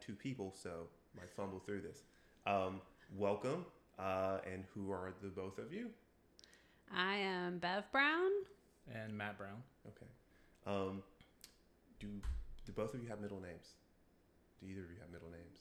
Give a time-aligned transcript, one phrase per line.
[0.00, 0.86] had two people, so
[1.16, 2.02] might fumble through this.
[2.46, 2.80] Um,
[3.16, 3.64] welcome,
[3.98, 5.90] uh, and who are the both of you?
[6.94, 8.30] I am Bev Brown.
[8.92, 9.62] And Matt Brown.
[9.86, 10.06] Okay.
[10.66, 11.02] Um,
[11.98, 12.08] do
[12.66, 13.74] do both of you have middle names?
[14.60, 15.60] Do either of you have middle names?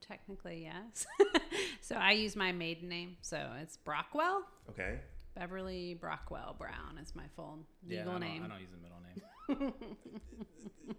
[0.00, 1.06] Technically, yes.
[1.80, 3.16] so I use my maiden name.
[3.22, 4.42] So it's Brockwell.
[4.70, 4.98] Okay.
[5.34, 8.42] Beverly Brockwell Brown is my full Yeah, legal I don't, name.
[8.44, 9.72] I don't use a middle name.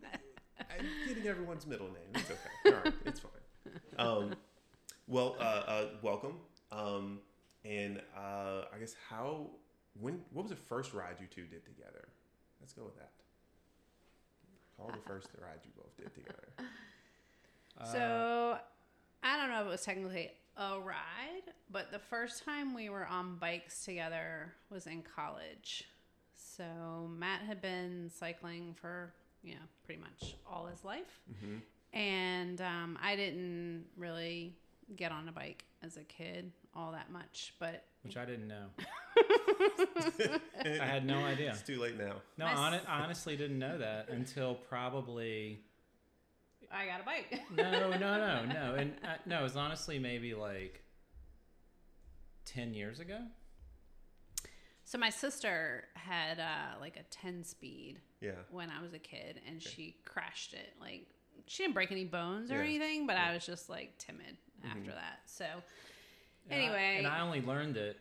[0.60, 2.12] I'm getting everyone's middle name.
[2.16, 2.76] It's okay.
[2.76, 3.32] All right, it's fine.
[3.98, 4.36] Um,
[5.08, 6.36] well, uh, uh, welcome.
[6.72, 7.20] Um,
[7.66, 9.48] and uh, I guess how
[10.00, 12.08] when what was the first ride you two did together?
[12.60, 13.12] Let's go with that.
[14.78, 16.48] Call the first ride you both did together.
[17.92, 18.58] So
[19.22, 23.06] I don't know if it was technically a ride, but the first time we were
[23.06, 25.84] on bikes together was in college.
[26.36, 26.64] So
[27.16, 31.20] Matt had been cycling for, you know, pretty much all his life.
[31.32, 31.58] Mm-hmm.
[31.98, 34.56] And um, I didn't really
[34.96, 38.66] get on a bike as a kid all that much, but which I didn't know.
[40.62, 41.50] I had no idea.
[41.52, 42.14] It's too late now.
[42.38, 45.60] No, My s- hon- I honestly didn't know that until probably.
[46.72, 47.42] I got a bike.
[47.56, 48.76] No, no, no, no.
[48.76, 50.84] And uh, no, it was honestly maybe like
[52.46, 53.20] 10 years ago.
[54.86, 58.32] So my sister had uh, like a 10 speed Yeah.
[58.50, 60.74] when I was a kid and she crashed it.
[60.82, 61.08] Like
[61.46, 62.64] she didn't break any bones or Yeah.
[62.64, 63.30] anything, but Yeah.
[63.30, 65.20] I was just like timid after that.
[65.26, 65.46] So
[66.50, 66.96] And I- Anyway.
[67.00, 68.00] and I only learned it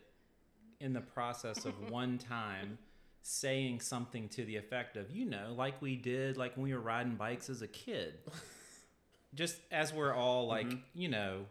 [0.79, 2.77] in the process of one time
[3.21, 6.79] saying something to the effect of, you know, like we did like when we were
[6.79, 8.19] riding bikes as a kid.
[9.35, 10.81] Just as we're all like, Mhm.
[10.93, 11.45] you know,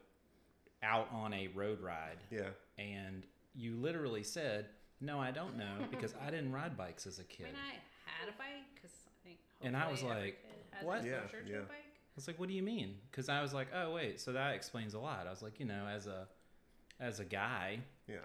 [0.82, 2.18] out on a road ride.
[2.30, 2.50] Yeah.
[2.78, 4.68] And you literally said,
[5.00, 7.54] no, I don't know because I didn't ride bikes as a kid.
[8.18, 10.38] Mean, I had a bike because I think And I was like,
[10.82, 11.04] what?
[11.04, 11.56] Yeah, to yeah.
[11.58, 11.82] a bike.
[11.86, 14.54] I was like, "What do you mean?" Because I was like, "Oh, wait, so that
[14.54, 16.26] explains a lot." I was like, you know, as a
[16.98, 18.16] as a guy, Yeah.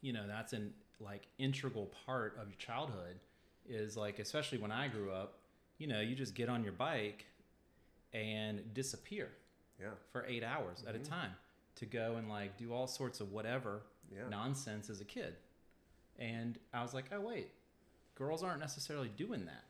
[0.00, 3.20] you know, that's an like integral part of your childhood.
[3.68, 5.40] Is like, especially when I grew up,
[5.78, 7.26] you know, you just get on your bike
[8.14, 9.30] and disappear
[9.78, 9.90] Yeah.
[10.10, 11.04] for eight hours at a Mhm.
[11.08, 11.36] time
[11.76, 14.28] to go and like do all sorts of whatever Yeah.
[14.28, 15.36] nonsense as a kid.
[16.18, 17.50] And I was like, oh wait,
[18.14, 19.64] girls aren't necessarily doing that.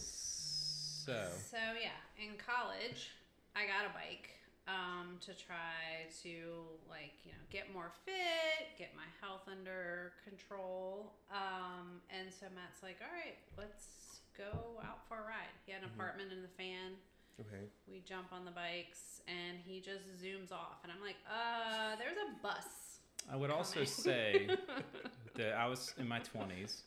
[0.00, 1.12] So
[1.50, 3.10] So yeah, in college,
[3.54, 4.30] I got a bike
[4.68, 11.12] um, to try to like you know get more fit, get my health under control.
[11.30, 15.54] Um, and so Matt's like, all right, let's go out for a ride.
[15.64, 15.94] He had an Mhm.
[15.94, 16.96] apartment in the fan.
[17.40, 17.68] Okay.
[17.86, 22.16] We jump on the bikes, and he just zooms off, and I'm like, uh, there's
[22.16, 22.98] a bus.
[23.30, 24.48] I would also say
[25.34, 26.82] that I was in my 20s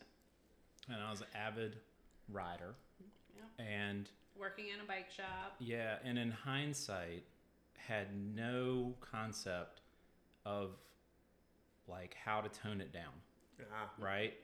[0.88, 1.76] and I was an avid
[2.32, 2.74] rider.
[3.34, 3.64] Yeah.
[3.64, 4.08] And
[4.38, 5.54] working in a bike shop.
[5.58, 7.24] yeah, and in hindsight,
[7.76, 9.80] had no concept
[10.46, 10.70] of
[11.88, 13.12] like how to tone it down,
[13.72, 13.90] Ah.
[13.98, 14.34] right?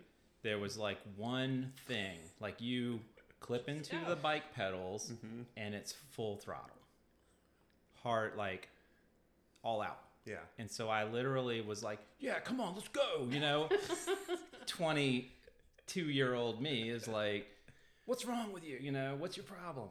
[0.42, 3.00] There was like one thing, like you
[3.40, 4.08] clip into go.
[4.10, 5.42] the bike pedals Mm-hmm.
[5.56, 6.70] and it's full throttle.
[8.02, 8.68] Hard, like
[9.62, 9.98] all out.
[10.24, 10.36] Yeah.
[10.58, 13.28] And so I literally was like, yeah, come on, let's go.
[13.30, 13.68] You know,
[15.86, 17.46] 22 year old me is like,
[18.06, 18.78] what's wrong with you?
[18.80, 19.88] You know, what's your problem?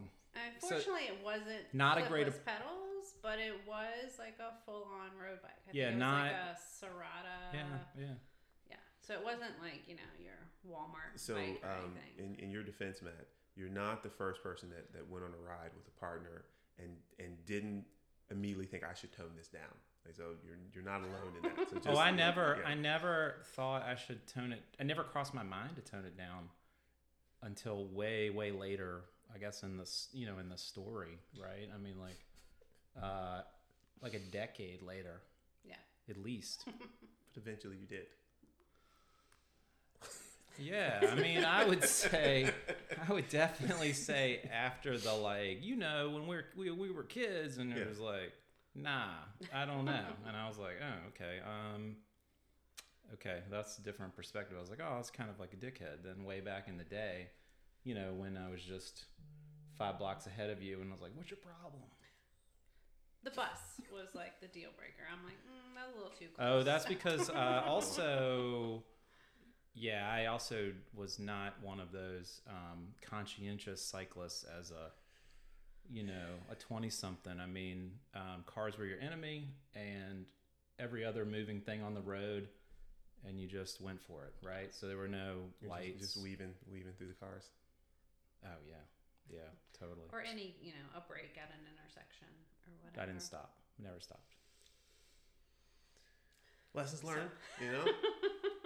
[0.62, 5.40] Unfortunately, it wasn't Not a great clipless pedals, but it was like a full-on road
[5.42, 5.52] bike.
[5.68, 7.54] I think Yeah, it was not- like a Serotta.
[7.54, 7.62] yeah,
[7.98, 8.06] yeah.
[8.70, 8.76] yeah.
[9.02, 10.36] So it wasn't like you know your
[10.70, 12.36] Walmart So, bike or um, anything.
[12.40, 15.42] in, in your defense, Matt, you're not the first person that, that went on a
[15.48, 16.44] ride with a partner
[16.78, 16.90] and
[17.20, 17.86] and didn't
[18.30, 19.62] immediately think I should tone this down.
[20.06, 21.70] Like, so you're you're not alone in that.
[21.70, 22.70] So just, oh, I yeah, never, yeah.
[22.70, 24.62] I never thought I should tone it.
[24.80, 26.50] I never crossed my mind to tone it down
[27.42, 29.02] until way, way later.
[29.34, 31.68] I guess in this, you know, in the story, right?
[31.74, 32.18] I mean, like,
[33.02, 33.42] uh,
[34.02, 35.22] like a decade later,
[35.68, 35.76] yeah.
[36.10, 36.64] at least.
[36.68, 38.06] but eventually you did.
[40.58, 42.50] Yeah, I mean, I would say,
[43.10, 47.04] I would definitely say after the like, you know, when we were we, we were
[47.04, 47.90] kids, and it Yeah.
[47.90, 48.32] was like,
[48.76, 49.10] nah,
[49.54, 51.96] I don't know, and I was like, oh, okay, um,
[53.14, 54.58] okay, that's a different perspective.
[54.58, 56.04] I was like, oh, it's kind of like a dickhead.
[56.04, 57.28] Then way back in the day,
[57.84, 59.06] you know, when I was just
[59.78, 61.84] five blocks ahead of you, and I was like, what's your problem?
[63.24, 65.02] The bus was like the deal breaker.
[65.12, 66.48] I'm like, mm, that's a little too close.
[66.48, 68.84] Oh, that's because uh, also,
[69.74, 74.92] yeah, I also was not one of those um, conscientious cyclists as a,
[75.92, 77.40] you know, a twenty something.
[77.40, 80.26] I mean, um, cars were your enemy, and
[80.80, 82.48] every other moving thing on the road,
[83.28, 84.74] and you just went for it, right?
[84.74, 86.00] So there were no You're lights.
[86.02, 87.44] just, just weaving weaving through the cars.
[88.46, 88.76] oh yeah,
[89.38, 89.50] Yeah,
[89.80, 90.08] totally.
[90.12, 92.28] or any you know a break at an intersection
[92.68, 93.02] or whatever.
[93.02, 93.54] I didn't stop.
[93.82, 94.34] Never stopped.
[96.74, 97.30] Lessons learned.
[97.62, 97.86] You know,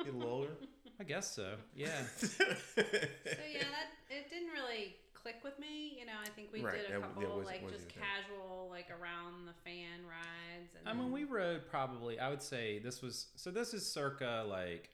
[0.03, 0.51] get a little older.
[0.99, 1.53] I guess so.
[1.75, 1.89] Yeah.
[2.19, 2.43] So
[3.53, 4.95] yeah, that it didn't really
[5.31, 5.95] click with me.
[5.99, 8.03] You know, I think we Right, did a couple that wasn't- like wasn't just your
[8.05, 8.13] thing.
[8.23, 10.75] casual like around the fan rides.
[10.75, 12.19] And I mean, we rode probably.
[12.19, 13.51] I would say this was so.
[13.51, 14.89] This is circa like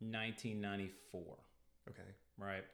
[0.00, 1.36] 1994,
[1.90, 2.02] okay.
[2.38, 2.64] right?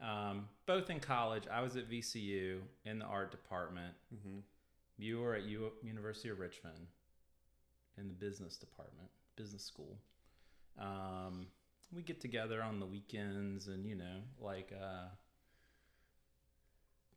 [0.00, 1.44] Um, both in college.
[1.50, 3.94] I was at VCU in the art department.
[4.14, 4.40] Mm-hmm.
[4.98, 6.86] You were at U- University of Richmond
[7.98, 9.98] in the business department, business school.
[10.78, 11.46] Um,
[11.92, 15.08] we get together on the weekends and you know, like uh,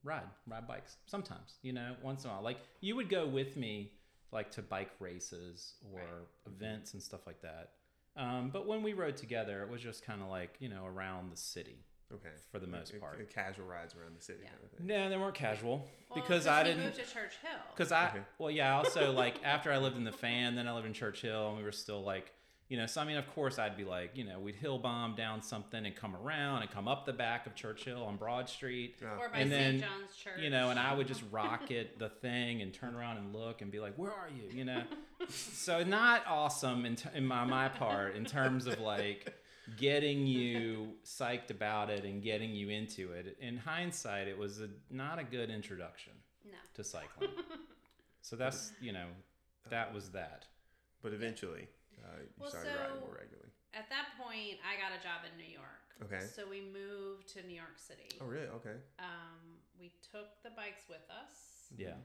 [0.03, 0.97] ride, ride bikes.
[1.05, 2.43] Sometimes, you know, once in a while.
[2.43, 3.91] Like you would go with me,
[4.31, 6.07] like to bike races or Right.
[6.47, 7.71] events and stuff like that.
[8.15, 11.31] Um, but when we rode together, it was just kind of like you know around
[11.31, 11.85] the city.
[12.11, 12.29] Okay.
[12.51, 13.19] For the most Like, part.
[13.21, 14.39] uh, casual rides around the city.
[14.41, 14.49] Yeah.
[14.49, 14.87] Kind of thing.
[14.87, 15.77] No, they weren't casual
[16.09, 16.83] Well, because 'cause I didn't.
[16.85, 17.59] moved to Church Hill.
[17.75, 18.21] Because I, Okay.
[18.39, 21.21] well, yeah, also like after I lived in the fan, then I lived in Church
[21.21, 22.33] Hill, and we were still like,
[22.69, 25.15] you know, so I mean, of course, I'd be like, you know, we'd hill bomb
[25.15, 28.47] down something and come around and come up the back of Church Hill on Broad
[28.47, 29.17] Street, Yeah.
[29.19, 29.49] or by and St.
[29.49, 30.39] then, John's Church.
[30.39, 33.71] you know, and I would just rocket the thing and turn around and look and
[33.71, 34.83] be like, where are you, you know?
[35.29, 39.33] so not awesome in, t- in my my part in terms of like
[39.77, 43.35] getting you psyched about it and getting you into it.
[43.41, 46.13] In hindsight, it was a, not a good introduction
[46.45, 46.51] no.
[46.75, 47.31] to cycling.
[48.21, 49.07] so that's you know
[49.71, 50.45] that was that.
[51.01, 51.67] But eventually,
[52.03, 53.49] uh, you Well, started riding so- more regularly.
[53.73, 55.85] At that point, I got a job in New York.
[56.01, 56.25] Okay.
[56.25, 58.17] So we moved to New York City.
[58.19, 58.47] Oh, really?
[58.47, 58.75] Okay.
[58.97, 61.97] Um, we took the bikes with us, Yeah.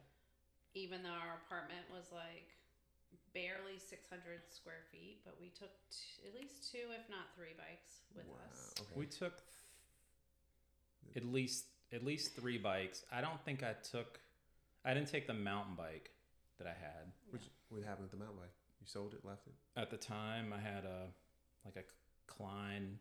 [0.75, 2.53] even though our apartment was like
[3.33, 8.03] barely 600 square feet, but we took t- at least two, if not three bikes
[8.15, 8.37] with wow.
[8.51, 8.75] us.
[8.81, 8.95] Okay.
[8.95, 13.05] We took th- at least at least three bikes.
[13.13, 14.21] I don't think I took.
[14.85, 16.11] I didn't take the mountain bike
[16.59, 18.53] that I had Which, what happened with the mountain bike?
[18.85, 19.55] You sold it, left it?
[19.81, 20.53] at the time.
[20.53, 21.07] I had a
[21.65, 21.85] like a
[22.27, 22.99] Klein.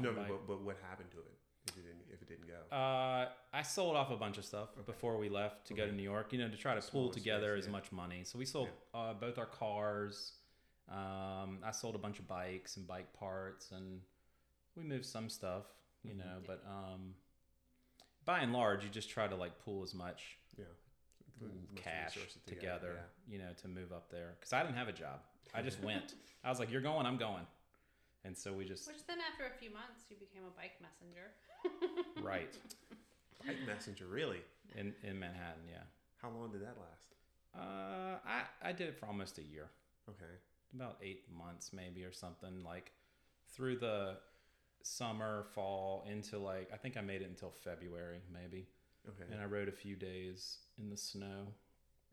[0.00, 1.38] no, but, but what happened to it
[1.68, 2.76] if it didn't if it didn't go?
[2.76, 4.82] Uh, I sold off a bunch of stuff Okay.
[4.86, 6.32] before we left to go to New York.
[6.32, 7.72] You know, to try to Smaller pull together space, as yeah.
[7.72, 8.22] much money.
[8.24, 10.32] So we sold uh, both our cars.
[10.88, 14.00] Um, I sold a bunch of bikes and bike parts, and
[14.74, 15.66] we moved some stuff.
[16.02, 16.18] You Mhm.
[16.18, 17.14] know, but um,
[18.24, 20.64] by and large, you just try to like pull as much yeah.
[20.64, 21.27] Put as much
[21.76, 22.98] cash resources together,
[23.28, 24.34] you know, to move up there.
[24.38, 25.20] Because I didn't have a job.
[25.54, 26.14] I just went.
[26.44, 27.46] I was like, "You're going, I'm going,"
[28.24, 31.32] and so we just Which then, after a few months, you became a bike messenger.
[32.22, 32.52] right
[33.46, 34.40] Bike messenger, really?
[34.76, 35.62] in in Manhattan.
[35.70, 35.82] Yeah,
[36.20, 37.14] How long did that last?
[37.56, 39.68] uh, I I did it for almost a year.
[40.08, 40.34] Okay.
[40.74, 42.92] about eight months maybe or something like
[43.52, 44.16] through the
[44.82, 48.66] summer fall into like i think i made it until february maybe
[49.08, 49.30] Okay.
[49.32, 51.48] and i rode a few days in the snow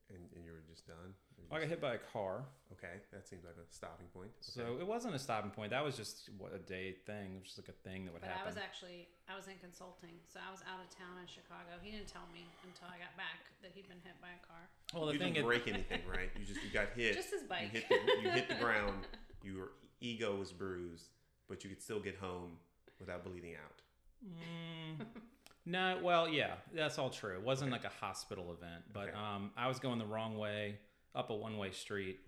[0.09, 1.17] and, and you were just done?
[1.33, 2.45] Or you i got hit by a car
[2.77, 3.01] okay.
[3.11, 4.29] That seems like a stopping point.
[4.39, 7.49] so it wasn't a stopping point that was just what a day thing it was
[7.53, 10.13] just like a thing that would But I happen was actually I was in consulting,
[10.29, 11.81] so I was out of town in Chicago.
[11.81, 14.61] He didn't tell me until I got back that he'd been hit by a car.
[14.93, 16.29] well the you thing didn't is break anything, right?
[16.37, 17.17] You just you got hit.
[17.17, 17.73] Just his bike.
[17.73, 19.09] You hit the you hit the ground.
[19.41, 21.09] Your ego was bruised,
[21.49, 22.61] but you could still get home
[23.01, 23.81] without bleeding out.
[24.21, 25.05] Mm,
[25.65, 27.35] no, well, yeah, that's all true.
[27.35, 29.17] It wasn't like a hospital event, but Okay.
[29.17, 30.77] um, I was going the wrong way
[31.15, 32.19] up a one way street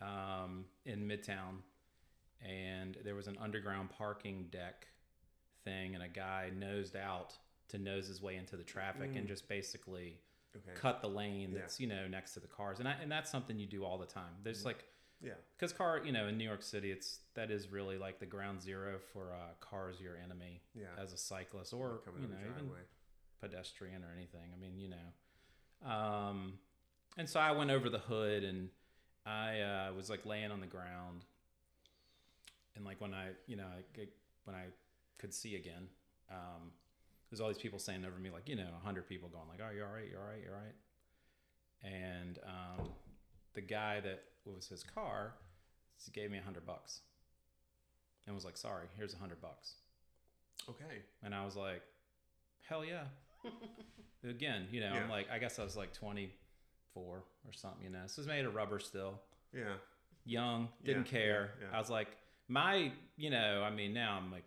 [0.00, 1.58] um, in Midtown,
[2.46, 4.86] and there was an underground parking deck
[5.64, 7.36] thing, and a guy nosed out
[7.68, 9.28] to nose his way into the traffic and Mm.
[9.28, 10.20] just basically
[10.54, 10.74] Okay.
[10.74, 11.60] cut the lane Yeah.
[11.60, 13.96] that's you know next to the cars, and I, and that's something you do all
[13.96, 14.34] the time.
[14.42, 14.66] There's Mhm.
[14.66, 14.84] like
[15.22, 15.32] Yeah.
[15.56, 18.60] because car, you know, in New York City, it's that is really like the ground
[18.60, 20.86] zero for uh, cars your enemy Yeah.
[20.98, 22.70] as a cyclist or coming you know even
[23.40, 24.50] pedestrian or anything.
[24.54, 25.88] I mean, you know.
[25.90, 26.54] Um,
[27.16, 28.68] and so I went over the hood and
[29.26, 31.24] I uh, was like laying on the ground,
[32.74, 34.06] and like when I, you know, I,
[34.44, 34.64] when I
[35.18, 35.86] could see again,
[36.30, 36.70] um,
[37.30, 39.60] there's all these people saying over me, like you know, a hundred people going like,
[39.64, 40.74] "Oh, you're all right, you're all right, you're all right,"
[41.84, 42.88] and um,
[43.54, 45.34] the guy that was his car
[46.12, 47.00] gave me a hundred bucks
[48.26, 49.74] and was like, "Sorry, here's a hundred bucks."
[50.68, 51.02] Okay.
[51.22, 51.82] And I was like,
[52.68, 53.04] hell yeah.
[54.28, 56.32] Again, you know, I'm like, I guess I was like 24
[56.96, 58.02] or something, you know.
[58.02, 59.20] This was made of rubber still.
[59.52, 59.74] Yeah.
[60.24, 61.50] Young, didn't Yeah, care.
[61.60, 61.76] yeah, yeah.
[61.76, 62.08] I was like,
[62.46, 64.44] my, you know, I mean, now I'm like,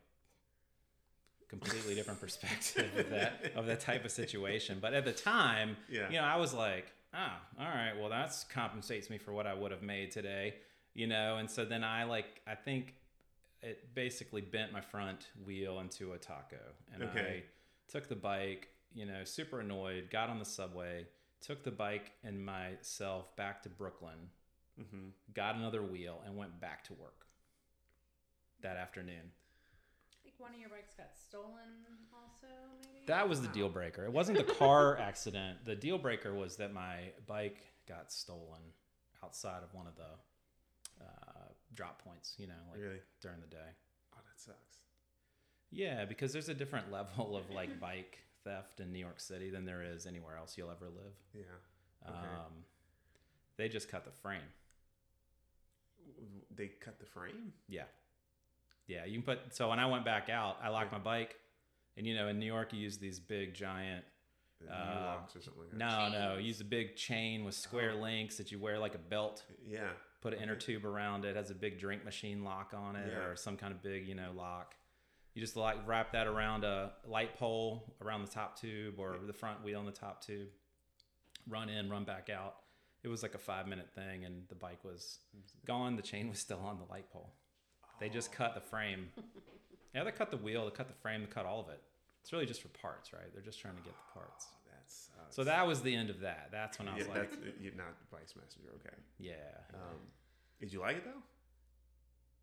[1.50, 4.80] completely different perspective of that of that type of situation.
[4.82, 6.08] But at the time, Yeah.
[6.10, 9.53] you know, I was like, ah, all right, well, that's compensates me for what I
[9.53, 10.55] would have made today,
[10.93, 11.38] you know.
[11.38, 12.95] And so then I like, I think
[13.62, 16.57] it basically bent my front wheel into a taco,
[16.93, 17.43] and Okay.
[17.88, 21.05] took the bike, you know, super annoyed, got on the subway,
[21.41, 24.29] took the bike and myself back to Brooklyn,
[24.79, 25.07] Mm-hmm.
[25.34, 27.25] got another wheel, and went back to work
[28.62, 29.31] that afternoon.
[29.31, 31.86] I think one of your bikes got stolen
[32.52, 33.06] also, maybe?
[33.08, 34.04] That was the deal breaker.
[34.06, 35.66] It wasn't the car accident.
[35.66, 38.62] The deal breaker was that my bike got stolen
[39.24, 43.00] outside of one of the uh, drop points, you know, like Really?
[43.22, 43.70] during the day.
[44.14, 44.78] Oh, that sucks.
[45.72, 49.66] Yeah, because there's a different level of like bike theft in New York City than
[49.66, 51.14] there is anywhere else you'll ever live.
[51.34, 51.42] Yeah.
[52.08, 52.18] Okay.
[52.18, 52.54] Um,
[53.58, 54.42] they just cut the frame.
[56.56, 57.54] They cut the frame.
[57.68, 57.84] Yeah.
[58.88, 59.56] Yeah, you can put.
[59.56, 61.36] So when I went back out, I locked my bike,
[61.98, 64.04] and you know, in New York, you use these big giant.
[64.72, 65.78] Uh, locks or something like that.
[65.78, 68.02] No, no, use a big chain with square Oh.
[68.02, 69.44] links that you wear like a belt.
[69.68, 69.90] Yeah.
[70.22, 71.36] Put an inner tube around it.
[71.36, 73.25] Has a big drink machine lock on it, Yeah.
[73.25, 74.74] or some kind of big, you know, lock.
[75.36, 79.34] You just like wrap that around a light pole around the top tube or the
[79.34, 80.48] front wheel on the top tube.
[81.48, 82.56] Run in, run back out.
[83.04, 85.20] It was like a five minute thing, and the bike was
[85.66, 85.96] gone.
[85.98, 87.34] The chain was still on the light pole.
[88.00, 88.38] They just Oh.
[88.38, 89.12] cut the frame.
[89.96, 91.82] Yeah, they cut the wheel, they cut the frame, they cut all of it.
[92.22, 93.32] It's really just for parts, right?
[93.34, 94.48] They're just trying to get the parts.
[94.50, 95.36] Oh, that sucks.
[95.36, 96.50] So that was the end of that.
[96.52, 98.70] That's when I was yeah, like, that's you're not vice messenger.
[98.75, 98.96] Okay.
[99.20, 99.34] yeah.
[99.74, 99.98] Um,
[100.60, 101.22] did you like it though?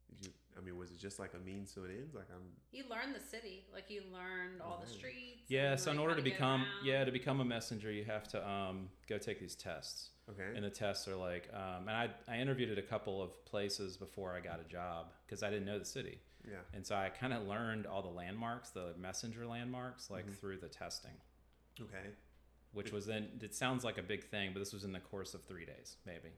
[0.08, 0.32] Did you?
[0.56, 2.10] I mean, was it just like a means to an end?
[2.14, 2.42] Like I'm.
[2.70, 5.48] You learned the city, like you learned all the streets.
[5.48, 6.86] Yeah, so in order to become around.
[6.86, 10.10] yeah, to become a messenger, you have to um, go take these tests.
[10.30, 10.54] Okay.
[10.54, 13.96] And the tests are like, um, and I, I interviewed at a couple of places
[13.96, 16.18] before I got a job because I didn't know the city.
[16.48, 16.56] Yeah.
[16.74, 20.34] And so I kind of learned all the landmarks, the messenger landmarks, like Mhm.
[20.38, 21.20] through the testing,
[21.80, 22.10] Okay.
[22.72, 25.34] which was then, it sounds like a big thing, but this was in the course
[25.34, 26.30] of three days, maybe.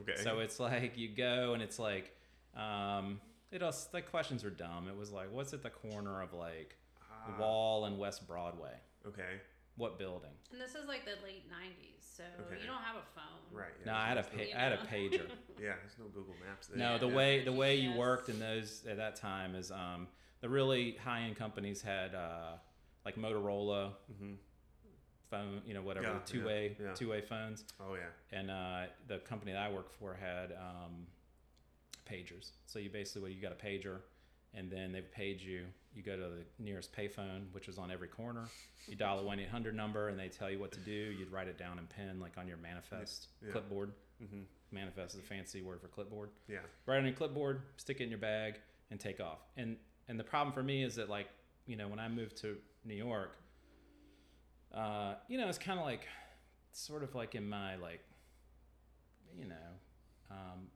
[0.00, 0.16] Okay.
[0.16, 2.16] So it's like you go and it's like,
[2.54, 4.88] um, it also, the questions are dumb.
[4.88, 6.76] It was like, what's at the corner of like
[7.12, 8.78] Ah, Wall and West Broadway?
[9.06, 9.40] Okay.
[9.76, 10.30] What building?
[10.52, 11.99] And this is like the late '90s,
[12.36, 12.60] so Okay.
[12.60, 13.24] you don't have a phone.
[13.52, 13.68] Right.
[13.80, 15.28] Yeah, No, I had a pa- I had a pager.
[15.60, 16.78] Yeah, there's no Google Maps there.
[16.78, 17.14] No, the Yeah.
[17.16, 20.08] way the way you worked in those at that time is um,
[20.40, 22.52] the really high end companies had uh,
[23.04, 24.36] like Motorola Mhm.
[25.30, 26.94] phone, you know, whatever Yeah, two way yeah, yeah.
[26.94, 28.08] two way phones, Oh yeah.
[28.38, 31.06] and uh, the company that I worked for had um,
[32.10, 32.52] pagers.
[32.66, 33.98] So you basically well, you got a pager,
[34.54, 35.64] and then they've paid you.
[35.94, 38.44] You go to the nearest payphone, which was on every corner.
[38.86, 40.90] You dial a one eight hundred number, and they tell you what to do.
[40.92, 43.52] You'd write it down in pen, like on your manifest Yeah.
[43.52, 43.92] clipboard.
[44.20, 44.42] hmm
[44.72, 46.58] Manifest is a fancy word for clipboard Yeah.
[46.86, 48.60] write on your clipboard, stick it in your bag,
[48.92, 49.40] and take off.
[49.56, 49.76] And
[50.08, 51.28] and the problem for me is that like
[51.66, 53.36] you know when I moved to New York,
[54.72, 56.06] uh, you know it's kind of like
[56.72, 58.00] sort of like in my like
[59.36, 59.70] you know
[60.30, 60.68] um,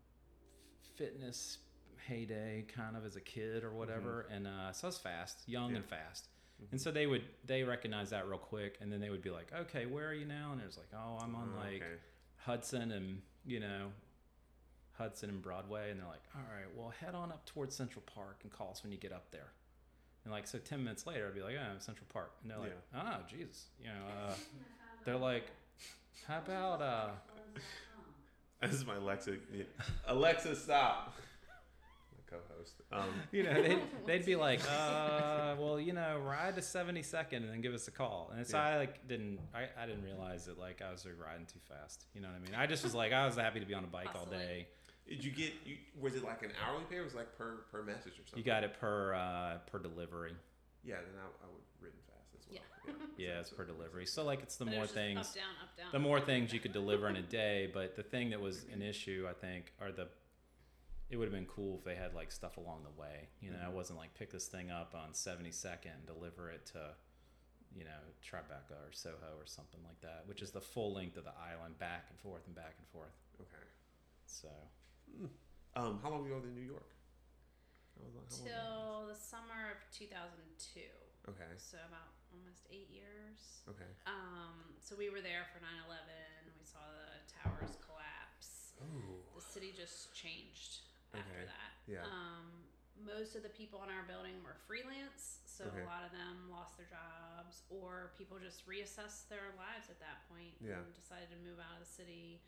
[0.97, 1.59] fitness
[2.07, 5.71] heyday kind of as a kid or whatever and uh, so I was fast young
[5.71, 5.77] Yeah.
[5.77, 6.29] and fast
[6.63, 6.73] Mhm.
[6.73, 9.53] and so they would they recognize that real quick and then they would be like
[9.53, 11.97] okay where are you now and it was like oh i'm on Oh, like okay.
[12.37, 13.91] Hudson and you know
[14.97, 18.37] Hudson and Broadway, and they're like, all right, well, head on up towards Central Park
[18.45, 19.49] and call us when you get up there.
[20.23, 22.59] And like, so ten minutes later, I'd be like, yeah, I'm Central Park, and they're
[22.61, 24.35] like, oh, Jesus, you know, uh,
[25.05, 25.51] they're like,
[26.29, 27.09] how about uh,
[28.63, 29.37] This is my Alexa.
[30.07, 31.17] Alexa, stop.
[32.59, 32.75] My co-host.
[32.93, 37.49] Um, you know, they'd, they'd be like, uh, well, you know, ride to 72nd and
[37.51, 38.33] then give us a call.
[38.37, 38.65] And so Yeah.
[38.65, 42.07] I like didn't, I, I didn't realize that like I was like, riding too fast.
[42.15, 42.55] You know what I mean?
[42.57, 44.67] I just was like, I was happy to be on a bike all day.
[45.09, 45.53] did you get?
[45.65, 46.97] You, was it like an hourly pay?
[46.99, 48.39] or Was it like per per message or something?
[48.39, 50.33] You got it per uh, per delivery.
[50.85, 52.61] Yeah, then I, I would written fast as well.
[53.19, 53.27] Yeah.
[53.27, 54.07] Yeah, So- it's per delivery.
[54.07, 55.87] So like it's the But more was just things, Up, down, up, down.
[55.93, 57.71] the more things you could deliver in a day.
[57.73, 60.09] But the thing that was an issue, I think, are the.
[61.11, 63.29] It would have been cool if they had like stuff along the way.
[63.41, 63.69] You know, Mhm.
[63.71, 66.97] it wasn't like pick this thing up on Seventy Second and deliver it to,
[67.75, 71.25] you know, Tribeca or Soho or something like that, which is the full length of
[71.25, 73.13] the island, back and forth and back and forth.
[73.41, 73.67] Okay.
[74.27, 74.51] So
[75.77, 76.95] Um, how long were you over in New York?
[77.97, 80.91] How long- how long- Till the summer of 2002.
[81.29, 81.57] Okay.
[81.59, 83.63] So about almost eight years.
[83.69, 83.95] Okay.
[84.07, 86.53] Um, so we were there for 9/11.
[86.59, 88.75] We saw the towers collapse.
[88.81, 89.23] Oh.
[89.35, 90.84] The city just changed
[91.19, 91.47] after Okay.
[91.47, 91.73] that.
[91.87, 92.05] Yeah.
[92.07, 92.67] Um,
[93.05, 95.83] most of the people in our building were freelance, so Okay.
[95.83, 100.27] a lot of them lost their jobs, or people just reassessed their lives at that
[100.29, 100.79] point Yeah.
[100.79, 102.41] and decided to move out of the city,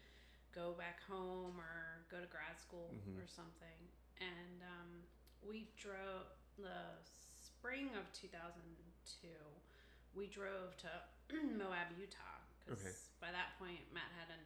[0.53, 3.19] go back home, or go to grad school Mhm.
[3.23, 3.91] or something.
[4.21, 5.03] And um,
[5.43, 9.29] we drove the spring of 2002.
[10.15, 11.03] We drove to
[11.59, 12.95] Moab, Utah, because Okay.
[13.21, 14.45] by that point Matt had an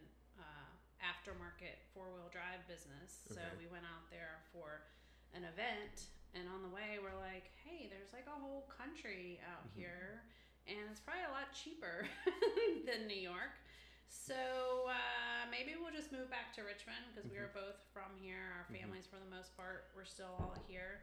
[1.01, 3.25] aftermarket four wheel drive business.
[3.29, 4.85] So we went out there for
[5.33, 9.65] an event, and on the way we're like, "Hey, there's like a whole country out
[9.73, 9.75] Mhm.
[9.81, 10.23] here,
[10.67, 12.07] and it's probably a lot cheaper
[12.85, 13.57] than New York.
[14.11, 18.51] So uh, maybe we'll just move back to Richmond because we are both from here.
[18.59, 18.79] Our Mhm.
[18.81, 21.01] families, for the most part, we're still all here.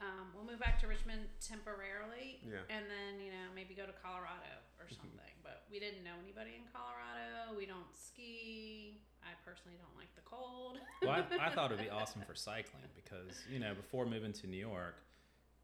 [0.00, 2.62] Um, we'll move back to Richmond temporarily, Yeah.
[2.70, 5.34] and then you know maybe go to Colorado or something.
[5.42, 7.52] But we didn't know anybody in Colorado.
[7.54, 9.02] We don't ski.
[9.28, 10.78] I personally don't like the cold.
[11.04, 14.46] well, I, I thought it'd be awesome for cycling because you know before moving to
[14.46, 14.96] New York,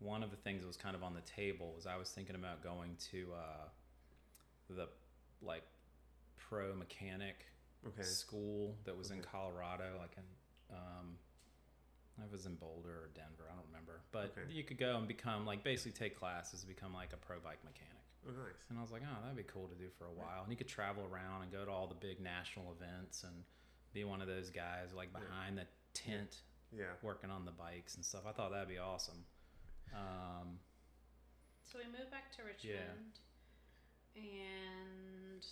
[0.00, 2.34] one of the things that was kind of on the table was I was thinking
[2.36, 3.68] about going to uh,
[4.68, 4.88] the
[5.42, 5.62] like
[6.36, 7.46] pro mechanic
[7.86, 8.02] Okay.
[8.02, 11.16] school that was in Colorado, like in um,
[12.20, 14.50] I was in Boulder or Denver, I don't remember, but Okay.
[14.50, 18.03] you could go and become like basically take classes, become like a pro bike mechanic.
[18.26, 18.64] Oh, nice.
[18.70, 20.42] And I was like, oh, that'd be cool to do for a while.
[20.42, 23.44] And you could travel around and go to all the big national events and
[23.92, 25.20] be one of those guys like Yeah.
[25.20, 26.40] behind the tent
[26.72, 26.94] Yeah.
[27.02, 28.24] working on the bikes and stuff.
[28.26, 29.24] I thought that'd be awesome.
[29.94, 30.58] Um,
[31.66, 33.18] So we moved back to Richmond,
[34.14, 35.42] and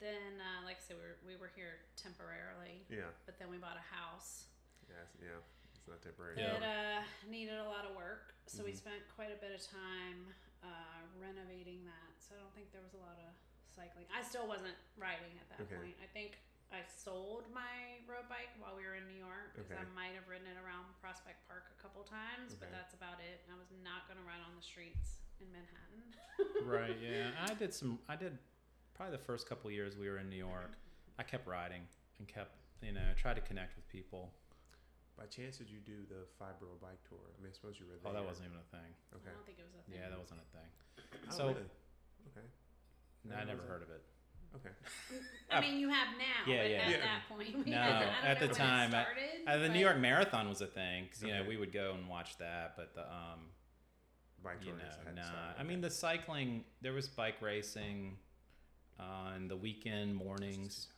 [0.00, 3.10] then, uh, like I said, we were, we were here temporarily, Yeah.
[3.26, 4.46] but then we bought a house
[4.88, 4.96] Yeah.
[5.02, 5.40] It's, yeah.
[5.74, 6.36] It's not temporary.
[6.38, 6.58] Yeah.
[6.58, 8.34] that uh, needed a lot of work.
[8.46, 8.76] So we Mhm.
[8.76, 12.12] spent quite a bit of time uh, renovating that.
[12.22, 13.30] So I don't think there was a lot of
[13.74, 14.06] cycling.
[14.14, 15.76] I still wasn't riding at that Okay.
[15.78, 15.96] point.
[16.00, 16.38] I think
[16.72, 20.24] I sold my road bike while we were in New York because I might have
[20.24, 23.44] ridden it around Prospect Park a couple times, but that's about it.
[23.52, 26.00] I was not going to ride on the streets in Manhattan.
[26.64, 26.96] right.
[27.02, 27.36] Yeah.
[27.44, 28.38] I did some, I did
[28.96, 30.72] probably the first couple years we were in New York.
[31.18, 31.82] I kept riding
[32.18, 34.32] and kept, you know, tried to connect with people.
[35.22, 37.22] By chance, did you do the Five Boro bike tour?
[37.22, 38.10] I mean, I suppose you were there.
[38.10, 38.90] Oh, that wasn't even a thing.
[39.14, 39.30] Okay.
[39.30, 39.94] I don't think it was a thing.
[39.94, 40.70] Yeah, that wasn't a thing.
[41.30, 41.70] Oh, So- really?
[42.34, 42.46] Okay.
[43.22, 44.02] No, I never wasn't- heard of it.
[44.58, 44.74] Okay.
[45.54, 46.82] I mean, you have now, Yeah, but yeah.
[46.82, 46.98] at Yeah.
[47.06, 48.02] that point, No, haven't.
[48.02, 50.48] I don't at the when it time, I- started, Uh, the but New York Marathon
[50.48, 53.46] was a thing because you know we would go and watch that, but the um,
[54.42, 54.78] Bike you tour.
[54.82, 55.22] know, has had nah.
[55.22, 56.64] some, I mean, the cycling.
[56.82, 58.18] There was bike racing
[58.98, 60.88] on the weekend mornings.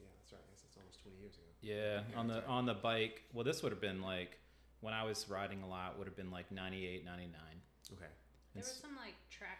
[0.00, 0.40] Yeah, that's right.
[0.40, 1.44] I guess it's almost 20 years ago.
[1.64, 3.22] Yeah, on the on the bike.
[3.32, 4.38] Well, this would have been like
[4.80, 5.96] when I was riding a lot.
[5.98, 7.40] Would have been like 98, 99.
[7.92, 8.04] Okay.
[8.54, 9.58] there was some like track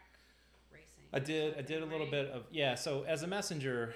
[0.71, 1.05] racing.
[1.15, 1.57] I did.
[1.57, 2.11] I did a little right?
[2.11, 2.75] bit of yeah.
[2.75, 3.95] So as a messenger,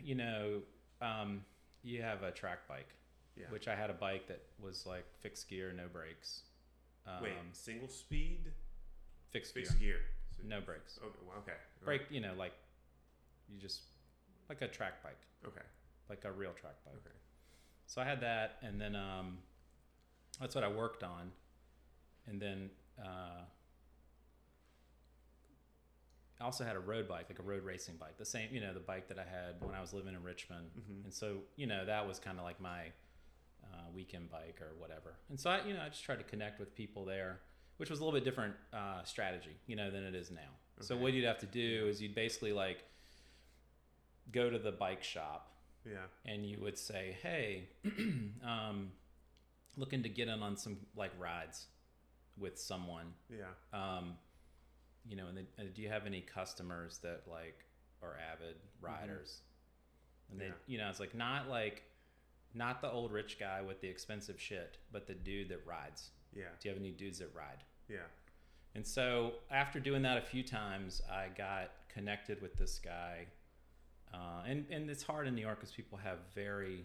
[0.00, 0.60] you know,
[1.02, 1.44] um,
[1.82, 2.88] you have a track bike,
[3.36, 3.46] Yeah.
[3.50, 6.42] which I had a bike that was like fixed gear, no brakes.
[7.08, 8.52] Um, Wait, single speed,
[9.30, 10.00] fixed gear, fixed gear.
[10.36, 10.98] So- no brakes.
[11.02, 11.18] Okay.
[11.26, 11.52] Well, okay.
[11.80, 12.52] All Brake, you know, like
[13.48, 13.80] you just
[14.48, 15.18] like a track bike.
[15.46, 15.66] Okay.
[16.08, 16.94] like a real track bike.
[16.94, 17.14] Okay.
[17.88, 19.38] So I had that, and then um,
[20.40, 21.32] that's what I worked on,
[22.28, 22.68] and then
[23.02, 23.40] uh,
[26.40, 28.72] I also had a road bike, like a road racing bike, the same, you know,
[28.74, 31.04] the bike that I had when I was living in Richmond, Mhm.
[31.04, 32.92] and so you know that was kind of like my
[33.64, 35.14] uh, weekend bike or whatever.
[35.30, 37.40] And so I, you know, I just tried to connect with people there,
[37.78, 40.50] which was a little bit different uh, strategy, you know, than it is now.
[40.80, 42.84] So what you'd have to do is you'd basically like
[44.30, 45.50] go to the bike shop
[45.90, 46.06] Yeah.
[46.24, 47.68] and you would say, "Hey,
[48.44, 48.92] um,
[49.76, 51.66] looking to get in on some like rides
[52.36, 53.12] with someone.
[53.30, 53.46] Yeah.
[53.72, 54.14] Um,
[55.08, 57.64] you know, and then, uh, do you have any customers that like
[58.02, 59.42] are avid riders?"
[60.30, 60.54] And then Yeah.
[60.66, 61.84] you know, it's like not like
[62.54, 66.10] not the old rich guy with the expensive shit, but the dude that rides.
[66.34, 66.44] Yeah.
[66.60, 67.62] Do you have any dudes that ride?
[67.88, 68.06] Yeah.
[68.74, 73.26] And so after doing that a few times, I got connected with this guy.
[74.12, 76.84] Uh, and, and it's hard in New York because people have very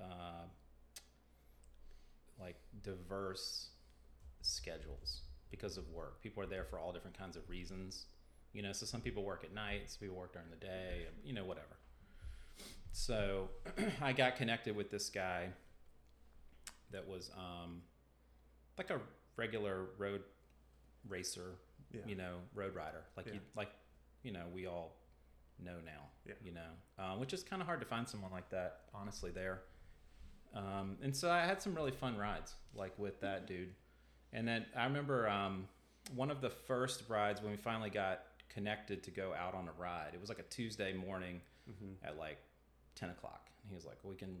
[0.00, 0.44] uh,
[2.40, 3.68] like diverse
[4.42, 6.22] schedules because of work.
[6.22, 8.06] People are there for all different kinds of reasons.
[8.52, 11.32] You know, so some people work at night, some people work during the day, you
[11.32, 11.76] know, whatever.
[12.92, 13.48] So
[14.02, 15.48] I got connected with this guy
[16.90, 17.82] that was um,
[18.78, 19.00] like a
[19.36, 20.22] regular road
[21.08, 21.56] racer,
[21.92, 22.00] Yeah.
[22.06, 23.34] you know, road rider, like Yeah.
[23.34, 23.70] you like,
[24.22, 24.96] you know, we all
[25.64, 26.34] know now, Yeah.
[26.42, 29.30] you know, uh, which is kind of hard to find someone like that, honestly.
[29.30, 29.62] There,
[30.54, 33.74] um, and so I had some really fun rides, like with that dude,
[34.32, 35.68] and then I remember um,
[36.14, 39.72] one of the first rides when we finally got connected to go out on a
[39.80, 40.10] ride.
[40.14, 41.40] It was like a Tuesday morning
[41.70, 42.02] Mm-hmm.
[42.06, 42.38] at like
[42.94, 43.50] 10 o'clock.
[43.62, 44.38] And he was like, we can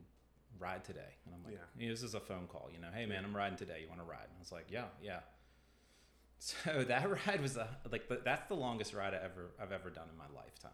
[0.58, 1.12] ride today.
[1.26, 1.88] And I'm like, Yeah.
[1.90, 3.80] this is a phone call, you know, hey man, I'm riding today.
[3.82, 4.24] You want to ride?
[4.24, 5.20] And I was like, yeah, yeah.
[6.38, 9.90] So that ride was a, like, the, that's the longest ride I ever, I've ever
[9.90, 10.70] done in my lifetime.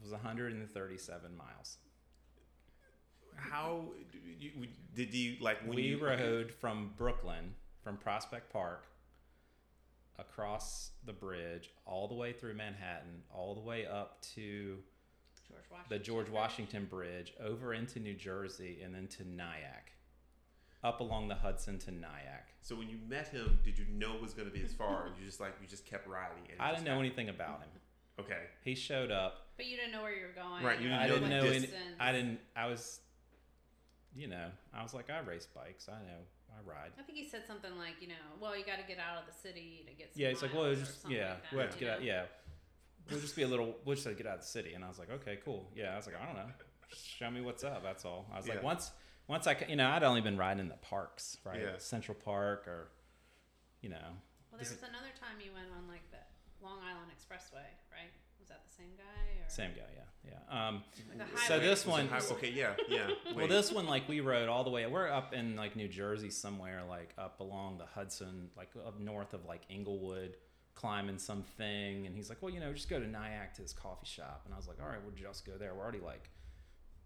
[0.00, 1.76] It was 137 miles.
[3.36, 3.84] How
[4.38, 8.86] you, you did you like when we you rode from Brooklyn, from Prospect Park,
[10.18, 14.78] across the bridge, all the way through Manhattan, all the way up to
[15.48, 19.92] George the George Washington Bridge over into New Jersey and then to Nyack.
[20.82, 22.48] up along the Hudson to Nyack.
[22.62, 25.04] So when you met him, did you know it was going to be as far?
[25.04, 26.42] Or you just like you just kept riding.
[26.44, 27.06] And it I just didn't know happened?
[27.06, 27.68] anything about him.
[28.20, 28.42] Okay.
[28.64, 29.46] He showed up.
[29.56, 30.64] But you didn't know where you were going.
[30.64, 31.68] Right, you didn't I know didn't know any.
[31.98, 32.40] I didn't.
[32.56, 33.00] I was,
[34.14, 35.88] you know, I was like, I race bikes.
[35.88, 36.18] I know.
[36.50, 36.90] I ride.
[36.98, 39.26] I think he said something like, you know, well, you got to get out of
[39.26, 40.12] the city to get.
[40.14, 41.86] Some Yeah, it's like, well, miles it's just yeah, like that, we'll have to you
[41.86, 42.02] get out.
[42.04, 42.22] Yeah,
[43.10, 43.76] we'll just be a little.
[43.84, 44.72] We'll just have to get out of the city.
[44.74, 45.70] And I was like, okay, cool.
[45.76, 46.50] Yeah, I was like, I don't know.
[46.92, 47.82] Show me what's up.
[47.84, 48.26] That's all.
[48.32, 48.54] I was Yeah.
[48.54, 48.90] like, once,
[49.28, 51.60] once I, you know, I'd only been riding in the parks, right?
[51.60, 51.78] Yeah.
[51.78, 52.88] Central Park or,
[53.80, 53.96] you know,
[54.50, 56.09] Well, there was another time you went on like the
[56.62, 58.10] Long Island Expressway, right?
[58.38, 59.82] Was that the same guy or same guy.
[59.94, 60.68] Yeah, yeah.
[60.68, 60.82] Um,
[61.18, 63.10] Like So this one- high- okay, yeah, yeah.
[63.34, 64.86] Well, this one, like, we rode all the way.
[64.86, 69.34] We're up in like New Jersey somewhere, like up along the Hudson, like up north
[69.34, 70.36] of like Englewood,
[70.74, 72.06] climbing something.
[72.06, 74.54] And he's like, "Well, you know, just go to Nyack to this coffee shop." And
[74.54, 75.74] I was like, "All right, we'll just go there.
[75.74, 76.30] We're already like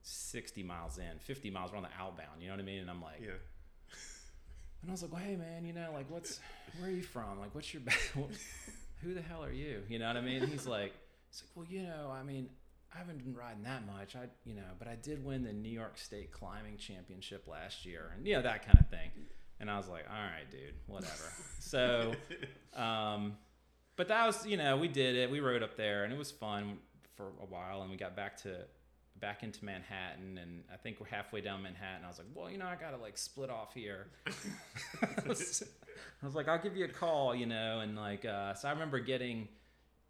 [0.03, 1.71] sixty miles in, fifty miles.
[1.73, 2.41] We're on the outbound.
[2.41, 3.31] You know what I mean?" And I'm like, Yeah.
[4.83, 6.41] and I was like, "Well, hey, man, you know, like, what's
[6.79, 7.41] where are you from?
[7.41, 7.99] Like, what's your back?
[9.05, 9.83] Who the hell are you?
[9.89, 10.93] You know what I mean?" He's like,
[11.31, 12.49] "He's like, well, you know, I mean."
[12.93, 14.15] I haven't been riding that much.
[14.15, 18.13] I, you know, but I did win the New York State climbing championship last year,
[18.17, 19.11] and you know that kind of thing.
[19.61, 21.33] And I was like, all right, dude, whatever.
[21.59, 22.13] so,
[22.81, 23.37] um,
[23.97, 25.31] but that was, you know, we did it.
[25.31, 26.79] We rode up there, and it was fun
[27.17, 27.83] for a while.
[27.83, 28.65] And we got back to
[29.25, 32.05] back into Manhattan, and I think we're halfway down Manhattan.
[32.05, 34.09] I was like, well, you know, I gotta like split off here.
[35.03, 35.65] I was
[36.35, 39.49] like, I'll give you a call, you know, and like, uh, so I remember getting,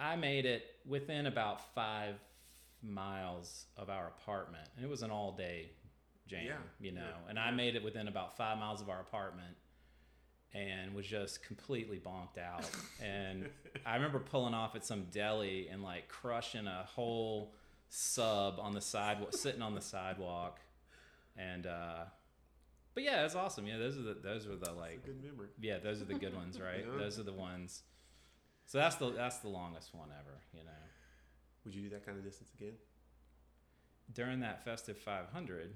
[0.01, 2.17] I made it within about five
[2.83, 5.71] miles of our apartment, and it was an all day
[6.27, 7.45] jam, Yeah, you know, yeah, and yeah.
[7.45, 9.55] I made it within about five miles of our apartment.
[10.57, 12.71] And was just completely bonked out.
[13.05, 13.49] And
[13.85, 17.53] I remember pulling off at some deli and like crushing a whole
[17.97, 20.59] sub on the sidewalk, sitting on the sidewalk.
[21.37, 22.05] And uh,
[22.95, 23.67] but yeah, it's awesome.
[23.67, 25.49] Yeah, those are the those were the like Good memory.
[25.61, 26.85] yeah, those are the good ones, right?
[26.91, 26.99] Yeah.
[26.99, 27.83] Those are the ones.
[28.67, 30.71] So that's the that's the longest one ever, you know.
[31.65, 32.75] Would you do that kind of distance again?
[34.13, 35.71] During that festive 500,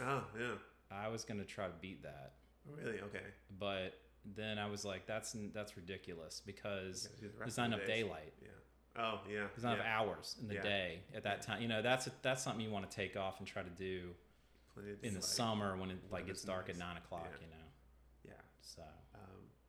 [0.00, 0.46] Oh, yeah.
[0.90, 2.32] I was gonna try to beat that,
[2.66, 3.00] really?
[3.00, 3.24] Okay.
[3.58, 3.94] but
[4.36, 7.76] then I was like, that's that's ridiculous because Gotta do the there's not of the
[7.76, 8.04] enough days.
[8.04, 8.32] daylight.
[8.42, 8.48] Yeah.
[8.96, 9.46] Oh, yeah.
[9.54, 9.84] There's not yeah.
[9.84, 10.62] enough hours in the Yeah.
[10.62, 11.62] day at that time.
[11.62, 14.14] You know, that's that's something you want to take off and try to do
[14.74, 17.28] Plenty of in the like- summer when it like gets dark at nine o'clock.
[17.30, 17.46] Yeah.
[17.46, 18.40] You know, Yeah.
[18.60, 18.82] so
[19.14, 19.20] Um,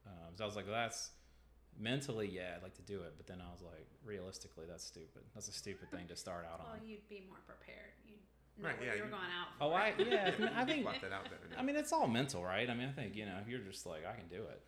[0.07, 1.11] um, so I was like, well, that's
[1.79, 5.23] mentally, yeah, I'd like to do it, but then I was like, realistically, that's stupid.
[5.33, 6.85] That's a stupid thing to start out Well, on.
[6.87, 7.93] you'd be more prepared.
[8.05, 8.17] You'd
[8.61, 9.63] know Right, what yeah, you were you- going out for.
[9.63, 11.57] Oh, I yeah, I, mean, I think plot that out better now.
[11.57, 12.69] I mean it's all mental, right?
[12.69, 14.61] I mean, I think you know if you're just like I can do it.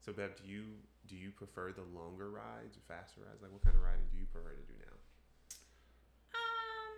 [0.00, 0.64] so, Bev, do you
[1.08, 3.40] do you prefer the longer rides or faster rides?
[3.40, 4.96] Like, what kind of riding do you prefer to do now?
[6.36, 6.96] Um,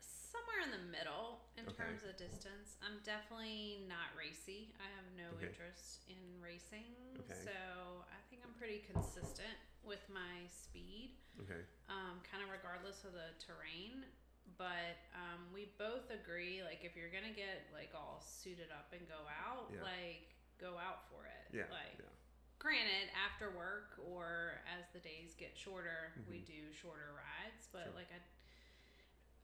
[0.00, 1.76] somewhere in the middle in Okay.
[1.76, 2.80] terms of distance.
[2.80, 4.72] I'm definitely not racy.
[4.80, 5.52] I have no Okay.
[5.52, 6.88] interest in racing.
[7.20, 7.36] Okay.
[7.44, 7.52] So
[8.08, 11.60] I think I'm pretty consistent with my speed, Okay.
[11.92, 14.08] um, kind of regardless of the terrain.
[14.56, 19.04] But um, we both agree, like, if you're gonna get like all suited up and
[19.06, 19.84] go out, Yeah.
[19.84, 21.52] like, go out for it.
[21.54, 21.68] Yeah.
[21.70, 22.08] Like, yeah.
[22.60, 26.46] Granted after work or as the days get shorter we Mhm.
[26.46, 27.92] do shorter rides but Sure.
[27.96, 28.20] like i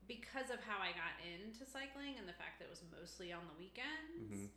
[0.07, 3.42] because of how i got into cycling and the fact that it was mostly on
[3.48, 4.50] the weekends Mhm.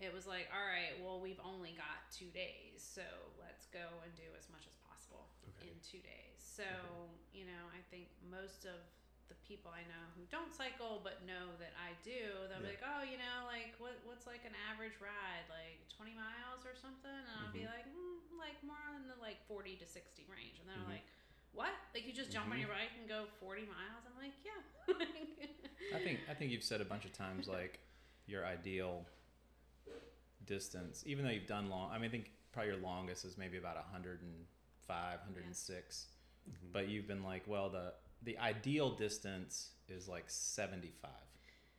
[0.00, 3.04] it was like all right well we've only got two days so
[3.38, 5.28] let's go and do as much as possible
[5.60, 5.68] Okay.
[5.68, 6.64] in two days so
[7.32, 8.80] you know i think most of
[9.28, 12.84] the people I know who don't cycle but know that I do, they'll be like,
[12.84, 17.08] "Oh, you know, like what what's like an average ride, like 20 miles or something?"
[17.12, 17.72] And I'll be Mhm.
[17.72, 21.00] like, mm, "Like more in the like 40 to 60 range." And they're Mhm.
[21.00, 21.06] like,
[21.52, 21.72] "What?
[21.94, 22.66] Like you just jump on Mhm.
[22.66, 24.60] your bike and go 40 miles?" I'm like, "Yeah."
[25.96, 27.80] I think I think you've said a bunch of times like
[28.26, 29.06] your ideal
[30.46, 31.90] distance, even though you've done long.
[31.90, 36.06] I mean, I think probably your longest is maybe about 105, 106.
[36.48, 36.72] Mhm.
[36.72, 41.10] But you've been like, well, the the ideal distance is like 75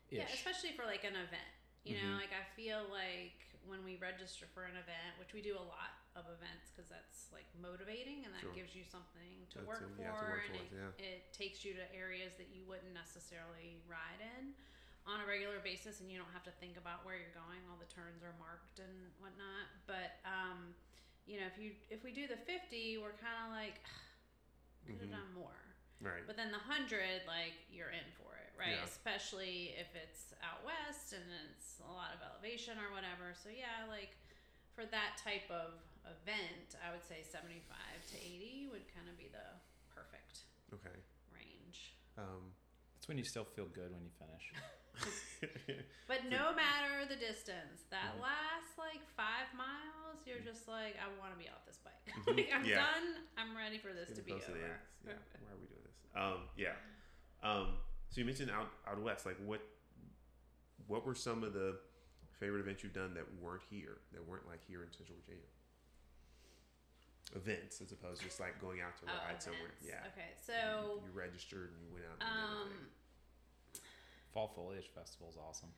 [0.09, 1.53] Yeah, especially for like an event.
[1.85, 2.17] You know, Mhm.
[2.17, 5.93] like I feel like when we register for an event, which we do a lot
[6.15, 8.53] of events because that's like motivating and that Sure.
[8.53, 11.33] gives you something to That's work it, for yeah, to work and towards, it, it
[11.33, 14.53] takes you to areas that you wouldn't necessarily ride in
[15.07, 17.77] on a regular basis and you don't have to think about where you're going all
[17.79, 18.91] the turns are marked and
[19.23, 20.75] whatnot but um
[21.25, 23.79] you know if you if we do the 50 we're kind of like
[24.85, 25.23] could have Mhm.
[25.23, 25.55] done more
[26.01, 26.23] Right.
[26.25, 28.79] but then the hundred, like you're in for it, right?
[28.79, 28.87] Yeah.
[28.87, 33.35] Especially if it's out west and it's a lot of elevation or whatever.
[33.35, 34.15] So yeah, like
[34.71, 35.75] for that type of
[36.07, 39.43] event, I would say seventy-five to eighty would kind of be the
[39.91, 40.95] perfect Okay.
[41.35, 41.99] range.
[42.15, 42.55] Um,
[42.95, 44.45] That's when you still feel good when you finish.
[46.09, 48.21] But no matter the distance, that Mhm.
[48.27, 52.01] last like five miles, you're just like, I want to be off this bike.
[52.11, 52.35] Mhm.
[52.37, 52.81] like, I'm Yeah.
[52.83, 53.23] done.
[53.37, 54.65] I'm ready for this to be close to over.
[54.65, 54.81] end.
[55.05, 55.13] Yeah.
[55.39, 55.88] Why are we doing this?
[56.15, 56.73] Um, yeah.
[57.43, 57.73] Um,
[58.09, 59.25] so you mentioned out out west.
[59.25, 59.61] Like what?
[60.87, 61.77] What were some of the
[62.39, 63.97] favorite events you've done that weren't here?
[64.13, 65.45] That weren't like here in Central Virginia?
[67.35, 69.69] Events, as opposed to just like going out to Oh, ride somewhere.
[69.85, 70.01] Yeah.
[70.17, 72.17] Okay, so you registered and you went out.
[72.25, 72.69] And um.
[74.33, 75.69] Fall Foliage Festival is awesome.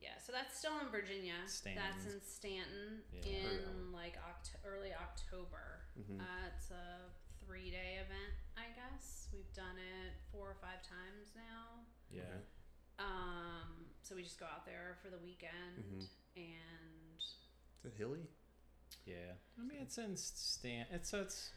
[0.00, 1.34] yeah, so that's still in Virginia.
[1.46, 3.20] That's in Staunton Yeah.
[3.24, 5.84] in Heard of that like Oct- early October.
[5.96, 6.20] Mhm.
[6.20, 7.08] Uh, it's a
[7.46, 9.23] three day event, I guess.
[9.34, 11.82] We've done it four or five times now.
[12.10, 12.22] Yeah.
[12.22, 12.46] Okay.
[13.02, 16.06] Um, so we just go out there for the weekend Mhm.
[16.36, 18.28] and Is it hilly?
[19.04, 19.34] Yeah.
[19.58, 20.86] I mean, it's in Stan.
[20.90, 21.52] It's it's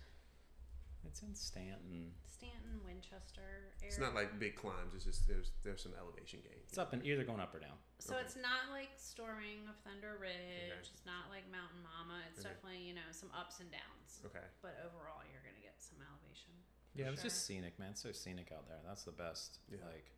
[1.05, 2.15] it's in Staunton.
[2.27, 3.87] Staunton, Winchester area.
[3.87, 4.93] It's not like big climbs.
[4.95, 6.59] It's just there's there's some elevation gain.
[6.67, 7.77] It's up and either going up or down.
[7.99, 8.25] So Okay.
[8.25, 10.33] it's not like storming of Thunder Ridge.
[10.35, 10.79] Okay.
[10.93, 12.23] It's not like Mountain Mama.
[12.31, 12.49] It's Okay.
[12.49, 14.21] definitely you know some ups and downs.
[14.25, 14.43] Okay.
[14.61, 16.53] But overall, you're gonna get some elevation.
[16.97, 17.89] Yeah, it's just scenic, man.
[17.91, 18.77] It's so scenic out there.
[18.85, 19.77] That's the best Yeah.
[19.85, 20.11] like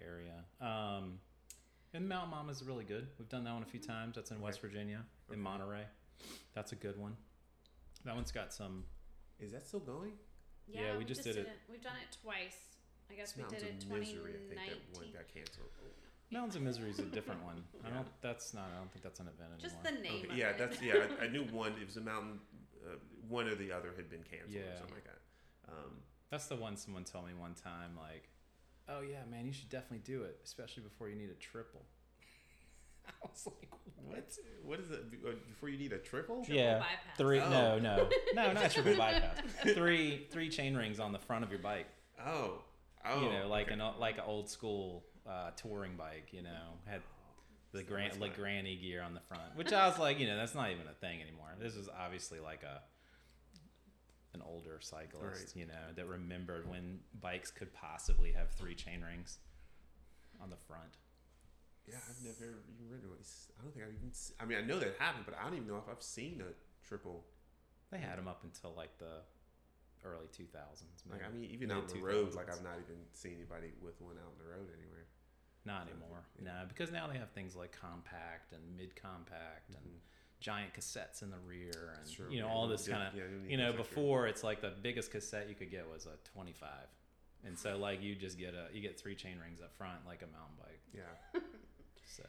[0.00, 0.44] area.
[0.60, 1.20] Um,
[1.94, 3.08] and Mount Mama's really good.
[3.18, 4.16] We've done that one a few times.
[4.16, 5.36] That's in West Virginia, Okay.
[5.36, 5.86] in Monterey.
[6.54, 7.16] That's a good one.
[8.04, 8.84] That one's got some.
[9.38, 10.18] Is that still going?
[10.66, 12.76] Yeah, we just did it- We've done it twice.
[13.10, 14.34] I guess It's we Mountains did it of Misery.
[14.34, 14.36] I
[14.68, 15.70] think that one got canceled.
[16.30, 17.64] Mountains of Misery is a different one.
[17.84, 18.06] I don't.
[18.20, 18.68] That's not.
[18.74, 19.60] I don't think that's an event anymore.
[19.60, 20.24] Just the name.
[20.24, 20.58] Okay, of yeah, it.
[20.58, 21.06] that's yeah.
[21.20, 21.72] I, I knew one.
[21.80, 22.40] It was a mountain.
[22.84, 22.96] Uh,
[23.28, 25.20] one or the other had been canceled or something like that.
[25.72, 28.28] Um, That's the one someone told me one time, like,
[28.88, 31.82] oh yeah, man, you should definitely do it, especially before you need a triple.
[33.06, 33.70] I was like,
[34.04, 34.38] what?
[34.64, 35.04] What is it?
[35.26, 36.36] Uh, Before you need a triple?
[36.44, 37.16] Triple yeah, bypass.
[37.16, 37.40] three.
[37.40, 37.50] Oh.
[37.50, 39.38] No, no, no, not triple bypass.
[39.62, 41.86] Three, three chain rings on the front of your bike.
[42.24, 42.62] Oh,
[43.06, 43.22] oh.
[43.22, 43.80] you know, like okay.
[43.80, 46.28] an like an old school uh, touring bike.
[46.32, 47.00] You know, had
[47.72, 50.26] the So grand that's like granny gear on the front, which I was like, you
[50.26, 51.54] know, that's not even a thing anymore.
[51.60, 52.80] This is obviously like a
[54.34, 59.38] an older cyclist, you know, that remembered when bikes could possibly have three chain rings
[60.42, 60.98] on the front.
[61.86, 63.16] Yeah, I've never even read one.
[63.58, 64.12] I don't think I've even.
[64.12, 66.42] se- I mean, I know that happened, but I don't even know if I've seen
[66.44, 66.52] a
[66.86, 67.24] triple.
[67.90, 69.24] They had them up until like the
[70.04, 70.84] early 2000s.
[71.10, 73.98] Like, I mean, even out on the road, like I've not even seen anybody with
[74.02, 75.06] one out on the road anywhere.
[75.64, 76.24] not anymore.
[76.36, 76.44] Yeah.
[76.52, 80.00] No, because now they have things like compact and mid compact and Mhm.
[80.40, 82.26] Giant cassettes in the rear and That's true.
[82.30, 84.60] you know Yeah, all this kind of yeah, you know those extra- before it's like
[84.60, 86.68] the biggest cassette you could get was a 25
[87.44, 90.22] and so like you just get a you get three chain rings up front like
[90.22, 91.40] a mountain bike Yeah.
[92.06, 92.22] so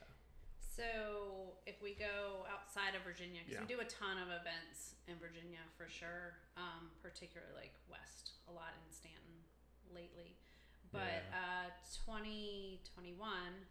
[0.76, 3.68] So if we go outside of Virginia, because Yeah.
[3.68, 8.52] we do a ton of events in Virginia for sure, um, particularly like West, a
[8.56, 9.44] lot in Staunton
[9.94, 10.38] lately.
[10.92, 11.70] But uh,
[12.08, 13.14] 2021,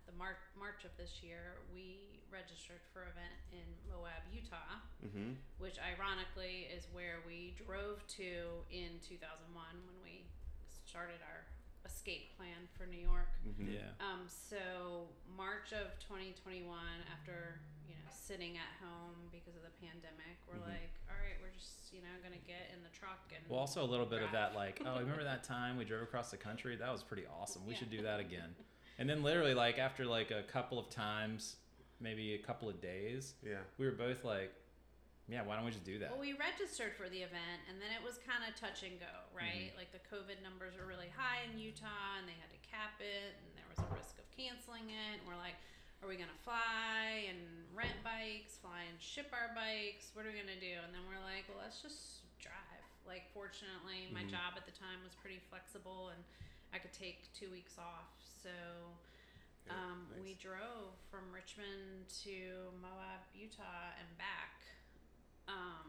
[0.07, 1.99] the March March of this year, we
[2.31, 5.39] registered for an event in Moab, Utah, Mm-hmm.
[5.59, 9.51] which ironically is where we drove to in 2001
[9.87, 10.27] when we
[10.87, 11.47] started our
[11.89, 13.33] escape plan for New York.
[13.49, 13.73] Mm-hmm.
[13.73, 16.69] yeah Um, so March of 2021,
[17.11, 20.69] after you know sitting at home because of the pandemic, we're Mhm.
[20.69, 23.83] like, all right, we're just you know gonna get in the truck and well also
[23.83, 26.77] a little bit of that like oh remember that time we drove across the country
[26.77, 27.79] that was pretty awesome we Yeah.
[27.79, 28.55] should do that again
[28.99, 31.57] and then literally like after like a couple of times
[31.99, 33.61] maybe a couple of days Yeah.
[33.79, 34.53] we were both like
[35.29, 37.93] yeah why don't we just do that Well, we registered for the event, and then
[37.93, 39.71] it was kind of touch and go, right?
[39.77, 43.37] Like the COVID numbers were really high in Utah, and they had to cap it,
[43.45, 45.21] and there was a risk of canceling it.
[45.21, 45.61] And we're like,
[46.01, 47.39] are we gonna fly and
[47.77, 50.11] rent bikes, fly and ship our bikes?
[50.17, 50.81] What are we gonna do?
[50.81, 52.83] And then we're like, well, let's just drive.
[53.05, 54.33] Like, fortunately, my Mhm.
[54.33, 56.21] job at the time was pretty flexible, and
[56.73, 58.13] I could take two weeks off.
[58.41, 58.53] So
[59.69, 60.23] um, nice.
[60.25, 64.65] we drove from Richmond to Moab, Utah, and back
[65.49, 65.89] um,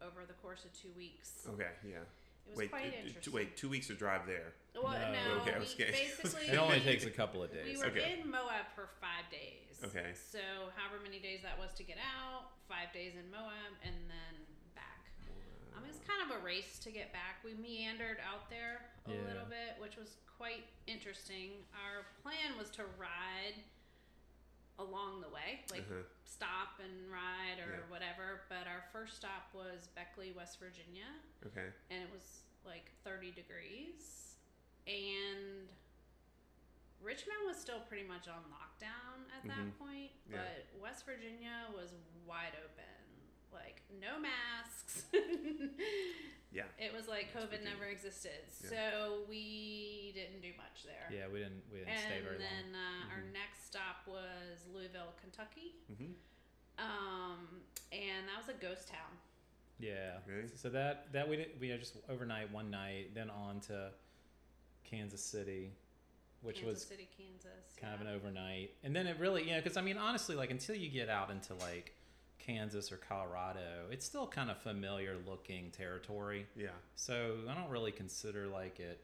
[0.00, 1.46] over the course of two weeks.
[1.48, 1.70] Okay.
[1.84, 1.98] Yeah.
[2.46, 2.70] It was Wait.
[2.70, 3.32] quite uh, interesting.
[3.32, 3.56] wait.
[3.56, 4.54] Two weeks to drive there.
[4.74, 5.12] Well, No.
[5.12, 7.78] no, Okay, we was basically it only takes a couple of days.
[7.78, 8.18] we were Okay.
[8.18, 9.78] in Moab for five days.
[9.84, 10.10] Okay.
[10.14, 10.40] So
[10.74, 14.34] however many days that was to get out, five days in Moab, and then
[14.74, 15.04] back.
[15.76, 17.38] Um, it was kind of a race to get back.
[17.44, 19.22] We meandered out there a Yeah.
[19.28, 21.64] little bit, which was quite interesting.
[21.74, 23.54] Our plan was to ride
[24.80, 26.02] along the way, like Uh-huh.
[26.24, 27.86] stop and ride or Yeah.
[27.88, 28.44] whatever.
[28.48, 31.06] But our first stop was Beckley, West Virginia,
[31.46, 31.72] Okay.
[31.90, 34.36] and it was like 30 degrees.
[34.86, 35.68] And
[37.00, 39.48] Richmond was still pretty much on lockdown at Mhm.
[39.48, 40.42] that point, Yeah.
[40.72, 41.94] but West Virginia was
[42.26, 42.99] wide open.
[43.52, 45.04] Like no masks.
[46.52, 46.64] Yeah.
[46.80, 48.70] It was like That's COVID never existed, Yeah.
[48.70, 51.06] so we didn't do much there.
[51.08, 53.06] Yeah, we didn't we didn't and stay very then long.
[53.06, 53.32] uh, our Mhm.
[53.32, 56.10] next stop was Louisville, Kentucky, Mm-hmm.
[56.78, 57.46] um,
[57.92, 59.16] and that was a ghost town.
[59.78, 60.18] Yeah.
[60.26, 60.48] Really?
[60.56, 63.92] So that that we did, we had just overnight one night, then on to
[64.82, 65.70] Kansas City,
[66.42, 67.76] which was Kansas was City, Kansas.
[67.80, 70.50] kind of an overnight, and then it really you know because I mean honestly like
[70.50, 71.94] until you get out into like
[72.54, 76.46] Kansas or Colorado, it's still kind of familiar looking territory.
[76.56, 76.68] Yeah.
[76.96, 79.00] So I don't really consider like it.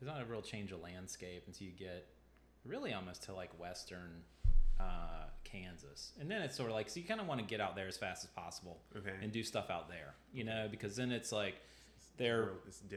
[0.00, 2.06] There's not a real change of landscape until you get
[2.64, 4.22] really almost to like western
[4.80, 7.60] uh, Kansas, and then it's sort of like so you kind of want to get
[7.60, 9.14] out there as fast as possible Okay.
[9.22, 11.56] and do stuff out there, you know, because then it's like
[12.16, 12.50] there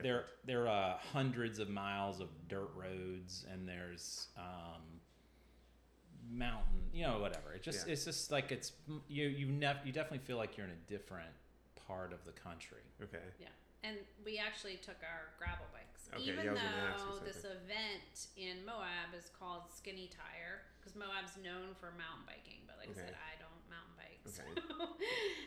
[0.03, 4.81] there there are hundreds of miles of dirt roads and there's um,
[6.31, 7.53] mountain, you know, whatever.
[7.53, 7.93] It just Yeah.
[7.93, 8.71] it's just like it's
[9.07, 11.31] you you never you definitely feel like you're in a different
[11.87, 12.83] part of the country.
[13.03, 13.19] Okay.
[13.39, 13.47] Yeah,
[13.83, 16.09] and we actually took our gravel bikes.
[16.13, 19.63] Okay, Even yeah, I was gonna ask you though this event in Moab is called
[19.73, 23.01] Skinny Tire, because Moab's known for mountain biking, but like Okay.
[23.01, 24.19] I said, I don't mountain bike.
[24.27, 24.35] Okay.
[24.35, 24.97] So,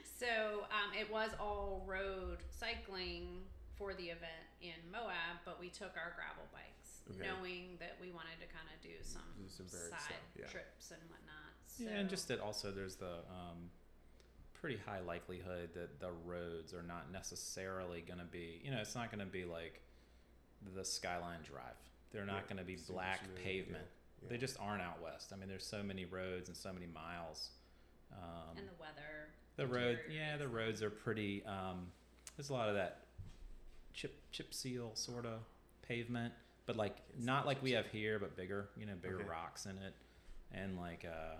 [0.26, 3.42] so um, it was all road cycling
[3.76, 7.20] for the event in Moab, but we took our gravel bikes, Okay.
[7.28, 10.46] knowing that we wanted to kind of do some, Do some side stuff, yeah.
[10.46, 11.52] trips and whatnot.
[11.66, 13.68] So, Yeah, and just that also there's the um,
[14.54, 18.94] pretty high likelihood that the roads are not necessarily going to be, you know, it's
[18.94, 19.82] not going to be like
[20.74, 21.76] the Skyline Drive.
[22.10, 23.84] They're not Yeah, going to be super black smooth, pavement.
[24.22, 24.28] yeah.
[24.30, 25.32] They just aren't out west.
[25.34, 27.50] I mean, there's so many roads and so many miles.
[28.12, 29.28] Um, and the weather.
[29.56, 31.44] the road, yeah, the roads are pretty.
[31.44, 31.88] Um,
[32.36, 33.00] there's a lot of that
[33.92, 35.40] chip chip seal sort of
[35.86, 36.32] pavement,
[36.66, 38.68] but like Can't like we have here, but bigger.
[38.76, 39.28] You know, bigger Okay.
[39.28, 39.94] rocks in it,
[40.52, 41.36] and like uh,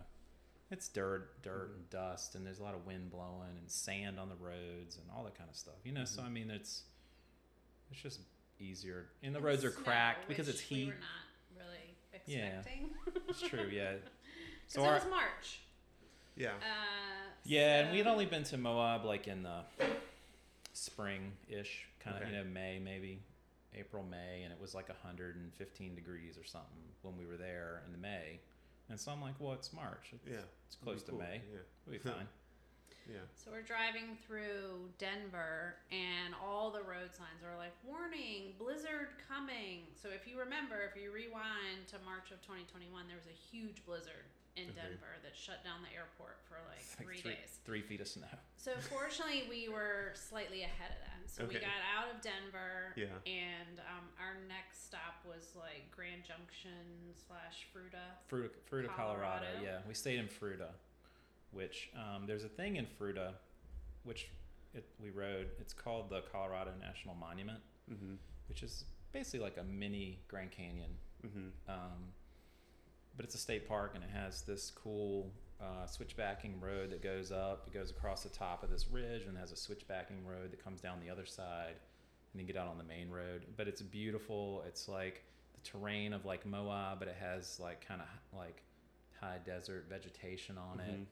[0.70, 1.74] it's dirt, dirt Mhm.
[1.76, 5.06] and dust, and there's a lot of wind blowing and sand on the roads and
[5.14, 5.74] all that kind of stuff.
[5.84, 6.26] You know, so Mhm.
[6.26, 6.84] I mean, it's
[7.90, 8.20] it's just
[8.58, 10.87] easier, and the and roads are cracked because which it's We heat.
[10.88, 12.38] were not really expecting.
[12.38, 12.58] Yeah.
[12.60, 12.94] expecting.
[13.28, 13.96] It's true, yeah.
[14.66, 15.60] Because it was March.
[16.37, 16.54] Yeah.
[16.54, 19.64] Uh, Yeah, and we had only been to Moab like in the
[20.72, 22.30] spring ish, kind of, Okay.
[22.32, 23.20] you know, May maybe,
[23.78, 27.92] April, May, and it was like 115 degrees or something when we were there in
[27.92, 28.40] the May.
[28.90, 30.12] And so I'm like, well, it's March.
[30.12, 30.44] It's, Yeah.
[30.66, 31.40] it's close to cool, May.
[31.52, 31.58] Yeah.
[31.87, 32.28] We'll be fine.
[33.10, 33.20] Yeah.
[33.37, 39.84] So we're driving through Denver, and all the road signs are like, "Warning, blizzard coming."
[39.92, 43.84] So if you remember, if you rewind to March of 2021, there was a huge
[43.84, 44.24] blizzard
[44.57, 44.75] in Okay.
[44.87, 47.59] Denver that shut down the airport for like like three, three, days.
[47.64, 48.31] three feet of snow.
[48.57, 51.11] So fortunately, we were slightly ahead of that.
[51.27, 53.07] So we got out of Denver, Yeah.
[53.27, 56.87] and um, our next stop was like Grand Junction
[57.27, 58.14] slash Fruita.
[58.31, 59.43] Fruita, Fruita, Colorado.
[59.43, 59.64] Colorado.
[59.64, 60.71] Yeah, we stayed in Fruita,
[61.51, 63.33] which um, there's a thing in Fruita,
[64.05, 64.29] which
[64.75, 65.49] it, we rode.
[65.61, 67.59] It's called the Colorado National Monument,
[67.90, 68.14] Mm-hmm.
[68.49, 70.90] which is basically like a mini Grand Canyon.
[71.27, 71.49] Mm-hmm.
[71.71, 72.12] Um,
[73.16, 77.31] but it's a state park and it has this cool uh, switchbacking road that goes
[77.31, 77.64] up.
[77.66, 80.81] It goes across the top of this ridge and has a switchbacking road that comes
[80.81, 81.74] down the other side
[82.33, 83.44] and you get out on the main road.
[83.57, 84.64] But it's beautiful.
[84.66, 85.24] It's like
[85.55, 88.62] the terrain of like Moab, but it has like kind of like
[89.20, 90.98] high desert vegetation on it.
[90.98, 91.07] Mhm.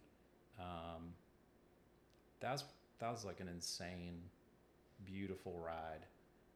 [0.62, 1.14] Um,
[2.40, 2.64] that was
[2.98, 4.20] that was like an insane,
[5.04, 6.04] beautiful ride.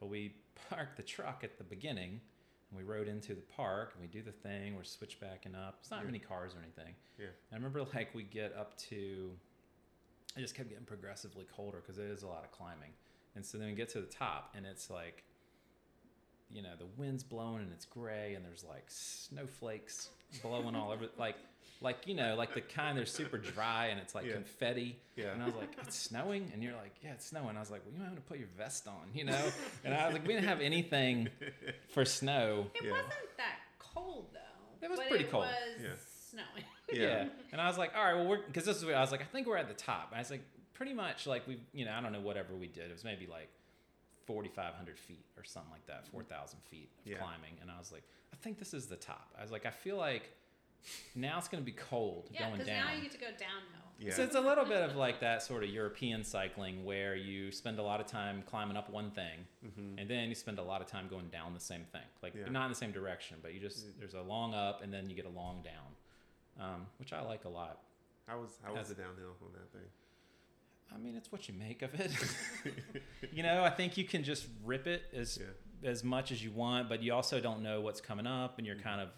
[0.00, 0.35] But we
[0.70, 2.20] parked the truck at the beginning,
[2.76, 4.76] and we rode into the park, and we do the thing.
[4.76, 5.78] We're switchbacking up.
[5.80, 6.06] It's not Yeah.
[6.06, 6.94] many cars or anything.
[7.18, 7.26] Yeah.
[7.26, 9.36] And I remember like we get up to,
[10.36, 12.92] it just kept getting progressively colder because it is a lot of climbing,
[13.34, 15.24] and so then we get to the top, and it's like,
[16.50, 20.09] you know, the wind's blowing and it's gray, and there's like snowflakes
[20.42, 21.37] blowing all over, like.
[21.82, 24.32] Like you know, like the kind they're super dry and it's like Yeah.
[24.32, 25.32] confetti, Yeah.
[25.35, 27.85] and I was like, "It's snowing," and you're like, "Yeah, it's snowing." I was like,
[27.85, 29.52] "Well, you might want to put your vest on," you know.
[29.85, 31.28] And I was like, "We didn't have anything
[31.90, 32.92] for snow." It Yeah.
[32.92, 34.87] wasn't that cold though.
[34.87, 35.44] It was but pretty it cold.
[35.44, 35.88] Was Yeah.
[36.30, 36.64] snowing.
[36.94, 37.28] Yeah.
[37.52, 39.20] And I was like, "All right, well, we're because this is what I was like.
[39.20, 41.85] I think we're at the top." And I was like, "Pretty much like we, you
[41.85, 42.88] know, I don't know whatever we did.
[42.90, 43.50] It was maybe like
[44.26, 47.18] 4,500 feet or something like that, 4,000 feet of Yeah.
[47.18, 49.70] climbing." And I was like, "I think this is the top." I was like, "I
[49.70, 50.30] feel like
[51.14, 53.30] now it's going to be cold Yeah, going because down." now you get to go
[53.30, 53.82] downhill.
[53.98, 54.12] Yeah.
[54.12, 57.78] So it's a little bit of like that sort of European cycling where you spend
[57.78, 59.98] a lot of time climbing up one thing mm-hmm.
[59.98, 62.05] and then you spend a lot of time going down the same thing.
[62.22, 62.51] Like Yeah.
[62.51, 65.16] not in the same direction, but you just there's a long up and then you
[65.16, 65.96] get a long down,
[66.61, 67.84] um, which I like a lot.
[68.26, 69.88] How was how was As- the downhill on that thing?
[70.95, 72.11] I mean, it's what you make of it.
[73.32, 75.89] you know, I think you can just rip it as Yeah.
[75.91, 78.76] as much as you want, but you also don't know what's coming up, and you're
[78.76, 78.82] Mhm.
[78.82, 79.11] kind of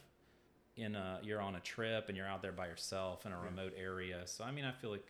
[0.77, 3.45] in a you're on a trip and you're out there by yourself in a Yeah.
[3.45, 4.27] remote area.
[4.27, 5.07] So I mean, I feel like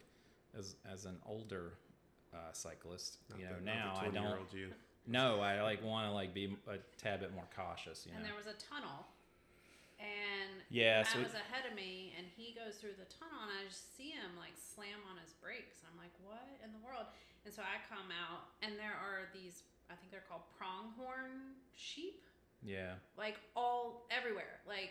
[0.55, 1.79] as as an older
[2.35, 3.19] uh, cyclist.
[3.31, 4.15] Not you know, not now I don't.
[4.25, 4.75] 20-year-old you.
[5.07, 8.05] No, I like want to like be a tad bit more cautious.
[8.05, 8.19] You know.
[8.19, 9.07] and there was a tunnel,
[9.99, 13.53] and Yeah, Matt so- was ahead of me, and he goes through the tunnel, and
[13.53, 15.83] I just see him like slam on his brakes.
[15.91, 17.07] I'm like, what in the world?
[17.45, 22.25] And so I come out, and there are these, I think they're called pronghorn sheep,
[22.63, 22.95] yeah.
[23.17, 24.91] like all everywhere, like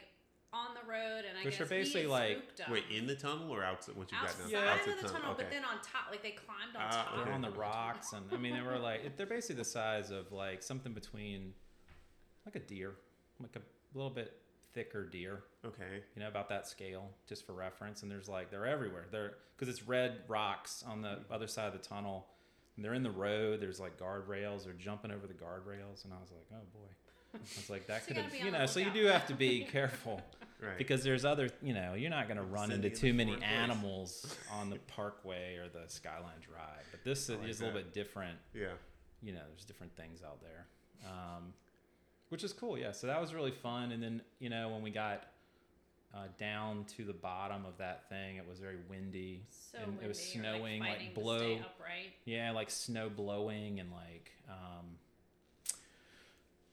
[0.54, 2.72] on the road, and I Which guess are basically he like- spooked 'em.
[2.72, 3.96] Wait, in the tunnel or outside?
[3.96, 4.74] Once you outside got down, Yeah.
[4.74, 5.44] outside of the tunnel, Okay.
[5.44, 7.12] but then on top, like they climbed on Ah, top.
[7.16, 7.32] They're okay.
[7.34, 10.64] on the rocks, and I mean, they were like they're basically the size of like
[10.64, 11.54] something between
[12.46, 12.96] like a deer,
[13.42, 13.62] like a
[13.94, 14.42] little bit
[14.78, 15.40] thicker deer.
[15.66, 16.04] okay.
[16.16, 18.04] You know, about that scale, just for reference.
[18.04, 19.06] And there's like they're everywhere.
[19.12, 22.28] They're because it's red rocks on the other side of the tunnel.
[22.76, 23.60] And they're in the road.
[23.60, 24.64] There's like guardrails.
[24.66, 26.90] They're jumping over the guardrails, and I was like, oh boy.
[27.34, 28.66] I was like, that So could have, be you know.
[28.68, 30.22] So you do have to be careful
[30.62, 30.78] Right.
[30.78, 33.44] because there's other, you know, you're not going to run into too many place.
[33.44, 36.86] animals on the parkway or the Skyline Drive.
[36.90, 38.68] But this I is, like is a little bit different yeah.
[39.22, 40.66] you know, there's different things out there,
[41.06, 41.54] um,
[42.30, 42.78] which is cool.
[42.78, 43.92] Yeah, so that was really fun.
[43.92, 45.24] And then you know when we got
[46.14, 49.44] uh, down to the bottom of that thing, it was very windy.
[49.72, 51.38] So and windy, it was you're, snowing, like, like, fighting to blow.
[51.40, 52.14] stay upright.
[52.26, 54.32] Yeah, like snow blowing and like.
[54.50, 54.86] Um,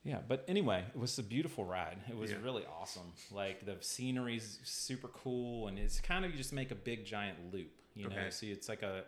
[0.05, 1.97] yeah, but anyway, it was a beautiful ride.
[2.11, 2.37] It was Yeah.
[2.43, 3.13] really awesome.
[3.33, 7.53] Like the scenery's super cool, and it's kind of you just make a big giant
[7.53, 7.71] loop.
[7.95, 9.05] You know, So it's like a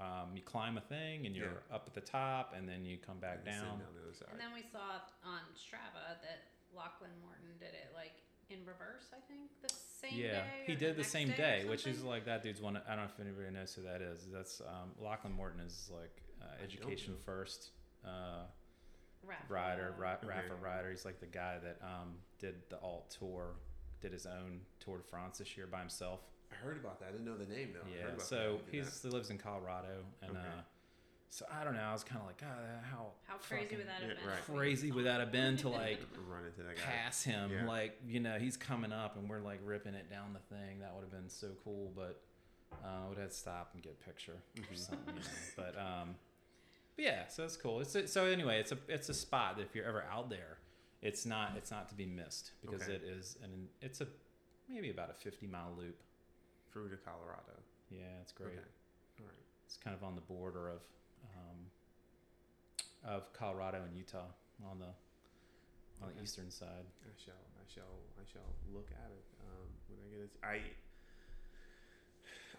[0.00, 1.76] um, you climb a thing and you're Yeah.
[1.76, 3.64] up at the top, and then you come back And down.
[3.66, 4.28] down the other side.
[4.32, 9.12] And then we saw on Strava that Lachlan Morton did it like in reverse.
[9.12, 9.68] I think the
[10.00, 10.64] same yeah, day.
[10.66, 12.76] he did the next same day, day, which is like that dude's one.
[12.76, 14.26] I don't know if anybody knows who that is.
[14.32, 17.70] That's um, Lachlan Morton is like uh, education first
[18.04, 18.44] uh,
[19.26, 19.50] Rapha.
[19.50, 20.26] rider, ra- Okay.
[20.32, 20.90] Rapha rider.
[20.90, 23.56] He's like the guy that um, did the alt tour,
[24.00, 26.20] did his own Tour de France this year by himself.
[26.52, 27.08] I heard about that.
[27.08, 27.86] I didn't know the name though.
[27.90, 28.58] Yeah, so.
[28.70, 30.40] He he's he lives in Colorado, and Okay.
[30.40, 30.60] uh,
[31.28, 31.82] so I don't know.
[31.82, 32.48] I was kind of like, God,
[32.90, 34.26] how How crazy would that have been?
[34.28, 34.44] right.
[34.44, 36.82] crazy would that have been to like run into that guy.
[36.82, 37.50] pass him.
[37.52, 37.66] Yeah.
[37.66, 40.80] Like, you know, he's coming up and we're like ripping it down the thing.
[40.80, 42.20] That would have been so cool, but
[42.84, 44.76] uh, would have to stop and get a picture or Mhm.
[44.76, 45.26] something, you know.
[45.56, 46.16] But um,
[46.96, 47.80] but yeah, so it's cool.
[47.80, 50.58] It's a, so anyway, it's a it's a spot that if you're ever out there,
[51.00, 52.94] it's not it's not to be missed because Okay.
[52.94, 54.08] it is and it's a
[54.68, 55.96] maybe about a 50 mile loop.
[56.72, 57.58] Fruita Colorado.
[57.90, 58.54] Yeah, it's great.
[58.54, 58.70] Okay.
[59.20, 59.44] All right.
[59.66, 60.80] It's kind of on the border of
[61.36, 61.58] um,
[63.04, 64.30] of Colorado and Utah
[64.70, 64.92] on the
[66.02, 66.16] on Okay.
[66.16, 66.86] the eastern side.
[67.04, 67.34] I shall.
[67.58, 67.98] I shall.
[68.16, 70.30] I shall look at it um, when I get it.
[70.42, 70.60] I.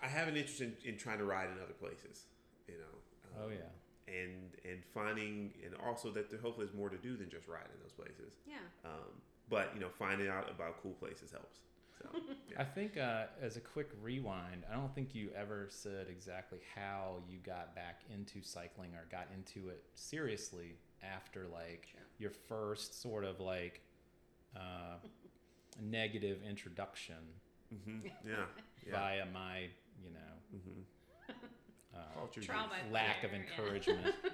[0.03, 2.25] I have an interest in, in trying to ride in other places.
[2.67, 2.95] You know.
[3.39, 4.13] Oh um, yeah.
[4.13, 7.69] And and finding and also that there hopefully there's more to do than just ride
[7.73, 8.33] in those places.
[8.45, 8.57] Yeah.
[8.83, 11.59] Um, but you know, finding out about cool places helps.
[12.01, 12.07] So
[12.57, 17.17] I think uh, as a quick rewind, I don't think you ever said exactly how
[17.29, 22.01] you got back into cycling or got into it seriously after like Sure.
[22.19, 23.81] your first sort of like
[24.55, 24.97] uh,
[25.81, 27.15] negative introduction
[27.85, 28.35] hmm yeah,
[28.85, 28.91] yeah.
[28.91, 29.59] via my,
[30.03, 30.81] you know, hmm
[31.95, 32.91] uh, Culture Trial youth.
[32.91, 33.51] lack of fire, yeah.
[33.51, 34.15] encouragement.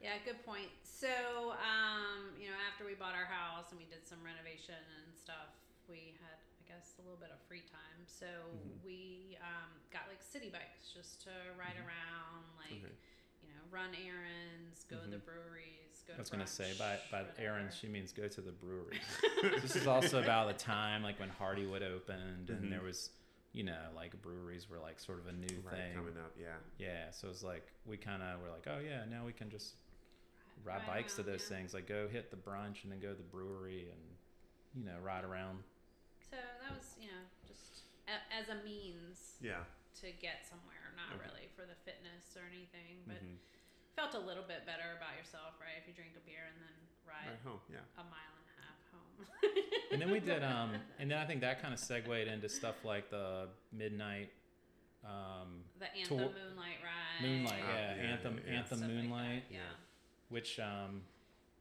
[0.00, 0.70] Yeah, good point.
[0.86, 1.10] So,
[1.58, 5.50] um, you know, after we bought our house and we did some renovation and stuff,
[5.90, 8.04] we had, I guess, a little bit of free time.
[8.06, 8.84] So Mhm.
[8.84, 11.86] we um, got like city bikes just to ride Mhm.
[11.86, 12.94] around, like Okay.
[13.42, 15.24] you know, run errands, go to the Mhm.
[15.24, 16.14] breweries, go.
[16.14, 17.40] I was to gonna say by brunch, by whatever.
[17.40, 19.00] errands she means go to the breweries.
[19.62, 22.70] this is also about the time like when Hardywood opened and Mhm.
[22.70, 23.10] there was,
[23.52, 25.94] you know, like breweries were like sort of a new Right, thing.
[25.94, 26.36] coming up.
[26.36, 26.58] Yeah.
[26.76, 29.76] Yeah, so it's like we kind of were like, oh yeah, now we can just
[30.64, 31.56] ride Ride bikes to those yeah.
[31.56, 31.72] things.
[31.72, 34.18] Like go hit the brunch and then go to the brewery and
[34.74, 35.62] you know ride around.
[36.30, 39.64] So that was, you know, just a, as a means Yeah.
[40.00, 41.24] to get somewhere, not Okay.
[41.28, 43.38] really for the fitness or anything, but Mhm.
[43.96, 45.76] felt a little bit better about yourself, right?
[45.80, 46.76] If you drink a beer and then
[47.06, 47.60] ride Right home.
[47.68, 47.80] Yeah.
[47.96, 49.88] a mile and a half home.
[49.92, 52.84] And then we did, um, and then I think that kind of segued into stuff
[52.84, 54.30] like the midnight,
[55.04, 57.22] um, the Anthem Tour- Moonlight Ride.
[57.22, 58.52] Moonlight, Ah, yeah, yeah, Anthem, yeah.
[58.52, 59.56] Anthem stuff like that, Moonlight, yeah.
[59.58, 59.74] Yeah.
[60.28, 61.02] which um,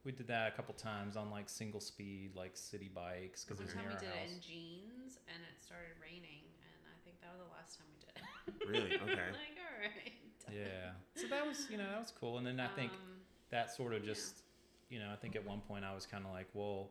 [0.07, 3.65] we did that a couple times on like single speed, like city bikes because One
[3.65, 7.19] it's time near we did it in jeans and it started raining, and I think
[7.19, 8.23] that was the last time we did it.
[8.65, 8.95] Really?
[9.03, 9.27] Okay.
[9.35, 10.13] like, all right.
[10.49, 13.69] Yeah, so that was you know that was cool, and then I think Um, that
[13.75, 14.13] sort of Yeah.
[14.13, 14.43] just
[14.89, 16.89] you know i think at one point i was kind of like well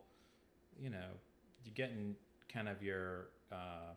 [0.78, 1.08] you know
[1.64, 2.14] you're getting
[2.52, 3.94] kind of your uh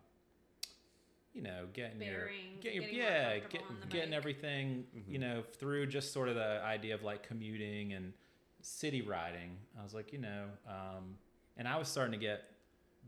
[1.34, 4.18] you know getting Bearing, your get your, getting yeah get, getting bike.
[4.18, 5.12] everything Mhm.
[5.12, 8.14] you know through just sort of the idea of like commuting and
[8.62, 11.16] city riding i was like you know um
[11.58, 12.44] and i was starting to get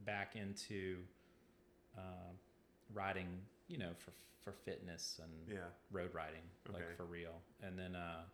[0.05, 0.97] back into
[1.97, 2.31] uh,
[2.93, 3.27] riding
[3.67, 5.69] you know for for fitness and Yeah.
[5.93, 6.41] road riding,
[6.73, 7.37] like for real.
[7.61, 8.25] And then uh,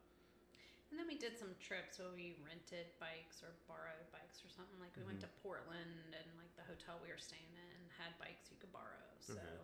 [0.88, 4.80] And then we did some trips where we rented bikes or borrowed bikes or something.
[4.80, 5.28] Like we went Mhm.
[5.28, 9.04] to Portland and like the hotel we were staying in had bikes you could borrow.
[9.20, 9.60] So Okay.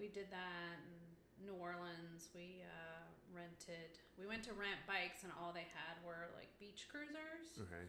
[0.00, 2.32] we did that in New Orleans.
[2.32, 3.04] We uh,
[3.34, 3.98] rented.
[4.18, 7.84] We went to rent bikes and all they had were like beach cruisers, Okay.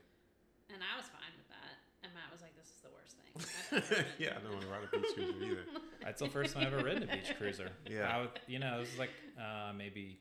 [0.74, 1.76] and I was fine with that.
[2.06, 4.54] And Matt was like, "This is the worst thing." I've ever ridden." yeah, I don't
[4.54, 5.66] want to ride a beach cruiser either.
[6.04, 7.70] that's the first time I've ever ridden a beach cruiser.
[7.90, 8.06] Yeah.
[8.14, 10.20] I would, you know, it was like uh, maybe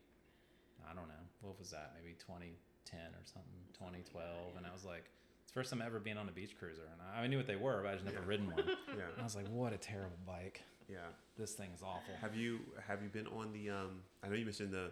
[0.88, 4.64] I don't know what was that, maybe 2010 or something, Something like that, 2012, and.
[4.66, 5.04] I was like,
[5.44, 7.46] it's the first time ever being on a beach cruiser, and I, I knew what
[7.46, 8.28] they were, but I just never Yeah.
[8.32, 8.64] ridden one.
[8.88, 10.62] And I was like, what a terrible bike!
[10.88, 10.98] Yeah.
[11.36, 12.14] This thing is awful.
[12.22, 14.90] Have you have you been on the um I know you mentioned the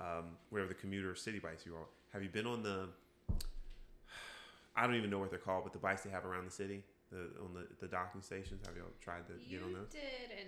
[0.00, 1.86] um whatever the commuter city bikes you are.
[2.12, 2.88] Have you been on the
[4.76, 6.82] I don't even know what they're called, but the bikes they have around the city,
[7.10, 8.60] the on the, the docking stations.
[8.66, 9.88] Have y'all tried to you get on those?
[9.90, 10.46] did in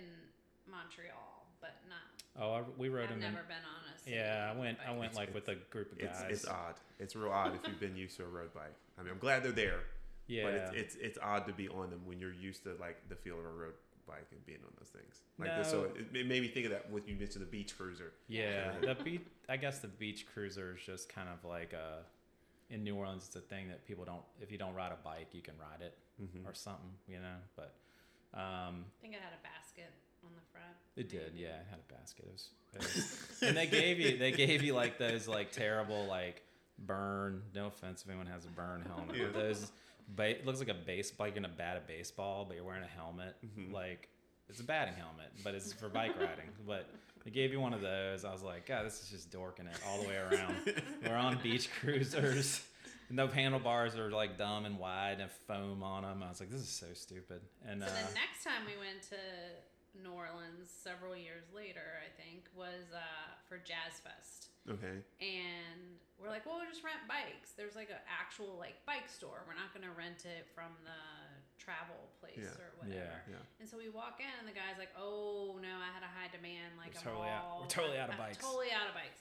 [0.71, 1.99] Montreal, but not.
[2.41, 3.15] Oh, I, we rode them.
[3.17, 3.33] I've them.
[3.33, 3.99] never in, been on a.
[3.99, 4.77] city yeah, I went.
[4.87, 6.31] I went It's- like with a group of It's guys.
[6.31, 6.75] it's odd.
[6.99, 8.73] It's real odd if you've been used to a road bike.
[8.97, 9.81] I mean, I'm glad they're there,
[10.27, 12.97] yeah, but it's, it's it's odd to be on them when you're used to like
[13.09, 13.73] the feel of a road
[14.07, 15.21] bike and being on those things.
[15.39, 17.77] Like this, so it, it made me think of that when you mentioned the beach
[17.77, 18.13] cruiser.
[18.27, 18.93] Yeah, Yeah.
[18.93, 19.21] the beach.
[19.49, 22.03] I guess the beach cruiser is just kind of like a.
[22.69, 24.23] In New Orleans, it's a thing that people don't.
[24.41, 26.47] If you don't ride a bike, you can ride it Mm-hmm.
[26.47, 27.35] or something, you know.
[27.55, 27.73] But
[28.33, 29.91] um, I think it had a basket
[30.23, 30.75] on the front.
[30.95, 31.47] it did, yeah.
[31.59, 32.25] It had a basket.
[32.25, 36.05] It was, it was and they gave you they gave you like those like terrible
[36.05, 36.41] like
[36.79, 37.41] burn.
[37.53, 39.15] No offense if anyone has a burn helmet.
[39.17, 39.25] Yeah.
[39.33, 39.71] But those.
[40.09, 42.83] Ba- it looks like a base like you're gonna bat a baseball, but you're wearing
[42.83, 43.35] a helmet.
[43.45, 43.71] Mhm.
[43.73, 44.09] Like
[44.49, 46.49] it's a batting helmet, but it's for bike riding.
[46.67, 46.87] But
[47.25, 48.25] they gave you one of those.
[48.25, 50.55] I was like, God, this is just dorking it all the way around.
[51.05, 52.61] We're on beach cruisers.
[53.09, 56.21] No handlebars are like dumb and wide and foam on them.
[56.23, 57.41] I was like, this is so stupid.
[57.65, 62.09] And So uh, the next time we went to New Orleans, several years later, I
[62.21, 62.99] think, was uh,
[63.47, 64.42] for Jazz Fest.
[64.69, 65.03] Okay.
[65.19, 67.51] And we're like, well, we'll just rent bikes.
[67.59, 69.43] There's like an actual like bike store.
[69.43, 70.95] We're not gonna rent it from the
[71.59, 72.55] travel place Yeah.
[72.63, 72.95] or whatever.
[73.27, 73.35] Yeah.
[73.39, 73.59] Yeah.
[73.59, 76.31] And so we walk in, and the guy's like, "Oh no, I had a high
[76.31, 76.79] demand.
[76.79, 79.19] Like We're I'm totally out- we're totally out of I'm bikes." Totally out of bikes,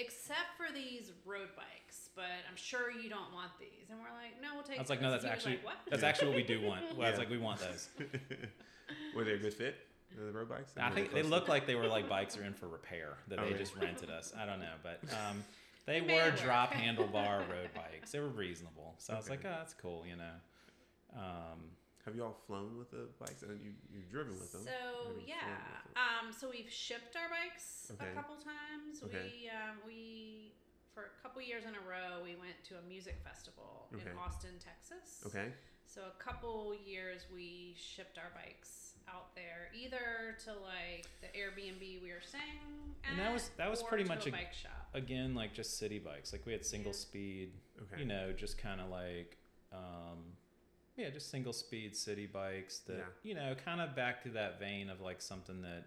[0.00, 2.08] except for these road bikes.
[2.16, 4.88] But I'm sure you don't want these." And we're like, "No, we'll take." I was
[4.88, 5.78] like, those." no, that's actually like, what?
[5.92, 6.80] that's actually what we do want.
[6.96, 7.92] Well, I was like, we want those.
[9.14, 9.76] Were they a good fit?
[10.16, 10.72] The road bikes?
[10.80, 13.38] I think they close look like they were like bikes are in for repair that
[13.38, 14.32] Oh, they just rented us.
[14.38, 15.44] I don't know, but um,
[15.86, 16.40] they They were work.
[16.40, 18.12] drop handlebar road bikes.
[18.12, 20.34] They were reasonable, so I was like, oh, that's cool, you know.
[21.16, 21.70] Um,
[22.04, 23.42] Have you all flown with the bikes?
[23.42, 24.62] And you you've driven with them.
[24.62, 25.96] So yeah, them?
[25.96, 28.10] um, so we've shipped our bikes Okay.
[28.10, 29.02] a couple times.
[29.04, 29.32] Okay.
[29.44, 30.52] We um, we
[30.94, 34.10] for a couple years in a row we went to a music festival Okay.
[34.10, 35.22] in Austin, Texas.
[35.26, 35.52] Okay.
[35.86, 42.02] So a couple years we shipped our bikes out there, either to like the Airbnb
[42.02, 44.88] we were staying at, And that was- that was pretty much a a- bike shop.
[44.94, 46.32] again, like just city bikes.
[46.32, 46.98] Like we had single Yeah.
[46.98, 47.52] speed,
[47.82, 48.00] Okay.
[48.00, 49.36] you know, just kind of like,
[49.72, 50.36] um,
[50.96, 53.04] yeah, just single speed city bikes that, Yeah.
[53.22, 55.84] you know, kind of back to that vein of like something that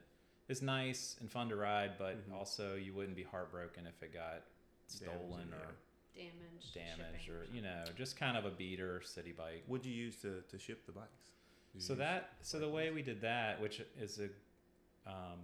[0.48, 2.34] is nice and fun to ride, but Mhm.
[2.34, 4.44] also you wouldn't be heartbroken if it got
[4.88, 5.56] stolen yeah.
[5.56, 5.76] or
[6.14, 7.56] Damaged, damaged shipping or, something.
[7.56, 9.64] you know, just kind of a beater city bike.
[9.68, 11.32] What'd you use to, to ship the bikes?
[11.74, 14.30] You So that so the way we did that, which is a
[15.10, 15.40] um,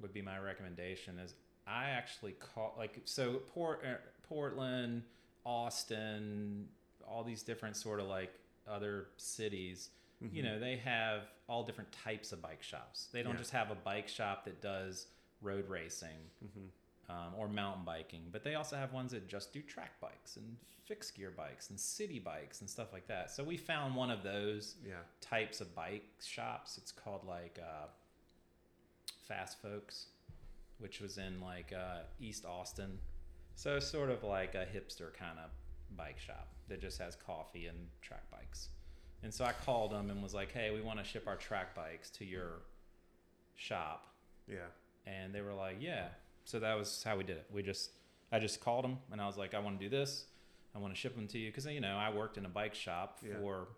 [0.00, 1.34] would be my recommendation, is
[1.66, 3.94] I actually call like so Port uh,
[4.28, 5.02] Portland,
[5.44, 6.68] Austin,
[7.06, 8.32] all these different sort of like
[8.68, 9.90] other cities.
[10.20, 10.44] You Mhm.
[10.44, 13.06] know, they have all different types of bike shops.
[13.12, 13.38] They don't Yeah.
[13.38, 15.06] just have a bike shop that does
[15.42, 16.70] road racing Mhm.
[17.08, 20.56] Um, or mountain biking, but they also have ones that just do track bikes and
[20.84, 23.30] fixed gear bikes and city bikes and stuff like that.
[23.30, 24.94] So we found one of those Yeah.
[25.20, 26.76] types of bike shops.
[26.78, 27.86] It's called like uh,
[29.26, 30.06] Fast Folks,
[30.78, 32.98] which was in like uh, East Austin.
[33.56, 35.50] So sort of like a hipster kind of
[35.96, 38.68] bike shop that just has coffee and track bikes.
[39.22, 41.74] And so I called them and was like, "Hey, we want to ship our track
[41.74, 42.62] bikes to your
[43.56, 44.08] shop."
[44.46, 44.66] Yeah.
[45.06, 46.08] And they were like, "Yeah."
[46.44, 47.46] So that was how we did it.
[47.52, 47.90] We just
[48.32, 50.24] I just called them and I was like, "I want to do this.
[50.74, 52.74] I want to ship them to you because you know I worked in a bike
[52.74, 53.34] shop Yeah.
[53.40, 53.68] for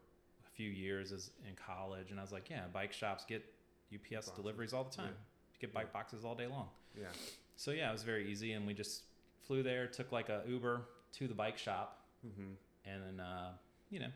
[0.47, 3.45] a few years as in college, and I was like, yeah, bike shops get
[3.95, 4.33] UPS Boxes.
[4.35, 5.07] deliveries all the time.
[5.09, 5.53] Yeah.
[5.55, 6.69] You get bike boxes all day long.
[6.99, 7.07] Yeah.
[7.57, 9.05] So yeah, it was very easy, and we just
[9.47, 10.83] flew there, took like a Uber
[11.15, 12.53] to the bike shop, Mm-hmm.
[12.91, 13.53] and then uh,
[13.91, 14.09] you know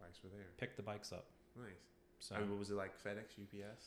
[0.00, 0.46] Bikes were there.
[0.58, 1.26] picked the bikes up.
[1.56, 1.66] Nice.
[2.18, 3.86] So I mean, what was it like FedEx, UPS?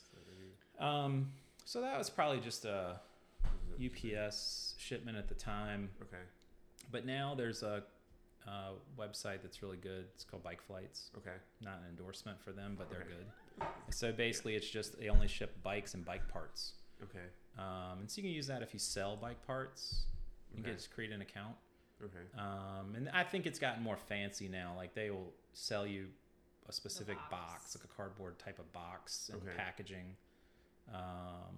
[0.80, 1.30] Um,
[1.64, 2.98] so that was probably just a
[3.80, 6.22] UPS shipment at the time, Okay.
[6.90, 7.82] but now there's a
[8.46, 10.06] uh, website that's really good.
[10.14, 11.10] It's called Bike Flights.
[11.16, 11.36] Okay.
[11.62, 13.10] Not an endorsement for them, but they're Okay.
[13.58, 13.66] good.
[13.94, 16.72] So basically, it's just they only ship bikes and bike parts.
[17.02, 17.26] Okay.
[17.58, 20.06] Um, and so you can use that if you sell bike parts.
[20.52, 20.70] You Okay.
[20.70, 21.56] can just create an account.
[22.02, 22.18] Okay.
[22.38, 24.74] Um, and I think it's gotten more fancy now.
[24.76, 26.08] Like they will sell you
[26.68, 27.30] a specific box.
[27.30, 27.76] box.
[27.76, 29.56] like a cardboard type of box and Okay.
[29.56, 30.16] packaging.
[30.92, 31.56] Um,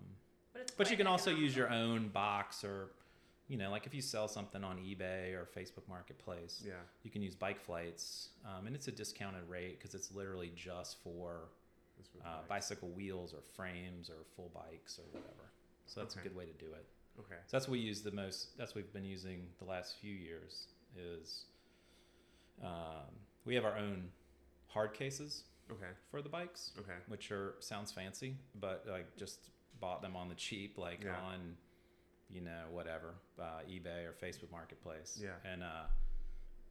[0.56, 2.88] But, it's but you quite can also use your own box or,
[3.46, 6.74] you know, like if you sell something on eBay or Facebook Marketplace, Yeah.
[7.02, 8.30] you can use bike flights.
[8.42, 11.48] Um, and it's a discounted rate because it's literally just for
[12.24, 15.50] uh, bicycle wheels or frames or full bikes or whatever.
[15.84, 16.24] So that's Okay.
[16.26, 16.86] a good way to do it.
[17.18, 17.36] Okay.
[17.46, 18.56] So that's what we use the most.
[18.56, 20.68] That's what we've been using the last few years.
[20.96, 21.44] Is
[22.62, 23.12] um,
[23.44, 24.10] we have our own
[24.68, 25.90] hard cases Okay.
[26.10, 26.96] for the bikes, Okay.
[27.08, 29.50] which are sounds fancy, but like just
[29.80, 31.16] bought them on the cheap, like Yeah.
[31.20, 31.56] on
[32.28, 35.18] you know whatever uh, eBay or Facebook Marketplace.
[35.22, 35.30] Yeah.
[35.50, 35.84] and uh,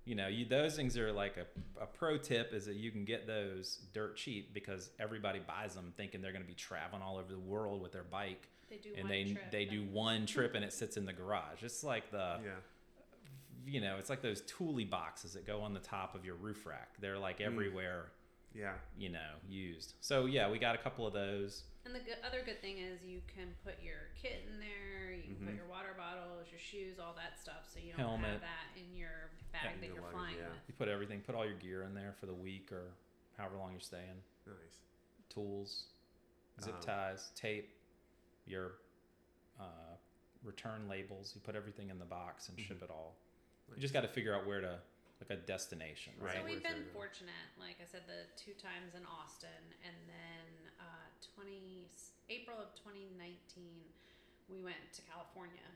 [0.04, 1.46] you know you those things are like a,
[1.82, 5.94] a pro tip is that you can get those dirt cheap because everybody buys them
[5.96, 8.90] thinking they're going to be traveling all over the world with their bike They do
[8.98, 11.64] and one they trip they do one trip and it sits in the garage.
[11.64, 12.52] It's like the Yeah.
[13.66, 16.66] you know, it's like those Thule boxes that go on the top of your roof
[16.66, 16.90] rack.
[17.00, 17.46] They're like Mm.
[17.46, 18.12] everywhere,
[18.54, 18.74] Yeah.
[18.98, 19.94] you know, used.
[20.02, 21.64] So yeah, we got a couple of those.
[21.86, 25.14] And the good, other good thing is you can put your kit in there.
[25.14, 25.46] You can Mhm.
[25.50, 28.32] put your water bottles, your shoes, all that stuff, so you don't Helmet.
[28.32, 30.50] have that in your bag In that your you're luggage, flying yeah.
[30.50, 30.68] with.
[30.68, 32.92] You put everything, put all your gear in there for the week or
[33.38, 34.24] however long you're staying.
[34.48, 34.80] Nice.
[35.30, 35.88] Tools,
[36.62, 37.78] zip Um, ties, tape,
[38.46, 38.78] your
[39.60, 39.96] uh,
[40.44, 41.34] return labels.
[41.36, 42.84] You put everything in the box and ship Mhm.
[42.84, 43.16] it all.
[43.74, 44.82] You just got to figure out where to
[45.22, 46.36] like a destination, Right.
[46.40, 50.55] So we've been fortunate, like I said, the two times in Austin, and then
[51.36, 51.88] uh, twenty
[52.30, 53.84] April of twenty nineteen,
[54.50, 55.68] we went to California,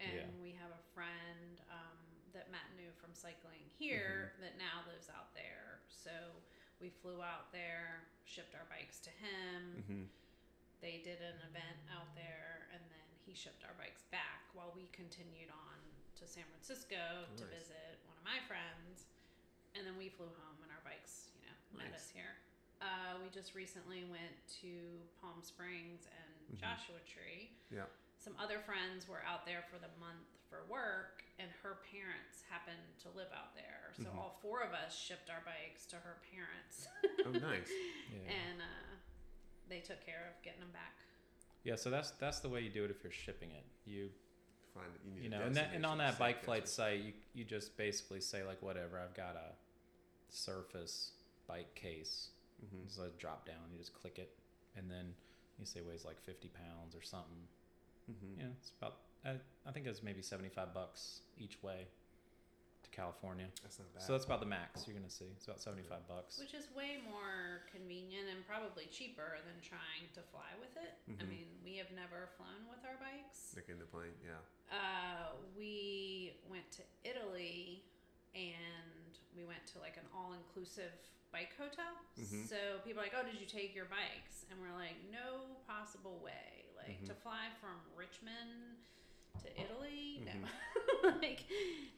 [0.00, 0.40] and Yeah.
[0.40, 1.98] we have a friend um,
[2.32, 4.42] that Matt knew from cycling here Mm-hmm.
[4.46, 5.80] that now lives out there.
[5.90, 6.10] So
[6.80, 9.82] we flew out there, shipped our bikes to him.
[9.82, 10.04] Mm-hmm.
[10.80, 14.86] They did an event out there, and then he shipped our bikes back while we
[14.94, 15.78] continued on
[16.22, 19.10] to San Francisco to visit one of my friends.
[19.74, 22.38] And then we flew home, and our bikes, you know, met us here.
[22.80, 26.60] Uh, we just recently went to Palm Springs and Mhm.
[26.60, 27.50] Joshua Tree.
[27.70, 27.86] Yeah.
[28.18, 32.98] Some other friends were out there for the month for work, and her parents happened
[33.00, 33.92] to live out there.
[33.96, 34.14] So Mhm.
[34.16, 36.88] all four of us shipped our bikes to her parents,
[37.26, 37.68] Oh, nice.
[38.12, 38.30] Yeah.
[38.30, 38.96] and uh,
[39.68, 40.94] they took care of getting them back.
[41.64, 43.64] Yeah, so that's that's the way you do it if you're shipping it.
[43.84, 44.12] You
[44.72, 45.20] Find that you need.
[45.22, 47.02] you a know, and that, and on that bike flight destination.
[47.02, 48.98] site, you you just basically say like whatever.
[49.00, 49.56] I've got a
[50.30, 51.12] Surface
[51.46, 52.30] bike case.
[52.64, 52.84] Mhm.
[52.84, 53.70] It's a drop down.
[53.72, 54.36] You just click it,
[54.76, 55.14] and then
[55.58, 57.46] you say weighs like 50 pounds or something.
[58.10, 58.38] Mhm.
[58.38, 59.00] Yeah, it's about.
[59.24, 61.86] I, I think it's maybe 75 bucks each way
[62.84, 63.46] to California.
[63.62, 64.02] That's not bad.
[64.02, 65.26] So that's about the max you're gonna see.
[65.36, 66.38] It's about 75 bucks.
[66.38, 70.94] Which is way more convenient and probably cheaper than trying to fly with it.
[71.08, 71.28] I Mhm.
[71.28, 73.54] mean, we have never flown with our bikes.
[73.56, 74.14] Nick in the plane.
[74.24, 74.40] Yeah.
[74.70, 77.82] Uh, we went to Italy
[78.34, 80.92] and we went to like an all inclusive
[81.32, 81.92] bike hotel.
[82.18, 82.48] Mhm.
[82.48, 84.44] So people are like, oh, did you take your bikes?
[84.50, 86.64] And we're like, no possible way.
[86.76, 87.22] Like to Mhm.
[87.22, 88.78] fly from Richmond
[89.42, 90.42] to Italy, Mm-hmm.
[90.42, 91.10] no.
[91.22, 91.44] like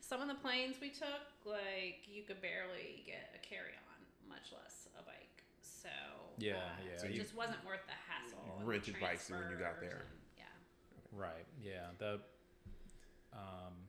[0.01, 4.53] some of the planes we took, like you could barely get a carry on, much
[4.53, 5.45] less a bike.
[5.61, 5.89] So
[6.39, 8.61] Yeah, uh, yeah, so it you- just wasn't worth the hassle.
[8.65, 10.07] Rented bikes when you got there.
[10.11, 10.45] and- yeah.
[11.13, 11.47] Right.
[11.63, 11.93] Yeah.
[11.99, 12.21] The
[13.33, 13.80] um,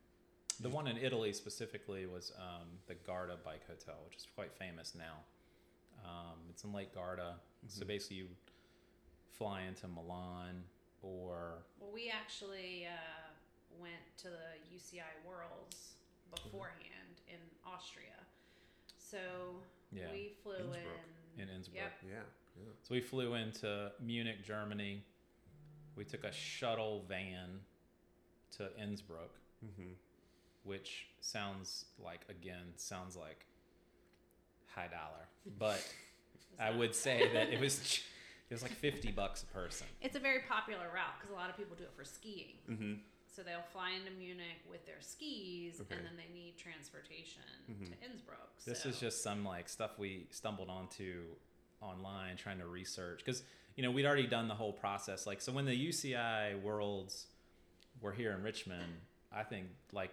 [0.62, 4.94] the one in Italy specifically was um, the Garda Bike Hotel, which is quite famous
[4.96, 5.18] now.
[6.06, 7.36] Um, it's in Lake Garda.
[7.68, 7.88] So Mhm.
[7.88, 8.30] basically, you
[9.32, 10.64] fly into Milan
[11.02, 13.30] or Well, we actually uh,
[13.80, 15.96] went to the UCI Worlds
[16.32, 18.26] beforehand in Austria.
[18.98, 20.86] So yeah, we flew Innsbruck.
[21.36, 21.42] in.
[21.42, 21.76] in Innsbruck.
[22.02, 22.04] Yep.
[22.04, 22.24] Yeah.
[22.58, 22.72] Yeah.
[22.84, 25.04] So we flew into Munich, Germany.
[25.96, 27.66] We took a shuttle van
[28.52, 29.32] to Innsbruck,
[29.64, 29.94] Mm-hmm.
[30.64, 33.46] Which sounds like again sounds like
[34.76, 35.84] high dollar, but
[36.60, 38.02] I would say that it was
[38.50, 39.88] it was like fifty bucks a person.
[40.02, 42.58] It's a very popular route because a lot of people do it for skiing.
[42.70, 42.94] Mm-hmm.
[43.34, 45.96] So they'll fly into Munich with their skis, Okay.
[45.96, 47.42] and then they need transportation
[47.72, 47.86] Mhm.
[47.98, 48.60] to Innsbruck.
[48.66, 51.24] This is just some like stuff we stumbled onto
[51.80, 53.44] online trying to research because
[53.78, 55.26] you know we'd already done the whole process.
[55.26, 57.28] Like so when the UCI Worlds
[58.02, 58.94] were here in Richmond,
[59.32, 60.12] I think like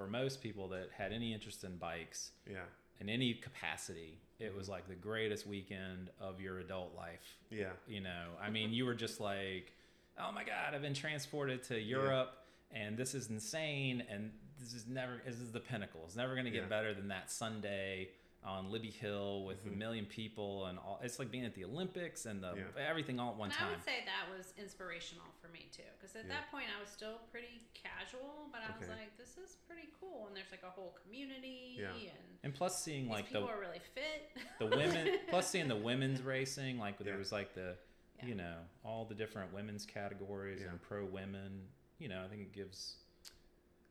[0.00, 2.64] for most people that had any interest in bikes Yeah.
[3.00, 4.72] in any capacity, it was mm-hmm.
[4.72, 7.36] like the greatest weekend of your adult life.
[7.50, 7.72] Yeah.
[7.86, 9.72] You know, I mean, you were just like,
[10.18, 12.32] oh my God, I've been transported to Europe
[12.70, 14.02] and this is insane.
[14.08, 16.00] And this is never, this is the pinnacle.
[16.06, 16.68] It's never going to get Yeah.
[16.68, 18.08] better than that Sunday
[18.42, 19.74] on Libby Hill with Mhm.
[19.74, 20.98] a million people and all.
[21.02, 22.82] It's like being at the Olympics and the Yeah.
[22.88, 26.16] everything all at one and I would say that was inspirational for me too, because
[26.16, 26.40] at Yeah.
[26.40, 30.26] that point I was still pretty casual, but I was like, this is pretty cool,
[30.26, 31.92] and there's like a whole community, Yeah.
[31.92, 34.34] and And plus seeing these like people the are really fit.
[34.58, 37.76] the women plus seeing the women's racing like there was like the
[38.16, 38.24] Yeah.
[38.26, 40.70] you know all the different women's categories Yeah.
[40.70, 42.96] and pro women you know i think it gives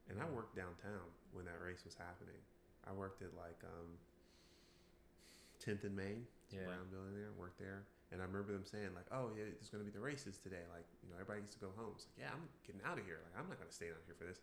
[0.07, 2.41] And I worked downtown when that race was happening.
[2.83, 3.99] I worked at like um,
[5.69, 6.65] 10th and Main, it's a Yeah.
[6.65, 7.31] Brown building there.
[7.37, 10.01] Worked there, and I remember them saying like, "Oh yeah, there's going to be the
[10.03, 10.63] races today.
[10.73, 13.05] Like you know, everybody needs to go home." It's like, "Yeah, I'm getting out of
[13.05, 13.19] here.
[13.23, 14.41] Like I'm not going to stay down here for this.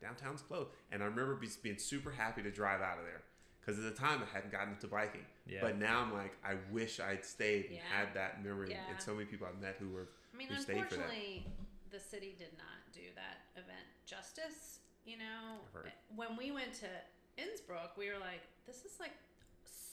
[0.00, 3.22] Downtown's closed." And I remember be, being super happy to drive out of there
[3.60, 5.24] because at the time I hadn't gotten into biking.
[5.46, 7.88] yeah But now I'm like, I wish I'd stayed and Yeah.
[7.90, 8.70] had that memory.
[8.70, 8.86] Yeah.
[8.90, 11.10] And so many people I've met who were I mean, who stayed for that.
[11.10, 11.46] unfortunately,
[11.90, 14.80] the city did not do that event justice.
[15.04, 15.60] You know,
[16.14, 16.88] when we went to
[17.38, 19.12] Innsbruck, we were like, "This is like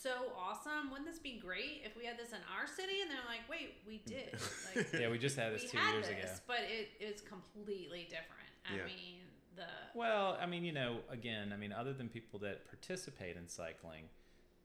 [0.03, 0.91] so awesome!
[0.91, 3.75] Wouldn't this be great if we had this in our city?" And they're like, "Wait,
[3.87, 4.37] we did.
[4.75, 7.21] Like, yeah we just had this we two had years this, ago but it is
[7.21, 8.51] completely different.
[8.69, 8.85] I Yeah.
[8.85, 9.19] mean,
[9.55, 13.47] the well i mean you know again i mean other than people that participate in
[13.47, 14.05] cycling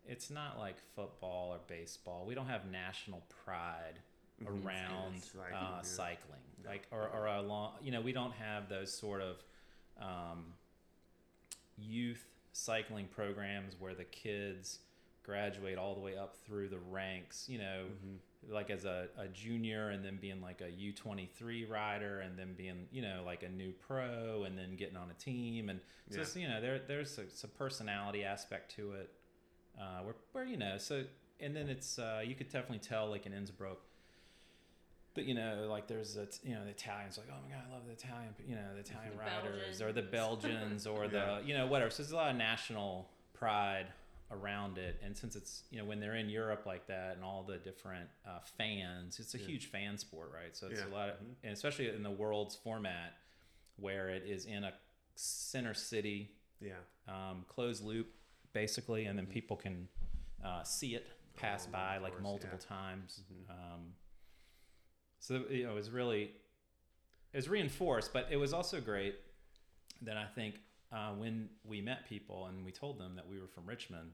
[0.07, 3.99] it's not like football or baseball we don't have national pride
[4.43, 4.65] Mhm.
[4.65, 5.83] around Cycling, uh, yeah.
[5.83, 6.71] cycling, No.
[6.71, 9.43] like or, or a long, you know, we don't have those sort of
[10.01, 10.55] um,
[11.77, 14.79] youth cycling programs where the kids
[15.33, 18.19] graduate all the way up through the ranks, you know, Mhm.
[18.51, 22.89] like as a, a junior and then being like a U23 rider and then being,
[22.91, 25.69] you know, like a new pro and then getting on a team.
[25.69, 26.23] And so, Yeah.
[26.23, 29.11] it's, you know, there, there's a, some personality aspect to it
[29.79, 31.05] uh, where, where, you know, so,
[31.41, 33.79] and then it's, uh, you could definitely tell like in Innsbruck,
[35.13, 37.75] but you know, like there's a, you know, the Italians like, oh my God, I
[37.75, 40.55] love the Italian, you know, the Italian The riders or the Belgians.
[40.55, 41.41] Belgians or Yeah.
[41.41, 41.91] the, you know, whatever.
[41.91, 43.89] So there's a lot of national pride
[44.31, 45.01] around it.
[45.03, 48.09] And since it's, you know, when they're in Europe like that and all the different
[48.27, 49.47] uh, fans, it's a Yeah.
[49.47, 50.55] huge fan sport, right?
[50.57, 50.89] So it's Yeah.
[50.89, 51.35] a lot of, Mhm.
[51.45, 53.15] and especially in the world's format
[53.77, 54.75] where it is in a
[55.15, 56.81] center city, Yeah.
[57.07, 58.15] um, closed loop
[58.53, 59.31] basically, and then Mhm.
[59.33, 59.89] people can
[60.43, 62.67] uh, see it pass Oh, by like course, multiple yeah.
[62.67, 63.23] times.
[63.33, 63.51] Mhm.
[63.51, 63.97] Um,
[65.19, 66.35] so you know, it was really
[67.33, 69.17] it was reinforced, but it was also great
[70.03, 70.61] that I think
[70.93, 74.13] uh, when we met people and we told them that we were from Richmond,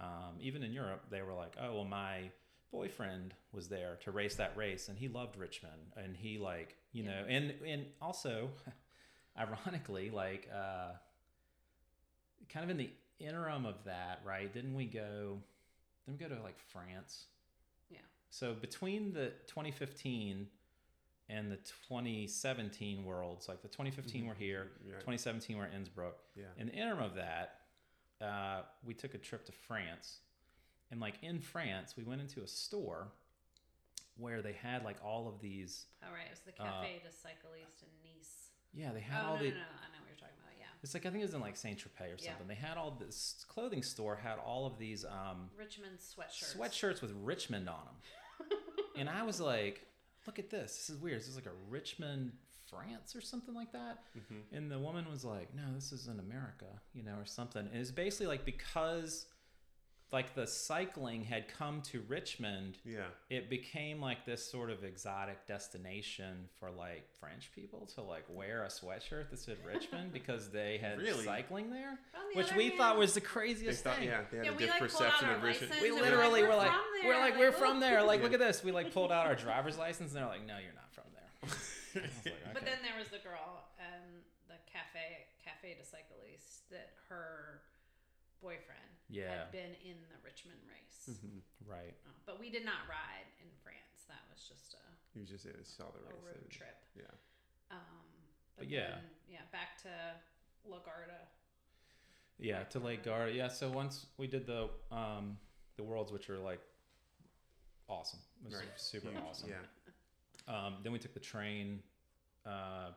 [0.00, 2.30] um, even in Europe, they were like, "Oh, well, my
[2.70, 7.02] boyfriend was there to race that race, and he loved Richmond, and he like you
[7.04, 7.10] Yeah.
[7.22, 8.50] know, and and also,
[9.38, 10.92] ironically, like uh,
[12.48, 14.52] kind of in the interim of that, right?
[14.52, 15.38] Didn't we go?
[16.06, 17.26] Didn't we go to like France?
[17.90, 17.98] Yeah.
[18.30, 20.46] So between the 2015
[21.28, 24.28] and the 2017 worlds, like the 2015 Mhm.
[24.28, 24.98] we're here, Yeah.
[25.00, 26.16] 2017 we're in Innsbruck.
[26.34, 26.46] Yeah.
[26.56, 27.66] In the interim of that,
[28.20, 30.20] uh, we took a trip to France,
[30.90, 33.12] and like in France, we went into a store
[34.16, 35.86] where they had like all of these.
[36.02, 38.50] all right, it was the Uh, Cafe du Cycliste in Nice.
[38.72, 39.50] Yeah, they had Oh all no, the.
[39.50, 40.56] no, no, I know what you're talking about.
[40.58, 42.30] Yeah, It's like I think it was in like Saint Tropez or Yeah.
[42.30, 42.48] something.
[42.48, 46.56] They had all this clothing store had all of these um, Richmond sweatshirts.
[46.56, 48.48] sweatshirts with Richmond on them,
[48.96, 49.86] and I was like,
[50.26, 50.76] "Look at this!
[50.76, 51.20] This is weird.
[51.20, 52.32] This is like a Richmond,
[52.66, 54.42] France, or something like that." Mhm.
[54.52, 57.76] And the woman was like, "No, this is in America, you know, or something." And
[57.76, 59.26] it's basically like because,
[60.10, 63.08] like the cycling had come to Richmond, Yeah.
[63.28, 68.64] it became like this sort of exotic destination for like French people to like wear
[68.64, 71.24] a sweatshirt that said Richmond because they had Really?
[71.24, 71.98] cycling there,
[72.32, 74.08] the which we hand- thought was the They craziest thought, thing.
[74.08, 75.72] yeah, they had Yeah, a different like, perception of Richmond.
[75.82, 76.72] We and we're literally like, were "We're like,
[77.04, 78.02] we're like, Like, we're from there.
[78.02, 78.24] Like, Yeah.
[78.24, 78.64] look at this.
[78.64, 81.30] We like pulled out our driver's license, and they're like, no, you're not from there.
[81.42, 86.60] I was like, But then there was the girl um the cafe cafe du cycliste
[86.70, 87.60] that her
[88.40, 89.38] boyfriend Yeah.
[89.48, 91.08] had been in the Richmond race.
[91.10, 91.40] Mhm.
[91.66, 91.94] right.
[92.06, 94.04] Uh, but we did not ride in France.
[94.08, 96.22] That was just a, was just yeah, saw the a race.
[96.24, 96.76] road and- trip.
[96.94, 97.04] Yeah.
[97.70, 97.78] Um,
[98.56, 98.90] But yeah.
[98.96, 99.88] then, yeah, back to
[100.68, 101.26] Lagarda.
[102.38, 103.32] Yeah, to Lake Garda.
[103.32, 105.38] Yeah, so once we did the um
[105.76, 106.60] the worlds, which are like
[107.88, 108.80] awesome, it was Right.
[108.80, 109.22] super Huge.
[109.22, 109.50] awesome.
[109.50, 109.64] Yeah.
[110.46, 111.82] Um, then we took the train,
[112.46, 112.92] uh,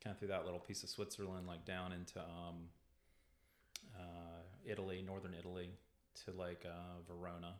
[0.00, 2.68] kind of through that little piece of Switzerland, like down into um,
[4.66, 5.70] Italy, northern Italy,
[6.24, 7.54] to like uh, Verona,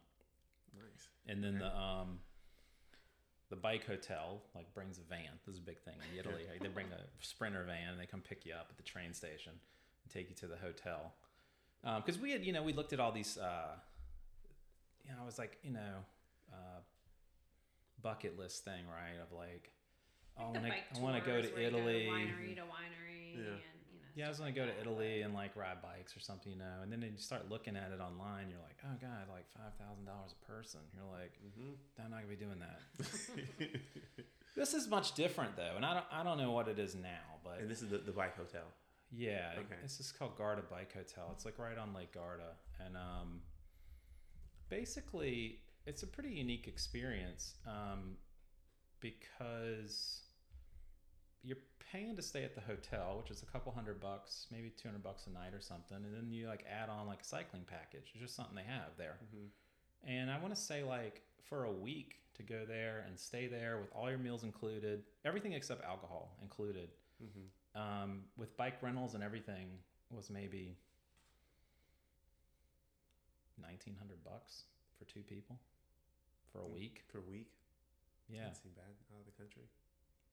[0.74, 1.08] Nice.
[1.26, 1.64] and then Okay.
[1.64, 2.18] the um,
[3.50, 5.28] the bike hotel like brings a van.
[5.46, 6.44] This is a big thing in Italy.
[6.50, 9.12] Like, they bring a sprinter van and they come pick you up at the train
[9.12, 11.12] station and take you to the hotel.
[11.82, 13.36] Because we had, you know, we looked at all these.
[13.36, 13.74] Uh,
[15.04, 16.04] you know, I was like, you know,
[16.52, 16.78] uh,
[18.02, 19.20] bucket list thing, right?
[19.20, 19.72] Of like,
[20.38, 22.06] oh, I want to, bike I want to go tours to Italy.
[22.08, 23.50] winery to winery, Yeah.
[24.12, 26.20] And you know Yeah, I was gonna go to Italy and like ride bikes or
[26.20, 26.82] something, you know.
[26.82, 28.48] And then you start looking at it online.
[28.50, 30.80] You're like, oh god, like five thousand dollars a person.
[30.94, 32.80] You're like, hmm I'm not gonna be doing that.
[34.56, 37.40] this is much different though, and I don't I don't know what it is now,
[37.44, 38.66] but and this is the, the bike hotel.
[39.10, 39.80] yeah, Okay.
[39.82, 41.30] this is called Garda Bike Hotel.
[41.32, 43.40] It's like right on Lake Garda, and um,
[44.68, 48.16] basically it's a pretty unique experience um,
[49.00, 50.22] because
[51.44, 51.58] you're
[51.92, 55.02] paying to stay at the hotel, which is a couple hundred bucks, maybe two hundred
[55.02, 58.10] bucks a night or something, and then you like add on like a cycling package.
[58.12, 59.16] It's just something they have there.
[59.32, 59.46] hmm
[60.06, 63.78] And I want to say like for a week to go there and stay there
[63.78, 66.88] with all your meals included, everything except alcohol included,
[67.20, 69.68] hmm um, with bike rentals and everything
[70.10, 70.76] was maybe
[73.60, 74.64] nineteen hundred bucks
[74.98, 75.58] for two people
[76.52, 77.02] for a week.
[77.10, 77.48] for a week.
[78.28, 79.62] Yeah, Doesn't seem bad out of the country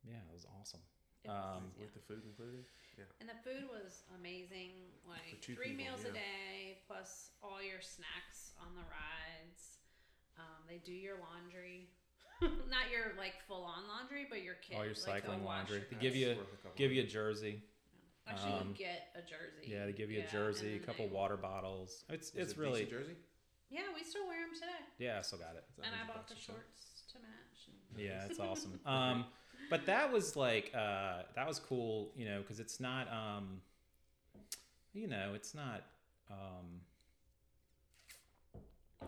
[0.08, 0.80] yeah, it was awesome.
[1.24, 1.84] It was, Um, yeah.
[1.84, 2.66] with the food included.
[2.98, 3.04] Yeah.
[3.20, 4.72] And the food was amazing.
[5.08, 9.80] Like three people, meals a day plus all your snacks on the rides.
[10.38, 11.90] Um, they do your laundry.
[12.42, 14.78] Not your like full on laundry, but your kids.
[14.80, 15.80] All your like, cycling wash laundry.
[15.80, 17.12] your They give you Worth a give you a hundred.
[17.12, 17.64] jersey.
[18.28, 19.66] Actually, um, get a jersey.
[19.66, 22.06] Yeah, they give you Yeah, a jersey, a couple they- water bottles.
[22.10, 23.16] It's Was it's it really decent jersey.
[23.72, 25.20] Yeah, we still wear them today, yeah.
[25.20, 25.64] I still got it.
[25.84, 27.68] And I bought the shorts to match.
[27.92, 28.80] And Yeah, it's awesome.
[28.86, 29.26] Um,
[29.70, 33.62] but that was like uh, that was cool, you know, because it's not, um,
[34.94, 35.84] you know, it's not.
[36.30, 36.82] Um,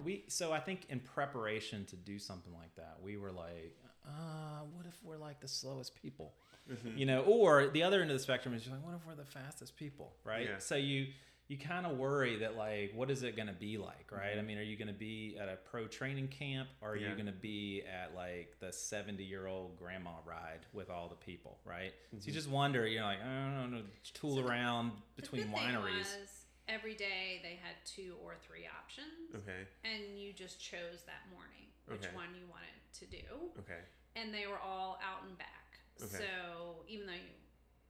[0.03, 4.61] we so I think in preparation to do something like that, we were like, uh,
[4.73, 6.33] what if we're like the slowest people,
[6.71, 6.97] Mm-hmm.
[6.97, 7.21] you know?
[7.21, 9.75] Or the other end of the spectrum is you're like, what if we're the fastest
[9.75, 10.45] people, right?
[10.47, 10.57] Yeah.
[10.59, 11.07] So you
[11.51, 14.31] you kind of worry that like, what is it going to be like, right?
[14.31, 14.39] Mm-hmm.
[14.39, 17.09] I mean, are you going to be at a pro training camp, or are Yeah.
[17.09, 21.15] you going to be at like the seventy year old grandma ride with all the
[21.15, 21.91] people, right?
[22.11, 22.31] So you mm-hmm.
[22.31, 23.81] just wonder, you're like, I don't know,
[24.13, 25.97] tool So around between wineries.
[25.97, 29.67] was every day they had two or three options, Okay.
[29.83, 32.15] and you just chose that morning which Okay.
[32.15, 33.25] one you wanted to do.
[33.59, 33.81] Okay.
[34.15, 35.79] and they were all out and back.
[36.01, 36.17] Okay.
[36.23, 37.31] So even though you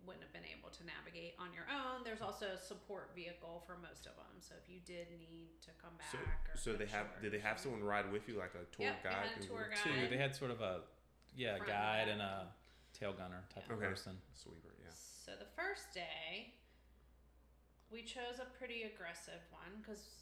[0.05, 3.77] wouldn't have been able to navigate on your own, there's also a support vehicle for
[3.77, 4.41] most of them.
[4.41, 7.07] So if you did need to come back, So, or so they have.
[7.13, 9.15] short, Did they have someone ride with you, like a tour Yep, they guide?
[9.27, 10.09] had a and- tour Two, guide.
[10.09, 10.83] they had sort of a
[11.35, 12.53] yeah Front guide and and a
[12.93, 13.73] tail gunner type Yeah.
[13.73, 13.87] of Okay.
[13.89, 14.21] person.
[14.33, 14.73] Sweeper.
[14.81, 14.89] Yeah.
[14.91, 16.53] So the first day,
[17.89, 20.20] we chose a pretty aggressive one because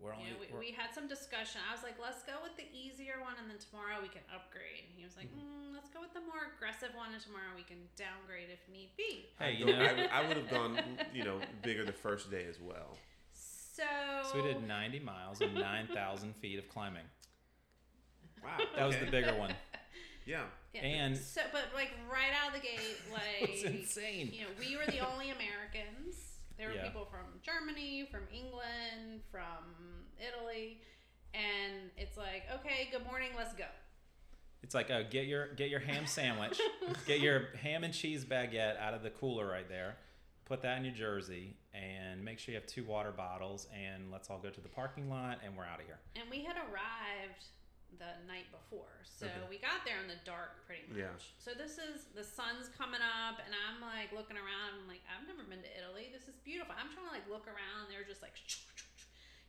[0.00, 1.60] We're only you know we, we're- we had some discussion.
[1.68, 4.86] I was like, let's go with the easier one, and then tomorrow we can upgrade.
[4.88, 7.62] And he was like, mm, let's go with the more aggressive one, and tomorrow we
[7.62, 9.30] can downgrade if need be.
[9.38, 9.78] hey, I'd you know.
[9.78, 10.78] I, I would have gone,
[11.14, 12.98] you know, bigger the first day as well.
[13.32, 13.82] So,
[14.32, 17.06] So we did 90 miles and 9,000 feet of climbing.
[18.42, 18.58] Wow.
[18.76, 19.54] That was the bigger one.
[20.26, 20.42] Yeah.
[20.74, 22.80] Yeah, And- so, but like right out of the gate,
[23.40, 24.30] It was like insane.
[24.32, 26.31] you know, we were the only Americans.
[26.58, 26.84] There were Yeah.
[26.84, 30.80] people from Germany, from England, from Italy,
[31.34, 33.66] and it's like, okay, good morning, let's go.
[34.62, 36.60] It's like, oh, get your get your ham sandwich,
[37.06, 39.96] get your ham and cheese baguette out of the cooler right there,
[40.44, 43.66] put that in your jersey, and make sure you have two water bottles.
[43.74, 45.98] And let's all go to the parking lot, and we're out of here.
[46.14, 47.44] And we had arrived
[47.98, 49.44] the night before, so Okay.
[49.48, 50.98] we got there in the dark, pretty much.
[50.98, 51.14] Yeah.
[51.38, 54.80] So this is the sun's coming up, and I'm like looking around.
[54.80, 56.08] I'm like, I've never been to Italy.
[56.12, 56.72] This is beautiful.
[56.78, 57.92] I'm trying to like look around.
[57.92, 58.34] They're just like,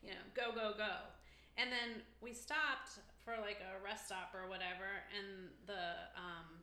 [0.04, 1.12] you know, go go go.
[1.56, 6.60] And then we stopped for like a rest stop or whatever, and the um,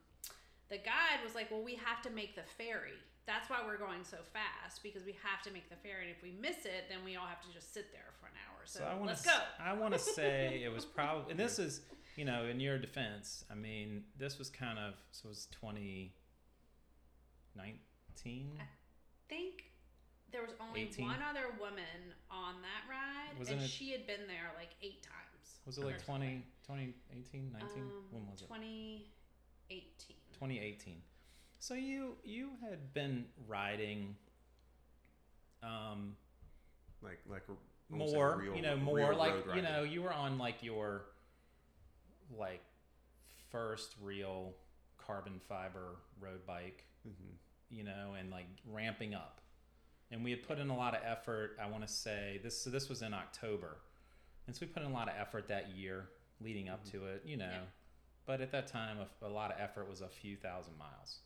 [0.69, 2.99] the guide was like, "Well, we have to make the ferry.
[3.31, 6.01] That's why we're going so fast because we have to make the ferry.
[6.01, 8.33] And if we miss it, then we all have to just sit there for an
[8.43, 8.59] hour.
[8.65, 11.57] So, I want let's to go." I want to say it was probably, and this
[11.57, 11.79] is,
[12.17, 16.11] you know, in your defense, I mean, this was kind of so it was 2019.
[18.59, 18.63] I
[19.29, 19.71] think
[20.33, 21.05] there was only 18?
[21.05, 25.03] one other woman on that ride, Wasn't and it- she had been there like eight
[25.03, 25.61] times.
[25.65, 27.69] Was it like or 20, 2018, 19?
[27.79, 28.47] Um, when was it?
[28.47, 30.17] 2018.
[30.33, 31.01] 2018.
[31.61, 34.15] So you you had been riding
[35.61, 36.15] um
[37.03, 39.83] Like like a- almost like a more, real- you know, real more like you know,
[39.83, 41.03] you were on like your
[42.35, 42.63] like
[43.51, 44.55] first real
[44.97, 47.35] carbon fiber road bike, Mhm.
[47.69, 49.39] you know, and like ramping up.
[50.09, 51.57] And we had put in a lot of effort.
[51.61, 52.59] I want to say this.
[52.59, 53.77] So this was in October,
[54.47, 56.09] and so we put in a lot of effort that year
[56.39, 57.51] leading up to it, you know.
[57.51, 57.65] Yeah.
[58.25, 61.19] But at that time, a, a lot of effort was a few thousand miles.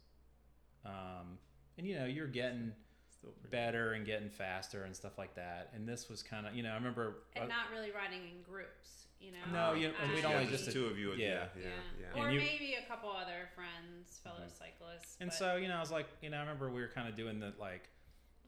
[0.86, 1.38] Um,
[1.78, 2.72] and you know, you're getting
[3.18, 5.72] Still better and getting faster and stuff like that.
[5.74, 7.18] And this was kind of, you know, I remember.
[7.36, 9.38] And uh, not really riding in groups, you know.
[9.52, 11.14] No, you- and we'd only yeah, just- two of you.
[11.14, 11.18] yeah.
[11.18, 11.34] Yeah.
[11.56, 11.64] Yeah.
[11.64, 12.22] yeah, Yeah.
[12.24, 14.58] or you- maybe a couple other friends, fellow Mhm.
[14.58, 15.18] cyclists.
[15.22, 17.08] And but- so, you know, I was like, you know, I remember we were kind
[17.08, 17.90] of doing the like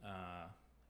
[0.06, 0.48] uh,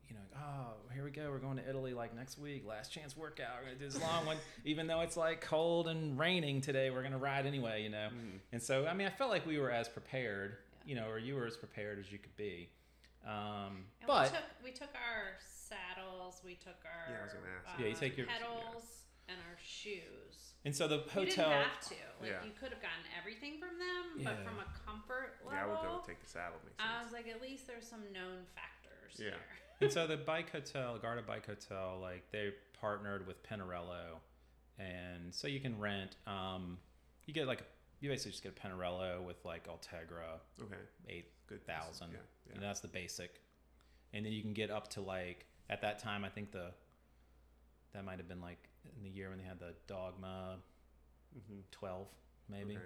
[0.10, 1.30] you know, oh, here we go.
[1.32, 2.66] We're going to Italy like next week.
[2.66, 3.48] Last chance workout.
[3.60, 6.90] We're gonna do this long one, even though it's like cold and raining today.
[6.90, 8.10] We're gonna ride anyway, you know.
[8.14, 8.40] Mm.
[8.54, 10.58] And so, I mean, I felt like we were as prepared,
[10.88, 12.70] you know, or you were as prepared as you could be.
[13.26, 17.34] Um, And but we took we took our saddles, we took our Yeah, I was
[17.34, 17.68] gonna ask.
[17.78, 20.54] uh, Yeah, you take your- pedals and our shoes.
[20.64, 21.26] and so the You hotel.
[21.50, 21.96] didn't have to.
[22.22, 22.44] Like Yeah.
[22.46, 26.00] you could have gotten everything from them, but from a comfort level, Yeah, I would
[26.00, 26.60] go take the saddle.
[26.64, 26.90] Makes sense.
[26.90, 29.32] I was like, at least there's some known factors Yeah.
[29.32, 29.40] here.
[29.82, 34.22] and so the bike hotel, Garda Bike Hotel, like they partnered with Pinarello,
[34.80, 36.16] and so you can rent.
[36.26, 36.80] Um,
[37.26, 37.64] you get like
[38.00, 40.40] you basically just get a Pinarello with like Ultegra.
[40.62, 40.76] okay,
[41.10, 41.62] eight good.
[41.68, 41.82] Yeah,
[42.54, 42.62] yeah.
[42.62, 43.42] know, that's the basic,
[44.14, 46.24] and then you can get up to like at that time.
[46.26, 46.72] I think the
[47.94, 48.60] that might have been like
[48.98, 50.58] in the year when they had the Dogma
[51.38, 51.60] Mm-hmm.
[51.72, 52.08] twelve,
[52.50, 52.86] maybe Okay.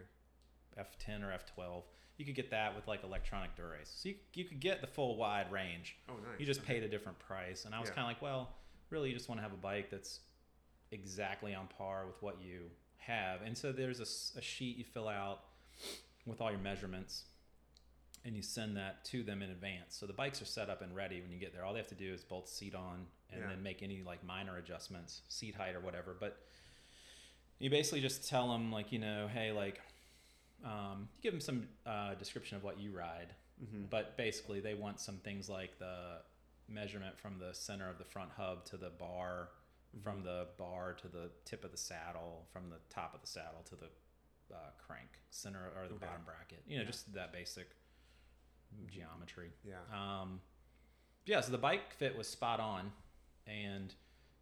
[0.77, 1.83] F ten or F twelve.
[2.17, 5.15] You could get that with like electronic Dura-Ace, so you you could get the full
[5.15, 5.95] wide range.
[6.09, 6.39] Oh, nice.
[6.39, 6.73] You just okay.
[6.73, 7.95] paid a different price, and I was Yeah.
[7.95, 8.49] kind of like, well,
[8.89, 10.19] really, you just want to have a bike that's
[10.91, 12.69] exactly on par with what you
[13.01, 13.41] have.
[13.45, 15.41] And so there's a sheet you fill out
[16.25, 17.23] with all your measurements,
[18.25, 19.95] and you send that to them in advance.
[19.95, 21.65] So the bikes are set up and ready when you get there.
[21.65, 23.47] All they have to do is bolt seat on and Yeah.
[23.49, 26.15] then make any like minor adjustments, seat height or whatever.
[26.19, 26.37] But
[27.59, 29.81] you basically just tell them like, you know, hey, like.
[30.63, 33.33] Um, you give them some uh, description of what you ride,
[33.63, 33.85] Mm-hmm.
[33.91, 36.17] but basically they want some things like the
[36.67, 39.49] measurement from the center of the front hub to the bar
[39.93, 40.03] Mm-hmm.
[40.03, 43.61] from the bar to the tip of the saddle from the top of the saddle
[43.69, 43.89] to the
[44.55, 46.05] uh, crank center or the Okay.
[46.05, 46.87] bottom bracket you know Yeah.
[46.87, 47.67] just that basic
[48.89, 49.75] geometry Yeah.
[49.93, 50.39] um,
[51.25, 52.91] yeah so the bike fit was spot on
[53.47, 53.93] and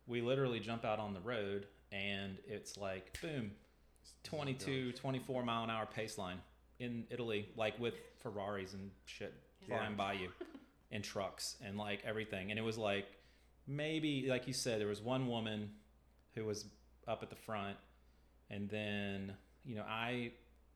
[0.07, 3.51] we literally jump out on the road and it's like boom
[4.23, 6.37] 22 24 mile an hour pace line
[6.79, 9.33] in italy like with ferraris and shit
[9.67, 9.77] Yeah.
[9.77, 10.29] flying by you
[10.91, 13.07] and trucks and like everything and it was like
[13.69, 15.69] maybe like you said there was one woman
[16.35, 16.65] who was
[17.07, 17.77] up at the front
[18.49, 20.31] and then you know i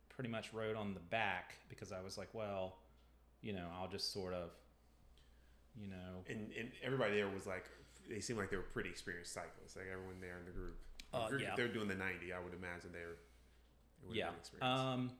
[0.10, 2.78] pretty much rode on the back because i was like well
[3.42, 4.52] you know i'll just sort of
[5.76, 7.66] you know And, and everybody there was like,
[8.08, 9.76] they seemed like they were pretty experienced cyclists.
[9.76, 10.78] Like everyone there in the group.
[11.12, 11.50] Uh, if, yeah.
[11.50, 13.18] if they're doing the 90, I would imagine they're.
[14.08, 14.62] They yeah experienced.
[14.62, 15.12] um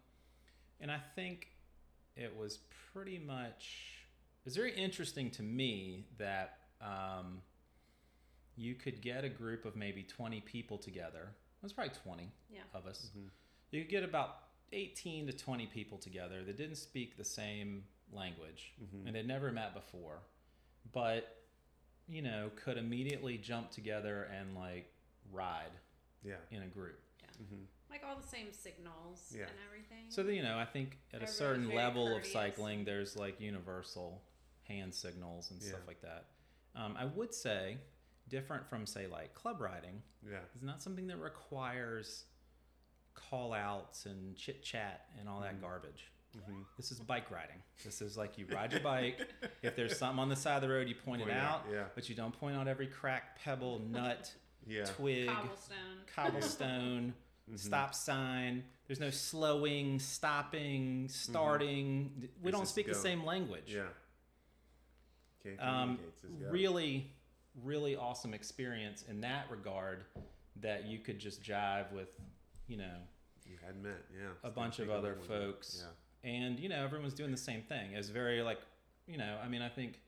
[0.82, 1.48] and i think
[2.18, 2.60] it was
[2.94, 4.04] pretty much
[4.42, 7.42] it was very interesting to me that um
[8.56, 12.62] you could get a group of maybe 20 people together it was probably 20 Yeah.
[12.74, 13.30] of us Mhm.
[13.72, 18.74] you could get about 18 to 20 people together that didn't speak the same language
[18.82, 19.08] Mhm.
[19.08, 20.22] and had never met before
[20.92, 21.40] but
[22.08, 24.92] you know could immediately jump together and like
[25.32, 25.72] ride
[26.24, 26.38] yeah.
[26.52, 27.00] in a group
[27.50, 29.48] hmm Like all the same signals Yeah.
[29.48, 30.10] and everything.
[30.10, 33.40] So that, you know, I think at a certain very level of cycling, there's like
[33.40, 34.24] universal
[34.64, 36.26] hand signals and stuff like that.
[36.74, 37.78] Um, I would say
[38.30, 40.40] different from say like club riding Yeah.
[40.56, 42.26] It's not something that requires
[43.14, 45.62] call outs and chit chat and all that Mhm.
[45.62, 46.10] garbage.
[46.46, 47.62] hmm This is bike riding.
[47.84, 49.20] This is like you ride your bike.
[49.62, 51.90] if there's something on the side of the road, you point, it out, Yeah.
[51.94, 54.34] but you don't point out every crack, pebble, nut,
[54.66, 54.86] Yeah.
[54.86, 56.06] twig, cobblestone.
[56.08, 57.14] cobblestone
[57.52, 57.60] Mhm.
[57.60, 58.64] stop sign.
[58.88, 62.30] There's no slowing, stopping, starting.
[62.42, 63.72] We It's don't just speak the same language.
[63.74, 63.90] Yeah.
[65.44, 66.50] Can't Um, communicate, go.
[66.52, 67.12] really,
[67.64, 70.06] really awesome experience in that regard
[70.62, 72.10] that you could just jive with,
[72.68, 72.96] you know,
[73.46, 74.30] You had met, yeah.
[74.44, 75.28] a bunch of other language.
[75.28, 75.84] folks.
[76.24, 76.30] Yeah.
[76.32, 77.92] and you know everyone's doing the same thing.
[77.94, 78.60] It's very like,
[79.08, 80.00] you know, I mean, I think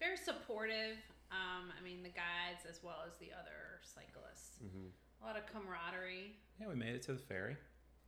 [0.00, 0.96] Very supportive.
[1.30, 4.56] Um, I mean, the guides as well as the other cyclists.
[4.60, 4.86] hmm
[5.22, 6.32] A lot of camaraderie.
[6.60, 7.56] yeah, we made it to the ferry.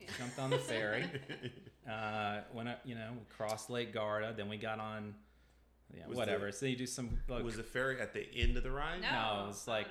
[0.00, 0.08] Yeah.
[0.18, 1.04] Jumped on the ferry.
[1.90, 4.32] uh, went up, you know, crossed Lake Garda.
[4.34, 5.14] Then we got on,
[5.96, 6.46] yeah, Was whatever.
[6.46, 9.00] the- so you do some like, Was the ferry at the end of the ride?
[9.02, 9.86] No, No, it was oh, like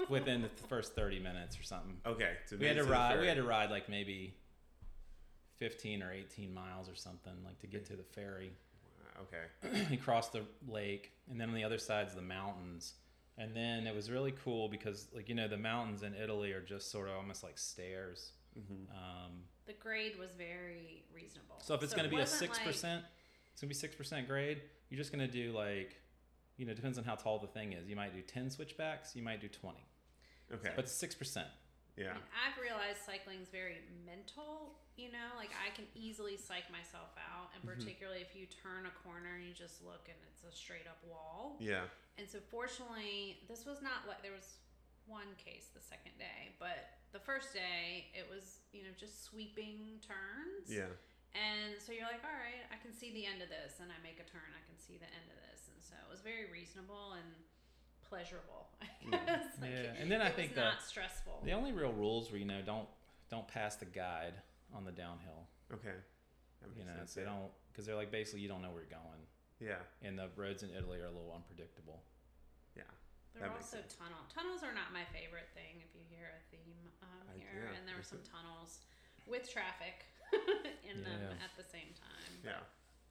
[0.00, 0.06] no.
[0.08, 1.96] within the first 30 minutes or something.
[2.06, 2.36] Okay.
[2.46, 4.34] So we had made to ride we had to ride like maybe
[5.58, 8.52] 15 or 18 miles or something like to get to the ferry
[9.22, 9.84] Okay.
[9.88, 12.94] he crossed the lake and then on the other side's the mountains
[13.38, 16.60] and then it was really cool because like you know the mountains in italy are
[16.60, 19.30] just sort of almost like stairs hmm um,
[19.66, 21.56] the grade was very reasonable.
[21.58, 23.04] so if it's it going to be a 6% like- it's going
[23.60, 25.96] to be 6% grade you're just going to do like
[26.56, 29.14] you know it depends on how tall the thing is you might do 10 switchbacks
[29.16, 29.76] you might do 20
[30.52, 30.72] Okay.
[30.76, 31.44] but 6%
[31.96, 32.10] yeah.
[32.10, 37.54] And I've realized cycling's very mental, you know, like I can easily psych myself out,
[37.54, 37.70] and Mm-hmm.
[37.70, 40.98] particularly if you turn a corner and you just look and it's a straight up
[41.06, 41.54] wall.
[41.62, 41.86] Yeah.
[42.18, 44.58] And so, fortunately, this was not like there was
[45.06, 50.02] one case the second day, but the first day it was, you know, just sweeping
[50.02, 50.66] turns.
[50.66, 50.90] Yeah.
[51.34, 53.98] And so you're like, all right, I can see the end of this, and I
[54.06, 56.46] make a turn, I can see the end of this, and so it was very
[56.46, 57.26] reasonable and
[58.06, 58.70] pleasurable.
[58.80, 59.50] I guess.
[59.58, 61.42] Like, Yeah, and then I it think was the- not stressful.
[61.42, 62.86] The only real rules were you know don't
[63.34, 64.34] don't pass the guide
[64.70, 65.50] on the downhill.
[65.74, 65.98] Okay.
[66.62, 67.34] That You know, sense, they yeah.
[67.34, 69.22] don't because they're like basically you don't know where you're going,
[69.58, 69.82] Yeah.
[70.06, 71.98] and the roads in Italy are a little unpredictable.
[72.78, 72.86] Yeah.
[73.34, 73.98] There That were also sense.
[73.98, 74.22] tunnel.
[74.30, 75.82] Tunnels are not my favorite thing.
[75.82, 78.30] If you hear a theme um, I- here, yeah, and there were some it.
[78.30, 78.78] tunnels
[79.26, 80.06] with traffic
[80.90, 82.32] in them at the same time.
[82.44, 82.60] Yeah.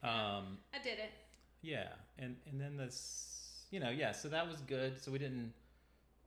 [0.08, 1.12] Um, I did it.
[1.62, 5.02] yeah, and and then this you know yeah so that was good.
[5.02, 5.52] So we didn't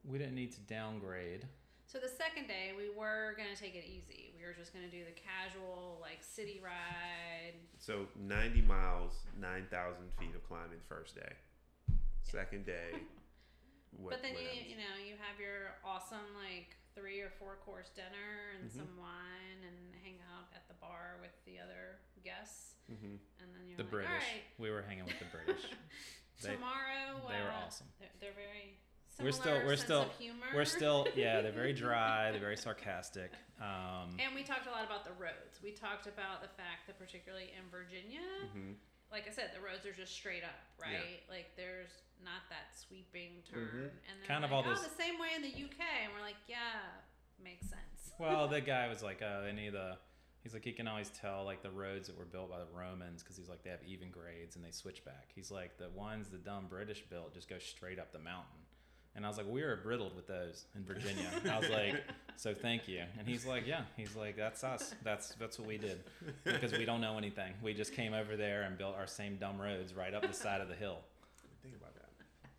[0.05, 1.45] we didn't need to downgrade.
[1.87, 4.33] So the second day, we were gonna take it easy.
[4.37, 7.55] We were just gonna do the casual like city ride.
[7.79, 11.31] So 90 miles, 9,000 feet of climbing first day.
[12.23, 12.91] Second day.
[13.97, 14.69] What, but then what you happens?
[14.69, 18.75] you know you have your awesome like three or four course dinner and Mhm.
[18.75, 22.73] some wine and hang out at the bar with the other guests.
[22.89, 23.19] Mhm.
[23.39, 24.09] And then you're The like, British.
[24.11, 25.61] all right, We were hanging with the British.
[26.41, 27.17] They- tomorrow.
[27.27, 27.87] they were uh, awesome.
[27.99, 28.77] They're, they're very.
[29.19, 30.45] We're still- we're still- of humor.
[30.53, 32.29] We're still yeah they're very dry.
[32.31, 33.31] They're very sarcastic.
[33.59, 35.59] Um, And we talked a lot about the roads.
[35.63, 38.21] We talked about the fact that, particularly in Virginia,
[38.55, 38.75] Mhm.
[39.12, 41.24] Like I said, the roads are just straight up, right?
[41.30, 41.89] Like there's
[42.24, 43.84] not that sweeping turn, Mhm.
[44.10, 46.22] and Kind of like, all oh, this- the same way in the UK, and we're
[46.22, 46.82] like, yeah,
[47.39, 48.14] makes sense.
[48.20, 49.97] well, the guy was like, oh, any of the,
[50.41, 53.22] he's like, he can always tell like the roads that were built by the Romans
[53.24, 55.32] because he's like, they have even grades and they switch back.
[55.36, 58.60] He's like, the ones the dumb British built just go straight up the mountain.
[59.18, 61.26] And I was like, we were brittled with those in Virginia.
[61.41, 61.95] And I was like,
[62.38, 63.01] so thank you.
[63.18, 63.82] And he's like, yeah.
[63.97, 64.93] He's like, that's us.
[65.03, 66.03] That's that's what we did
[66.43, 67.51] because we don't know anything.
[67.63, 70.61] We just came over there and built our same dumb roads right up the side
[70.61, 70.99] of the hill.
[71.63, 72.09] Think about that.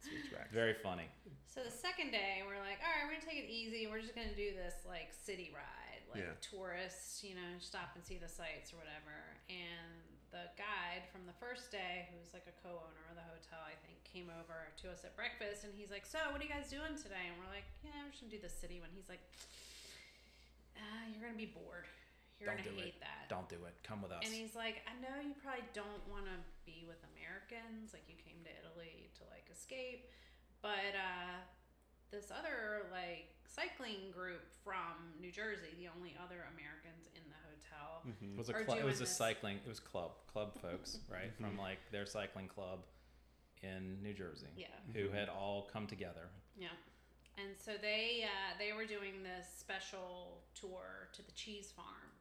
[0.03, 0.53] Switchback.
[0.53, 1.07] Very funny.
[1.47, 3.87] So the second day, we're like, all right, we're gonna take it easy.
[3.87, 6.35] We're just gonna do this like city ride, like Yeah.
[6.43, 9.15] tourists, you know, stop and see the sights or whatever.
[9.49, 13.77] And the guide from the first day, who's like a co-owner of the hotel, I
[13.85, 16.69] think, came over to us at breakfast, and he's like, "So, what are you guys
[16.69, 19.25] doing today?" And we're like, "Yeah, we're just gonna do the city one." He's like,
[20.77, 21.89] uh, "You're gonna be bored.
[22.39, 22.93] You're Don't gonna do it.
[22.93, 23.75] hate that." Don't do it.
[23.83, 24.23] Come with us.
[24.25, 28.17] And he's like, I know you probably don't want to be with Americans, like you
[28.17, 30.09] came to Italy to like escape,
[30.63, 31.41] but uh,
[32.11, 37.41] this other like cycling group from New Jersey, the only other Americans in the
[37.71, 38.33] hotel, Mhm.
[38.33, 39.17] It was a cl- it was a this.
[39.17, 42.85] cycling it was club club folks right from like their cycling club
[43.63, 45.13] in New Jersey yeah, who Mhm.
[45.15, 46.31] had all come together.
[46.57, 46.69] yeah.
[47.37, 52.13] And so they uh, they were doing this special tour to the cheese farm.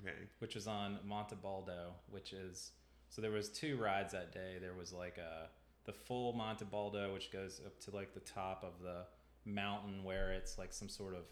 [0.00, 0.28] Okay.
[0.40, 2.72] which was on Montebaldo, which is
[3.10, 4.58] so there was two rides that day.
[4.58, 5.50] There was like a
[5.84, 9.06] the full Montebaldo, which goes up to like the top of the
[9.44, 11.26] mountain where it's like some sort of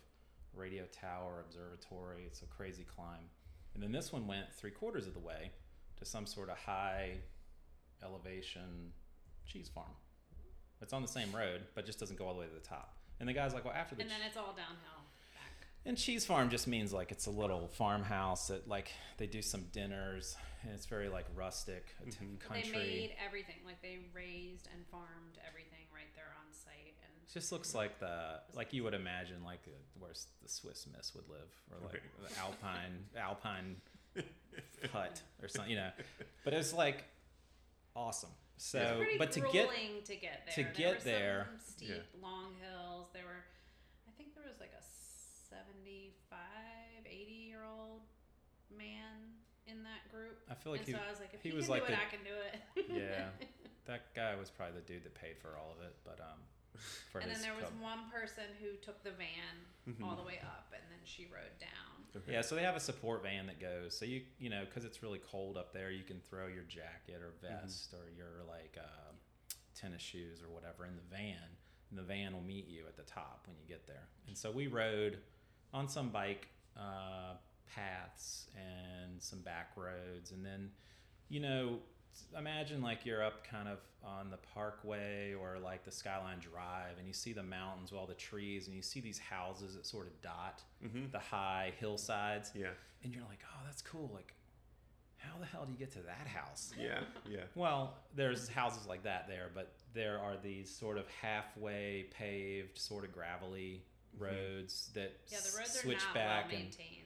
[0.55, 2.25] radio tower observatory.
[2.27, 3.31] It's a crazy climb.
[3.75, 5.51] And then this one went three quarters of the way
[5.99, 7.13] to some sort of high
[8.03, 8.93] elevation
[9.47, 9.93] cheese farm.
[10.81, 12.97] It's on the same road, but just doesn't go all the way to the top.
[13.21, 15.07] And the guy's like, well, after the And che- then it's all downhill
[15.85, 19.65] and cheese farm just means like it's a little farmhouse that like they do some
[19.73, 22.39] dinners and it's very like rustic a t- Mhm.
[22.39, 22.71] country.
[22.71, 25.09] They made everything like they raised and farmed
[27.33, 30.13] just looks like the like you would imagine like uh, where
[30.43, 32.29] the Swiss Miss would live or like Right.
[32.31, 33.77] the Alpine Alpine
[34.93, 35.91] hut or something, you know.
[36.45, 37.05] But it's like
[37.97, 38.31] awesome.
[38.59, 40.55] So, It's pretty but to get grueling to get there.
[40.55, 42.21] to There get were some there- steep, Yeah.
[42.23, 43.09] long hills.
[43.13, 43.43] There were,
[44.07, 44.83] I think there was like a
[45.51, 46.39] 75,
[47.07, 48.03] 80 year old
[48.77, 49.35] man
[49.67, 50.39] in that group.
[50.51, 51.87] I feel like and he so I was like, if he he, was can like
[51.87, 53.03] do it, I can do it.
[53.03, 53.29] yeah
[53.87, 56.52] that guy was probably the dude that paid for all of it, but um for
[57.15, 57.81] and his then there was club.
[57.81, 59.57] one person who took the van
[59.89, 60.03] Mhm.
[60.05, 62.07] all the way up, and then she rode down.
[62.17, 62.33] Okay.
[62.33, 63.97] Yeah, so they have a support van that goes.
[63.97, 67.21] So you you know because it's really cold up there, you can throw your jacket
[67.23, 69.13] or vest or your like uh,
[69.75, 71.57] tennis shoes or whatever in the van,
[71.91, 74.09] and the van will meet you at the top when you get there.
[74.27, 75.23] And so we rode
[75.73, 77.35] on some bike uh,
[77.67, 80.71] paths and some back roads, and then
[81.29, 81.81] you know
[82.37, 87.07] imagine like you're up kind of on the parkway or like the skyline drive and
[87.07, 90.07] you see the mountains with all the trees and you see these houses that sort
[90.07, 91.11] of dot Mhm.
[91.13, 92.71] the high hillsides Yeah.
[93.05, 94.35] and you're like oh that's cool like
[95.19, 97.05] how the hell do you get to that house Yeah.
[97.29, 97.45] Yeah.
[97.55, 103.05] well there's houses like that there but there are these sort of halfway paved sort
[103.05, 103.85] of gravelly
[104.17, 104.21] Mhm.
[104.21, 106.99] roads that Yeah, the roads s- are switch not back well and maintained in that
[106.99, 107.02] area.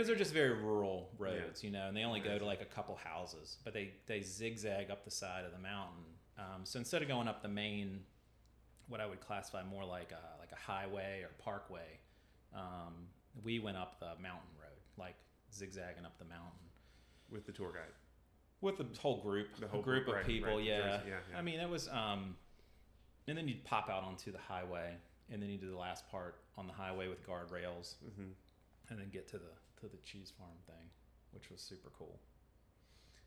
[0.00, 2.64] Because they're just very rural roads, you know, and they only go to like a
[2.76, 6.04] couple houses, but they they zigzag up the side of the mountain.
[6.38, 8.00] Um, so instead of going up the main,
[8.88, 11.98] what I would classify more like a like a highway or parkway,
[12.54, 12.94] um,
[13.44, 15.16] we went up the mountain road, like
[15.52, 16.58] zigzagging up the mountain.
[17.30, 17.92] with the tour guide.
[18.62, 20.56] with the whole group, The a whole group group, of right, people.
[20.56, 20.78] right, yeah.
[20.96, 21.38] Jersey, yeah, yeah.
[21.38, 21.88] I mean, it was.
[21.88, 22.36] um
[23.28, 24.94] And then you'd pop out onto the highway,
[25.30, 28.30] and then you do the last part on the highway with guardrails, hmm
[28.88, 30.92] and then get to the to the cheese farm thing,
[31.32, 32.20] which was super cool.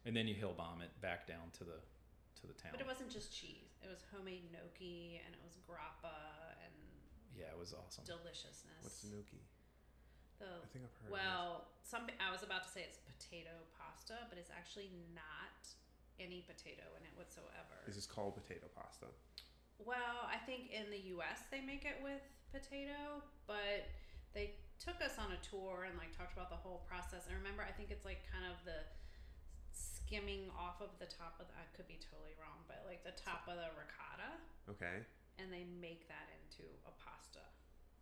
[0.06, 1.80] And then you hill bomb it back down to the
[2.42, 2.76] to the town.
[2.76, 3.80] But it wasn't just cheese.
[3.80, 6.76] It was homemade gnocchi and it was grappa and
[7.32, 8.04] yeah, it was awesome.
[8.04, 8.84] deliciousness.
[8.84, 9.42] What's gnocchi?
[10.44, 11.08] the I think I've heard.
[11.08, 15.56] of well, some I was about to say it's potato pasta, but it's actually not
[16.20, 17.80] any potato in it whatsoever.
[17.88, 17.96] this.
[17.96, 19.08] This is called potato pasta.
[19.82, 21.48] Well, I think in the U.S.
[21.50, 22.22] they make it with
[22.54, 23.90] potato, but
[24.34, 27.24] they took us on a tour and like talked about the whole process.
[27.32, 28.84] And remember, I think it's like kind of the
[29.72, 33.16] skimming off of the top of the, I could be totally wrong, but like the
[33.16, 34.32] top of the ricotta,
[34.70, 35.02] Okay.
[35.40, 37.42] and they make that into a pasta.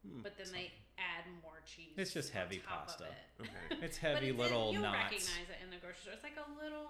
[0.01, 0.25] Hmm.
[0.25, 1.93] But then they add more cheese.
[1.95, 3.05] It's just on heavy top pasta.
[3.37, 3.45] Of it.
[3.45, 3.69] Okay.
[3.85, 5.13] It's heavy it's in- little you'll knots.
[5.13, 6.13] recognize it in the grocery store.
[6.17, 6.89] It's like a little,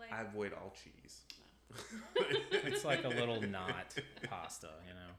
[0.00, 1.20] like I avoid all cheese.
[2.64, 3.92] it's like a little knot
[4.28, 5.12] pasta, you know.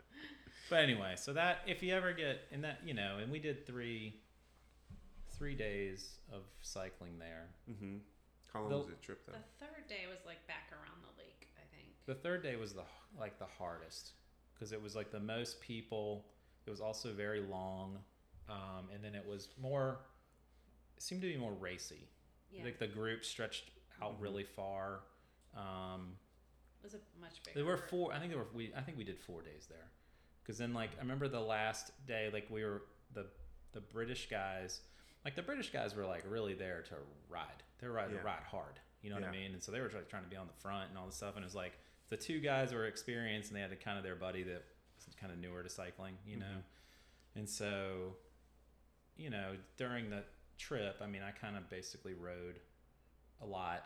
[0.70, 3.66] But anyway, so that if you ever get in that, you know, and we did
[3.68, 4.16] three
[5.38, 7.48] three days of cycling there.
[7.70, 7.98] Mm-hmm.
[8.54, 9.34] How long The- was the trip though?
[9.34, 11.50] the third day was like back around the lake.
[11.58, 11.90] I think.
[12.06, 12.84] The third day was the
[13.20, 14.14] like the hardest
[14.54, 16.26] because it was like the most people.
[16.66, 18.00] It was also very long,
[18.50, 20.00] um, and then it was more.
[20.98, 22.08] It seemed to be more racy.
[22.52, 23.70] Yeah, Like the group stretched
[24.02, 24.22] out Mhm.
[24.24, 25.02] really far.
[25.54, 26.18] Um,
[26.82, 27.56] it was a much bigger.
[27.60, 28.14] There were four.
[28.14, 28.48] I think there were.
[28.54, 28.74] We.
[28.74, 29.92] I think we did four days there,
[30.46, 33.26] because then like I remember the last day, like we were the
[33.74, 34.82] the British guys.
[35.24, 36.96] Like the British guys were like really there to
[37.30, 37.64] ride.
[37.80, 38.22] They were riding Yeah.
[38.22, 38.80] to ride hard.
[39.02, 39.54] You know what I mean?
[39.54, 41.36] And so they were like trying to be on the front and all this stuff.
[41.36, 41.74] And it was like
[42.10, 44.64] the two guys were experienced, and they had a, kind of their buddy that
[45.06, 46.18] was kind of newer to cycling.
[46.28, 47.38] You know, Mhm.
[47.40, 48.16] and so
[49.18, 50.24] you know during the
[50.58, 52.60] trip, I mean, I kind of basically rode
[53.42, 53.84] a lot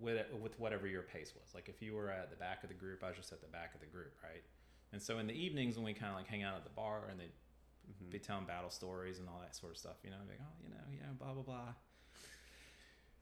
[0.00, 1.54] with with whatever your pace was.
[1.54, 3.46] Like if you were at the back of the group, I was just at the
[3.48, 4.42] back of the group, right?
[4.96, 7.08] And so in the evenings when we kind of like hang out at the bar
[7.10, 7.28] and they'd
[8.02, 8.10] Mhm.
[8.10, 10.70] be telling battle stories and all that sort of stuff, you know, like oh, you
[10.70, 11.74] know, yeah, blah blah blah.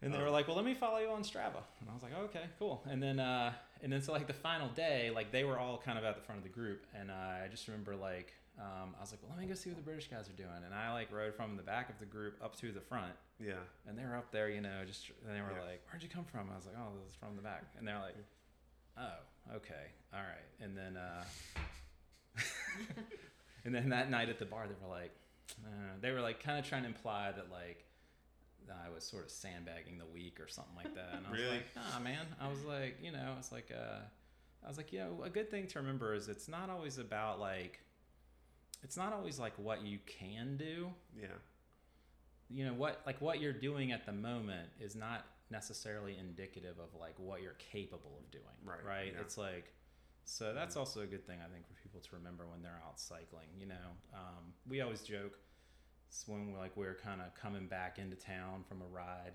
[0.00, 0.22] And they Oh.
[0.22, 2.44] were like, "Well, let me follow you on Strava," and I was like, oh, "Okay,
[2.60, 3.52] cool." And then, uh,
[3.82, 6.20] and then so like the final day, like they were all kind of at the
[6.22, 9.32] front of the group, and uh, I just remember like um, I was like, "Well,
[9.32, 11.56] let me go see what the British guys are doing," and I like rode from
[11.56, 13.54] the back of the group up to the front, Yeah.
[13.88, 15.64] and they were up there, you know, just and they were Yeah.
[15.64, 17.86] like, "Where'd you come from?" I was like, "Oh, this is from the back," and
[17.88, 18.14] they're like,
[18.96, 19.18] "Oh,
[19.56, 21.24] okay, all right." And then, uh,
[23.64, 25.12] and then that night at the bar, they were like,
[25.64, 25.68] uh,
[26.00, 27.84] they were like kind of trying to imply that like
[28.86, 31.56] I was sort of sandbagging the week or something like that, and I was Really?
[31.56, 34.00] like, "Nah, man," I was like, you know, it's like, uh,
[34.64, 37.38] I was like, you know, a good thing to remember is it's not always about
[37.40, 37.80] like,
[38.82, 41.26] it's not always like what you can do Yeah.
[42.50, 46.98] you know what like what you're doing at the moment is not necessarily indicative of
[46.98, 49.20] like what you're capable of doing Right, right yeah.
[49.20, 49.72] it's like
[50.24, 50.78] so that's Mhm.
[50.80, 53.66] also a good thing i think for people to remember when they're out cycling you
[53.66, 55.38] know um, we always joke
[56.08, 59.34] it's when we're like we're kind of coming back into town from a ride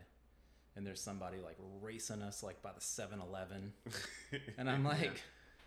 [0.76, 3.72] and there's somebody like racing us like by the 7-eleven
[4.58, 5.22] and i'm like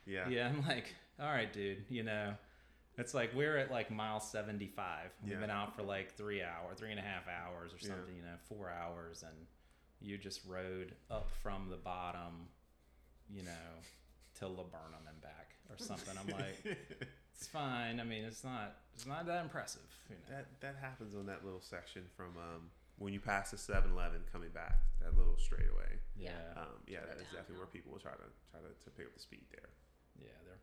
[0.04, 0.28] Yeah.
[0.28, 2.34] yeah, I'm like, all right, dude, you know,
[2.98, 5.10] it's like we're at like mile 75.
[5.22, 5.38] We've Yeah.
[5.38, 7.94] been out for like three hours, three and a half hours or Yeah.
[7.94, 9.22] something, you know, four hours.
[9.22, 9.46] And
[10.02, 12.48] you just rode up from the bottom,
[13.30, 13.50] you know,
[14.38, 16.14] to Laburnum and back or something.
[16.18, 16.58] I'm like,
[17.34, 18.00] it's fine.
[18.00, 20.36] I mean, it's not, it's not that impressive, you know.
[20.36, 24.50] that that happens on that little section from um, when you pass the 7-Eleven coming
[24.50, 24.78] back.
[25.00, 25.98] That little straightaway.
[26.16, 26.30] yeah.
[26.54, 26.60] Yeah.
[26.62, 29.14] Um, yeah, that is definitely where people will try to try to, to pick up
[29.14, 29.70] the speed there.
[30.20, 30.28] Yeah.
[30.46, 30.62] They're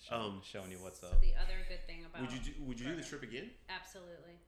[0.00, 1.20] showing, Um, showing you what's so up.
[1.20, 3.50] the other good thing about Would you do, would you do the trip again?
[3.68, 4.38] absolutely.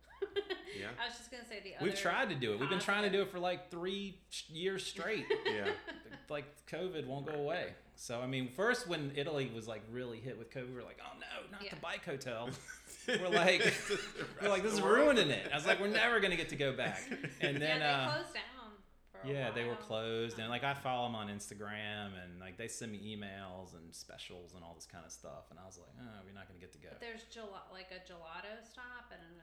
[0.79, 0.87] Yeah.
[1.03, 1.85] I was just gonna say the other.
[1.85, 2.61] We've tried to do it.
[2.61, 4.19] We've been trying to do it for like three
[4.49, 5.27] years straight.
[5.47, 5.69] Yeah.
[6.29, 7.73] like COVID won't go away.
[7.97, 10.99] So I mean, first when Italy was like really hit with COVID, we were like,
[11.03, 11.71] oh no, not Yeah.
[11.75, 12.51] the bike hotel.
[13.09, 13.65] We're like,
[14.43, 15.49] we're like, this is ruining it.
[15.51, 17.01] I was like, we're never gonna get to go back.
[17.41, 18.45] And then, yeah, they uh, closed down.
[19.09, 22.59] For a yeah, they were closed, and like I follow them on Instagram, and like
[22.59, 25.79] they send me emails and specials and all this kind of stuff, and I was
[25.81, 26.89] like, oh, we're not gonna get to go.
[26.93, 29.41] But there's gel- like a gelato stop and an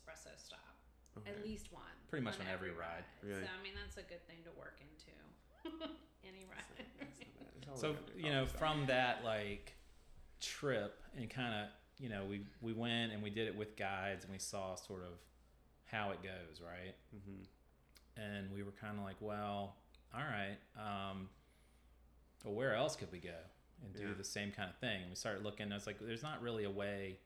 [0.00, 0.58] espresso stop.
[1.18, 1.30] Okay.
[1.30, 1.82] At least one.
[2.08, 3.04] Pretty much on every ride.
[3.22, 3.42] Really?
[3.42, 5.12] So I mean that's a good thing to work into.
[6.24, 6.86] Any ride.
[6.98, 7.46] That's not bad.
[7.60, 9.74] It's all So about you know, from that like
[10.40, 11.68] trip, and kind of
[11.98, 15.02] you know, we we went and we did it with guides, and we saw sort
[15.02, 15.18] of
[15.84, 16.94] how it goes, right?
[17.10, 17.20] shop.
[17.28, 17.46] Mhm.
[18.16, 19.76] and we were kind of like, well,
[20.14, 21.28] all right, um,
[22.44, 23.34] well, where else could we go
[23.82, 24.14] and do Yeah.
[24.14, 25.00] the same kind of thing?
[25.02, 25.64] And we started looking.
[25.64, 27.18] And it's like there's not really a way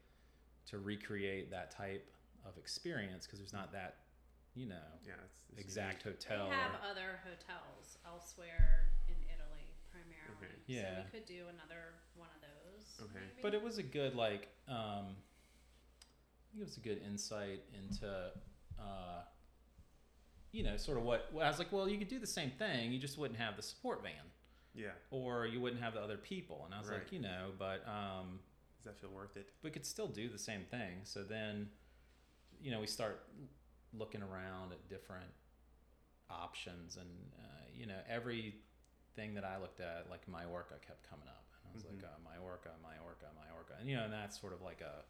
[0.66, 2.10] to recreate that type
[2.44, 3.96] of experience because there's not that
[4.56, 6.22] you know, Yeah, it's, it's exact unique.
[6.22, 6.44] hotel.
[6.48, 10.36] We have or- other hotels elsewhere in Italy primarily.
[10.46, 10.54] Okay.
[10.68, 10.98] Yeah.
[10.98, 13.00] So we could do another one of those.
[13.10, 13.14] Okay.
[13.18, 13.42] maybe.
[13.42, 18.30] But it was a good like um I think it was a good insight into
[18.78, 19.22] uh
[20.52, 22.52] you know, sort of what well, I was like, well, you could do the same
[22.52, 24.12] thing, you just wouldn't have the support van
[24.72, 24.90] Yeah.
[25.10, 26.62] or you wouldn't have the other people.
[26.64, 27.00] And I was Right.
[27.00, 28.38] like, you know, but um
[28.76, 29.48] Does that feel worth it?
[29.64, 31.00] we could still do the same thing.
[31.02, 31.70] So then
[32.60, 33.26] you know, we start
[33.92, 35.30] looking around at different
[36.30, 37.08] options and
[37.38, 41.44] uh, you know, everything that I looked at like Majorca kept coming up.
[41.62, 42.02] And I was Mhm.
[42.02, 43.74] like, uh, Majorca, Majorca, Majorca.
[43.78, 45.04] And you know, and that's sort of like a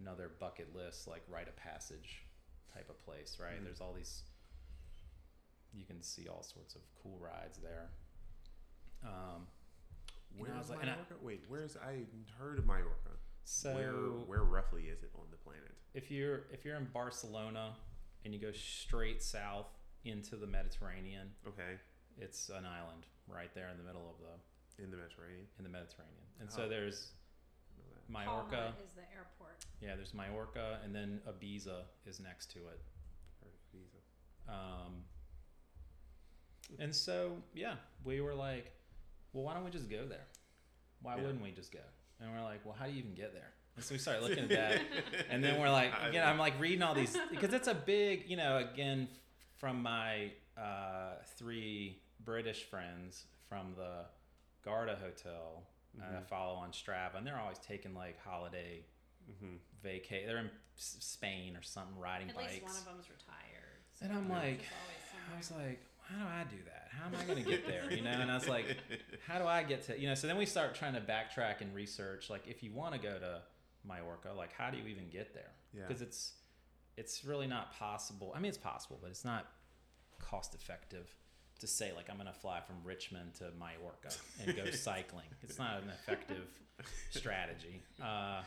[0.00, 2.24] another bucket list like rite of passage
[2.72, 3.60] type of place, right?
[3.60, 3.64] Mhm.
[3.64, 4.24] There's all these
[5.72, 7.90] you can see all sorts of cool rides there.
[9.02, 9.48] Um
[10.36, 12.06] You know, Where's like- and I- Wait, where's I
[12.38, 13.16] heard of Mallorca?
[13.44, 15.70] So where where roughly is it on the planet?
[15.94, 17.74] if you're if you're in Barcelona
[18.24, 19.68] and you go straight south
[20.04, 21.78] into the Mediterranean, Okay,
[22.18, 25.46] it's an island right there in the middle of the in the Mediterranean.
[25.58, 26.24] in the Mediterranean.
[26.40, 26.56] And Oh.
[26.56, 27.12] so there's
[27.78, 28.12] I.
[28.12, 28.50] Majorca.
[28.50, 29.64] Palma is the airport.
[29.80, 32.80] Yeah, there's Majorca and then Ibiza is next to it.
[33.40, 33.98] Heard of Visa.
[34.48, 35.04] Um,
[36.78, 38.72] and so yeah, we were like,
[39.32, 40.26] well, why don't we just go there?
[41.02, 41.22] Why Yeah.
[41.22, 41.80] wouldn't we just go?
[42.20, 43.50] And we're like, well, how do you even get there?
[43.76, 44.80] And so we started looking at that.
[45.30, 48.22] and then we're like I again i'm like reading all these because it's a big
[48.28, 49.08] you know again
[49.56, 54.04] from my uh, three british friends from the
[54.64, 55.64] garda hotel
[56.00, 56.26] uh, I Mhm.
[56.26, 58.84] follow on strava and they're always taking like holiday
[59.28, 59.58] Mhm.
[59.84, 63.80] vacay they're in spain or something riding At bikes least one of them's retired.
[64.02, 64.60] And I'm like-
[65.34, 67.92] i was like how do i do that how am i going to get there
[67.92, 68.76] you know and i was like
[69.26, 71.74] how do i get to you know so then we start trying to backtrack and
[71.74, 73.40] research like if you want to go to
[73.86, 75.82] majorca like how do you even get there Yeah.
[75.86, 76.32] because it's
[76.96, 78.32] it's really not possible.
[78.36, 79.48] I mean, it's possible, but it's not
[80.20, 81.12] cost effective
[81.58, 85.26] to say like I'm going to fly from Richmond to Majorca and go cycling.
[85.42, 86.46] It's not an effective
[87.10, 87.82] strategy.
[88.00, 88.42] Uh,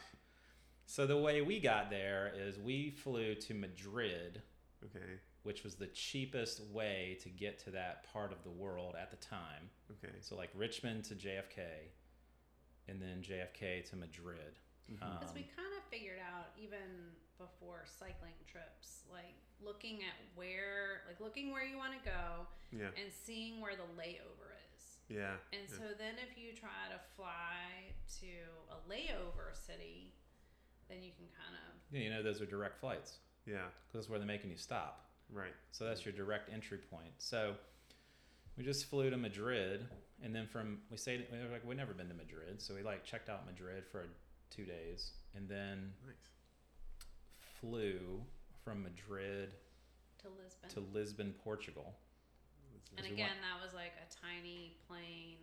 [0.85, 4.41] so the way we got there is we flew to Madrid,
[4.85, 5.05] Okay.
[5.47, 9.15] Which was the cheapest way to get to that part of the world at the
[9.15, 9.71] time.
[9.89, 10.13] Okay.
[10.19, 11.87] So like Richmond to JFK,
[12.89, 14.59] and then JFK to Madrid.
[14.91, 15.01] Mhm.
[15.01, 21.03] Um, Because we kind of figured out even before cycling trips, like looking at where,
[21.07, 22.91] like looking where you want to go yeah.
[23.01, 24.99] and seeing where the layover is.
[25.07, 25.37] Yeah.
[25.53, 25.77] And yeah.
[25.77, 28.27] so then if you try to fly to
[28.69, 30.13] a layover city,
[30.89, 33.67] then you can kind of Yeah, you know, those are direct flights Yeah.
[33.87, 35.06] because that's where they're making you stop.
[35.31, 35.53] Right.
[35.71, 37.11] So that's your direct entry point.
[37.17, 37.55] So
[38.57, 39.85] we just flew to Madrid,
[40.23, 41.27] and then from we stayed.
[41.31, 44.05] We were like we'd never been to Madrid, so we like checked out Madrid for
[44.49, 46.15] two days, and then Nice.
[47.59, 48.21] flew
[48.63, 49.53] from Madrid
[50.21, 50.69] to Lisbon.
[50.69, 51.93] to Lisbon, Portugal.
[52.97, 55.37] and we again, that was like a tiny plane,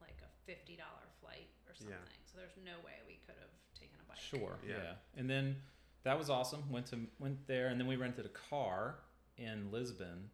[0.00, 1.96] like a fifty dollar flight or Yeah.
[1.96, 2.18] something.
[2.24, 4.18] So there's no way we could have taken a bike.
[4.18, 4.76] Sure, Yeah.
[4.78, 4.94] yeah.
[5.16, 5.60] And then
[6.04, 6.70] that was awesome.
[6.70, 9.00] Went to went there, and then we rented a car
[9.38, 10.30] in Lisbon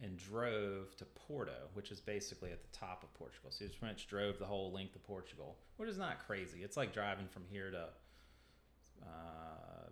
[0.00, 3.50] and drove to Porto, which is basically at the top of Portugal.
[3.50, 6.62] So we just went, drove the whole length of Portugal, which is not crazy.
[6.62, 7.88] It's like driving from here to
[9.02, 9.88] uh,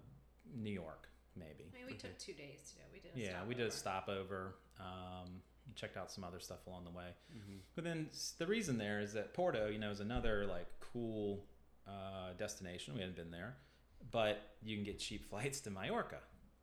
[0.54, 1.70] New York, maybe.
[1.72, 2.80] I mean, we took two days to do.
[2.82, 2.92] it.
[2.92, 3.16] We did.
[3.16, 4.54] A Yeah, we did a stopover.
[4.78, 5.24] stopover.
[5.24, 5.40] Um,
[5.74, 7.08] checked out some other stuff along the way.
[7.36, 7.56] Mm-hmm.
[7.74, 8.08] But then
[8.38, 11.44] the reason there is that Porto, you know, is another like cool
[11.86, 12.94] uh, destination.
[12.94, 13.56] We hadn't been there,
[14.10, 16.18] but you can get cheap flights to Mallorca.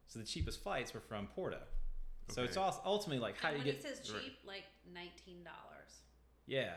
[0.07, 1.59] So the cheapest flights were from Porto.
[2.29, 2.65] So it's Okay.
[2.65, 3.81] all ultimately like how and do when you get?
[3.81, 4.23] he says Right.
[4.23, 4.63] cheap, like
[4.93, 5.99] nineteen dollars.
[6.45, 6.73] Yeah,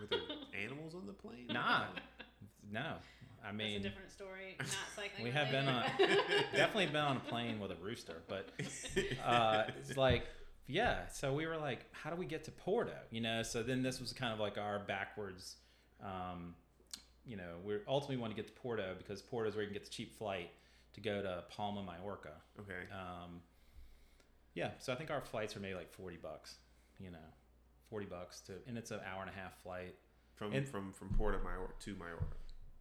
[0.00, 0.20] Were there
[0.64, 1.46] animals on the plane?
[1.48, 1.84] nah,
[2.70, 2.94] no.
[3.44, 4.56] I mean, That's a different story.
[4.58, 5.24] Not cycling.
[5.24, 5.84] we have been on
[6.54, 8.48] definitely been on a plane with a rooster, but
[9.24, 10.26] uh, it's like
[10.68, 11.08] yeah.
[11.08, 12.94] So we were like, how do we get to Porto?
[13.10, 13.42] You know.
[13.42, 15.56] So then this was kind of like our backwards.
[16.02, 16.54] Um,
[17.26, 19.74] you know, we ultimately want to get to Porto because Porto is where you can
[19.74, 20.50] get the cheap flight
[20.94, 22.32] to go to Palma, Majorca.
[22.60, 22.84] Okay.
[22.92, 23.40] Um,
[24.54, 26.56] yeah, so I think our flights are maybe like forty bucks.
[27.00, 27.26] You know,
[27.88, 29.94] forty bucks to, and it's an hour and a half flight.
[30.34, 32.36] From and- from from of Majorca to Majorca.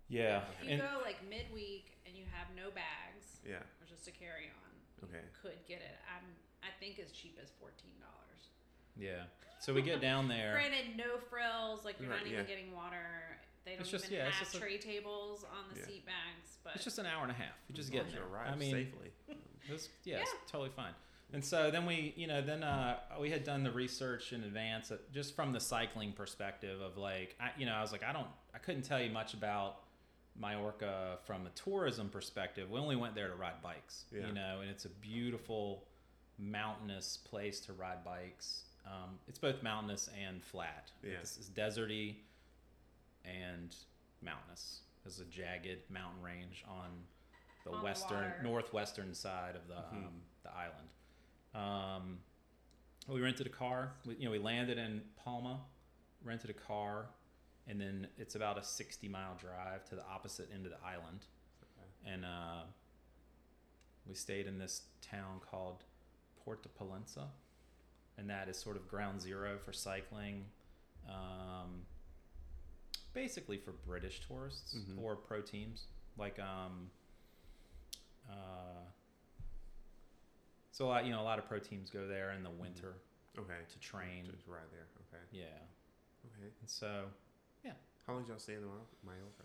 [0.10, 3.64] Yeah, If you and go like midweek and you have no bags Yeah.
[3.80, 5.24] or just a carry on, Okay.
[5.24, 5.96] you could get it.
[6.04, 6.26] I'm
[6.62, 8.50] I think as cheap as fourteen dollars.
[8.98, 9.24] yeah.
[9.60, 10.52] So we get down there.
[10.54, 11.86] Granted, no frills.
[11.86, 12.46] Like you're Right, not even yeah.
[12.46, 13.38] getting water.
[13.64, 15.86] They don't It's just- even yeah, it's have just a- tray tables on the Yeah.
[15.86, 16.58] seat bags.
[16.64, 17.56] But It's just an hour and a half.
[17.68, 18.28] You just get long as you there.
[18.28, 19.12] arrive I mean, safely.
[19.30, 20.22] It was, yeah, Yeah.
[20.24, 20.94] it's totally fine.
[21.34, 24.92] And so then we, you know, then uh, we had done the research in advance,
[24.92, 28.12] uh, just from the cycling perspective of like, I, you know, I was like, I
[28.12, 29.84] don't, I couldn't tell you much about
[30.36, 34.06] Majorca from a tourism perspective, we only went there to ride bikes.
[34.12, 34.28] Yeah.
[34.28, 35.86] You know, and it's a beautiful
[36.38, 38.64] mountainous place to ride bikes.
[38.86, 40.92] Um, it's both mountainous and flat.
[41.04, 41.12] Yeah.
[41.22, 42.16] It's, it's deserty
[43.26, 43.76] and
[44.22, 44.82] mountainous.
[45.04, 46.90] There's a jagged mountain range on
[47.66, 48.40] the On western water.
[48.44, 50.06] northwestern side of the Mhm.
[50.08, 50.90] um, the island.
[51.54, 52.24] Um,
[53.08, 53.94] we rented a car.
[54.06, 55.64] We, you know, we landed in Palma,
[56.24, 57.10] rented a car,
[57.68, 61.26] and then it's about a sixty mile drive to the opposite end of the island,
[62.06, 62.64] and uh,
[64.08, 65.84] we stayed in this town called
[66.44, 67.30] Porta Palenza,
[68.18, 70.46] and that is sort of ground zero for cycling.
[71.08, 71.86] Um,
[73.14, 75.00] basically for British tourists Mhm.
[75.02, 76.90] or pro teams, like um,
[78.30, 78.84] uh,
[80.72, 82.96] so a lot, you know, a lot of pro teams go there in the winter
[83.38, 83.60] Okay.
[83.70, 84.26] to train.
[84.32, 84.88] Just right there.
[85.14, 85.24] Okay.
[85.32, 85.46] Yeah,
[86.26, 86.52] Okay.
[86.60, 87.10] and so
[87.64, 87.74] yeah.
[88.08, 88.96] How long did y'all stay in Majorca?
[89.04, 89.44] Majorca?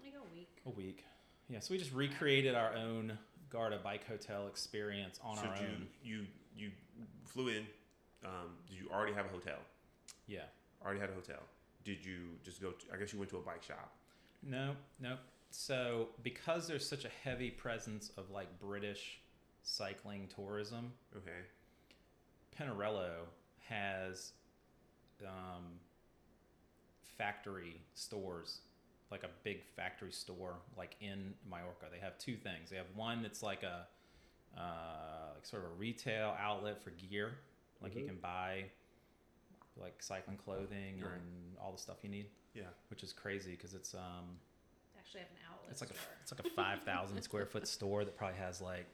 [0.00, 0.62] Like a week.
[0.66, 1.04] a week.
[1.48, 3.18] Yeah, so we just recreated our own
[3.50, 5.88] Garda bike hotel experience on so our you, own.
[6.02, 6.72] you you
[7.26, 7.66] flew in.
[8.24, 9.58] Um, did you already have a hotel?
[10.26, 10.44] Yeah.
[10.82, 11.42] Already had a hotel.
[11.84, 12.70] Did you just go?
[12.70, 13.92] To, I guess you went to a bike shop.
[14.42, 15.16] No, no.
[15.50, 19.20] So because there's such a heavy presence of like British
[19.62, 21.40] cycling tourism, Okay.
[22.58, 23.26] Pinarello
[23.68, 24.32] has
[25.24, 25.78] um,
[27.18, 28.60] factory stores,
[29.10, 31.86] like a big factory store, like in Majorca.
[31.92, 32.70] They have two things.
[32.70, 33.86] They have one that's like a
[34.56, 37.32] uh, like sort of a retail outlet for gear,
[37.80, 38.06] like you Mhm.
[38.06, 38.70] can buy
[39.76, 41.12] like cycling clothing Right.
[41.14, 42.64] and all the stuff you need, Yeah.
[42.88, 44.38] which is crazy because it's um
[44.94, 47.66] They actually have an outlet it's like a it's like a five thousand square foot
[47.66, 48.86] store that probably has like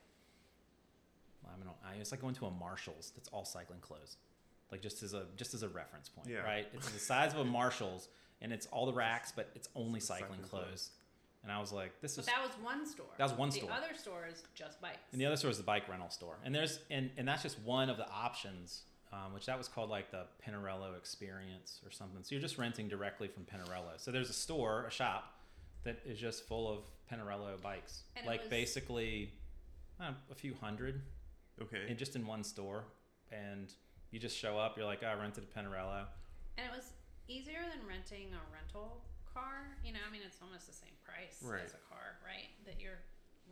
[1.47, 1.75] I don't know.
[1.85, 4.17] I- It's like going to a Marshalls that's all cycling clothes,
[4.71, 6.39] like just as a just as a reference point, Yeah.
[6.41, 6.69] right?
[6.73, 8.09] It's the size of a Marshalls,
[8.41, 10.65] and it's all the racks, but it's only It's cycling, cycling clothes.
[10.65, 10.91] clothes.
[11.43, 12.27] And I was like, this But is.
[12.27, 13.07] that was one store.
[13.17, 13.71] That was one the store.
[13.71, 14.99] The other store is just bikes.
[15.13, 17.59] And the other store is the bike rental store, and there's and and that's just
[17.61, 18.83] one of the options,
[19.13, 22.23] um, which that was called like the Pinarello Experience or something.
[22.23, 23.99] So you're just renting directly from Pinarello.
[23.99, 25.35] So there's a store, a shop,
[25.85, 26.79] that is just full of
[27.11, 29.33] Pinarello bikes, And like was- basically
[30.01, 31.03] uh, a few hundred,
[31.61, 31.87] Okay.
[31.89, 32.85] in just in one store,
[33.33, 33.73] and
[34.11, 34.77] you just show up.
[34.77, 36.07] You're like, oh, I rented a Pinarello.
[36.57, 36.93] And it was
[37.29, 39.77] easier than renting a rental car.
[39.85, 41.63] You know, I mean, it's almost the same price Right.
[41.65, 42.49] as a car, right?
[42.67, 42.99] That you're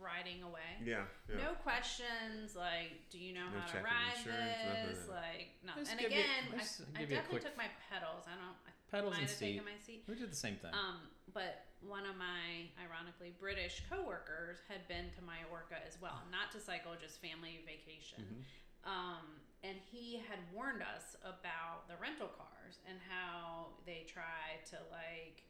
[0.03, 0.79] riding away.
[0.83, 1.03] yeah.
[1.27, 1.37] Yeah.
[1.43, 5.07] No questions like, do you know No how to ride insurance, nothing this?
[5.11, 5.67] like that.
[5.67, 5.71] No.
[5.77, 7.69] Just And give you- again, just I, I give you a definitely quick- took my
[7.91, 8.23] pedals.
[8.27, 8.57] I don't.
[8.65, 9.53] I Pedals might and have seat.
[9.53, 10.01] taken my seat.
[10.09, 10.73] We did the same thing.
[10.73, 16.49] Um, but one of my ironically British coworkers had been to Majorca as well, not
[16.53, 18.17] to cycle, just family vacation.
[18.25, 18.89] Mhm.
[18.89, 19.25] Um,
[19.61, 25.37] and he had warned us about the rental cars and how they try to like
[25.37, 25.48] J-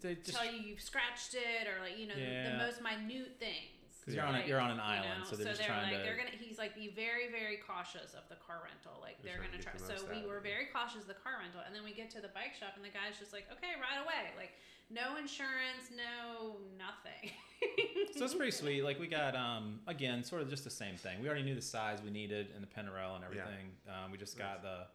[0.00, 3.36] they just tell you you've scratched it or like you know the, the most minute
[3.38, 3.74] things.
[4.00, 5.92] Because you're on a- you're on an you island, know, so they're just they're trying
[5.92, 6.32] like to- they're gonna.
[6.40, 8.96] He's like be very very cautious of the car rental.
[9.04, 9.96] Like They're they're trying to gonna try.
[9.96, 10.48] the So we were it.
[10.48, 12.84] very cautious of the car rental, and then we get to the bike shop, and
[12.84, 14.56] the guy's just like, okay, right away, like
[14.88, 17.28] no insurance, no nothing.
[18.16, 18.80] so it's pretty sweet.
[18.80, 21.20] Like we got um again sort of just the same thing.
[21.20, 23.28] We already knew the size we needed and the Pinarello and Yeah.
[23.44, 23.76] everything.
[23.92, 24.88] Um, we just got the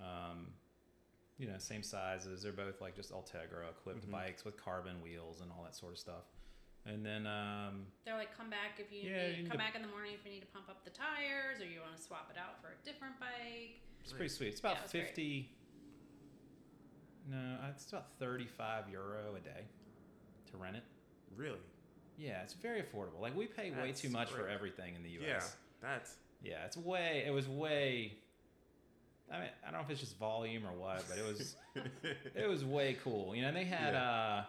[0.00, 0.48] um
[1.38, 2.42] you know same sizes.
[2.42, 4.10] They're both like just Ultegra equipped Mhm.
[4.10, 6.24] bikes with carbon wheels and all that sort of stuff.
[6.86, 9.64] And then um They're like, come back if you Yeah, need, you need come to-
[9.64, 11.96] back in the morning if you need to pump up the tires or you want
[11.96, 13.80] to swap it out for a different bike.
[14.02, 14.48] it's pretty sweet.
[14.48, 15.06] It's about Yeah, it was great.
[15.06, 15.50] fifty.
[17.28, 19.64] No, uh, it's about thirty-five euro a day
[20.50, 20.84] to rent it.
[21.34, 21.58] Really?
[22.16, 23.18] Yeah, it's very affordable.
[23.20, 25.26] Like we pay way too much for everything in the U.S.
[25.26, 25.42] Yeah.
[25.80, 26.16] That's.
[26.42, 27.24] Yeah, it's way.
[27.26, 28.16] It was way.
[29.32, 31.56] I mean, I don't know if it's just volume or what, but it was
[32.34, 33.34] it was way cool.
[33.34, 34.10] You know, and they had Yeah.
[34.10, 34.44] uh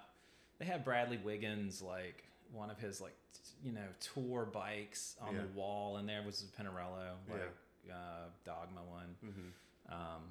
[0.60, 5.34] they had Bradley Wiggins like one of his like t- you know tour bikes on
[5.36, 5.42] Yeah.
[5.42, 7.52] the wall, and there was a Pinarello like
[7.92, 9.16] uh, Dogma one.
[9.22, 10.22] hmm Um,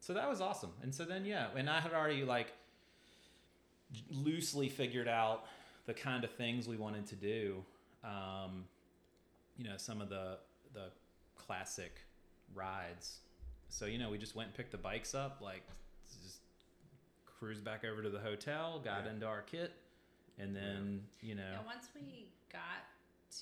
[0.00, 0.72] so that was awesome.
[0.82, 2.52] And so then yeah, and I had already like
[4.10, 5.44] loosely figured out
[5.86, 7.64] the kind of things we wanted to do.
[8.04, 8.64] Um,
[9.56, 10.38] you know, some of the
[10.74, 10.90] the
[11.36, 11.92] classic
[12.54, 13.18] rides.
[13.68, 15.62] So you know, we just went and picked the bikes up, like
[16.24, 16.40] just
[17.26, 19.10] cruised back over to the hotel, got Yeah.
[19.12, 19.72] into our kit,
[20.38, 22.84] and then you know, Yeah, once we got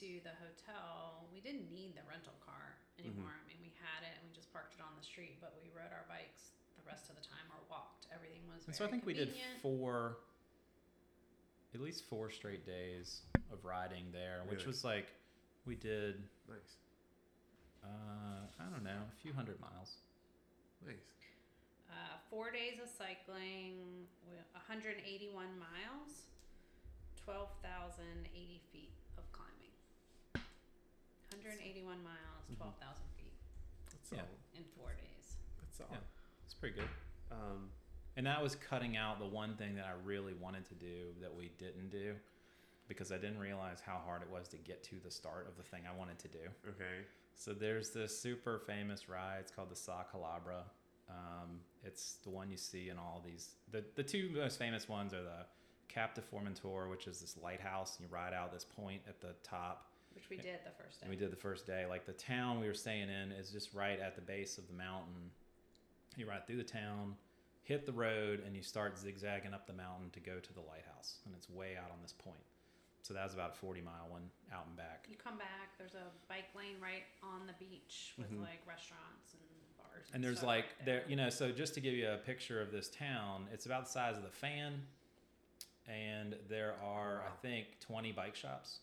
[0.00, 3.30] to the hotel, we didn't need the rental car anymore.
[3.30, 3.44] Mm-hmm.
[3.44, 5.70] I mean, we had it and we just parked it on the street, but we
[5.70, 8.06] rode our bikes the rest of the time or walked.
[8.12, 9.32] Everything was and so I think we did
[9.62, 10.18] four,
[11.74, 13.22] at least four straight days
[13.52, 14.66] of riding there, which Really?
[14.68, 15.12] was like
[15.64, 16.22] we did.
[16.48, 16.76] Nice.
[17.84, 19.98] Uh, I don't know, a few hundred miles.
[20.84, 20.96] Nice.
[21.90, 24.06] uh, four days of cycling,
[24.52, 26.26] 181 miles,
[27.24, 29.72] 12,080 feet of climbing.
[31.32, 32.56] 181 miles, Mhm.
[32.56, 33.32] 12,000 feet
[33.90, 34.18] That's Yeah.
[34.20, 34.38] solid.
[34.54, 35.36] in four days.
[35.60, 35.88] That's all.
[35.90, 36.00] Yeah.
[36.44, 36.90] It's pretty good.
[37.30, 37.72] Um,
[38.18, 41.34] And that was cutting out the one thing that I really wanted to do that
[41.34, 42.18] we didn't do
[42.88, 45.62] because I didn't realize how hard it was to get to the start of the
[45.64, 46.50] thing I wanted to do.
[46.66, 47.04] okay.
[47.36, 49.38] So there's this super famous ride.
[49.40, 50.62] It's called the Sa Calobra.
[51.08, 53.50] Um, it's the one you see in all these.
[53.70, 55.44] The, the two most famous ones are the
[55.88, 59.34] Cap de Formentor, which is this lighthouse, and you ride out this point at the
[59.44, 59.90] top.
[60.14, 61.02] Which we did the first day.
[61.02, 61.84] And we did the first day.
[61.86, 64.74] Like the town we were staying in is just right at the base of the
[64.74, 65.30] mountain.
[66.16, 67.16] You ride through the town,
[67.62, 71.18] hit the road, and you start zigzagging up the mountain to go to the lighthouse.
[71.26, 72.40] And it's way out on this point.
[73.06, 75.06] So that was about a 40 mile one out and back.
[75.08, 78.40] You come back, there's a bike lane right on the beach with Mhm.
[78.42, 79.42] like restaurants and
[79.78, 80.10] bars.
[80.12, 82.60] And there's stuff like right there, you know, so just to give you a picture
[82.60, 84.88] of this town, it's about the size of the fan,
[85.86, 88.80] and there are I think 20 bike shops.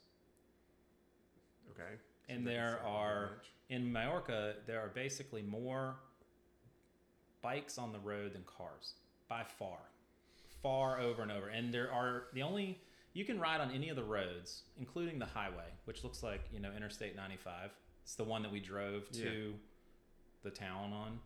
[1.71, 1.99] Okay.
[2.29, 5.97] And there are- In Majorca, there are basically more
[7.41, 8.93] bikes on the road than cars
[9.27, 9.79] by far,
[10.61, 11.49] far over and over.
[11.49, 12.79] And there are the only
[13.13, 16.59] you can ride on any of the roads, including the highway, which looks like you
[16.59, 17.71] know Interstate 95.
[18.03, 19.53] It's the one that we drove to
[20.43, 21.19] the town on,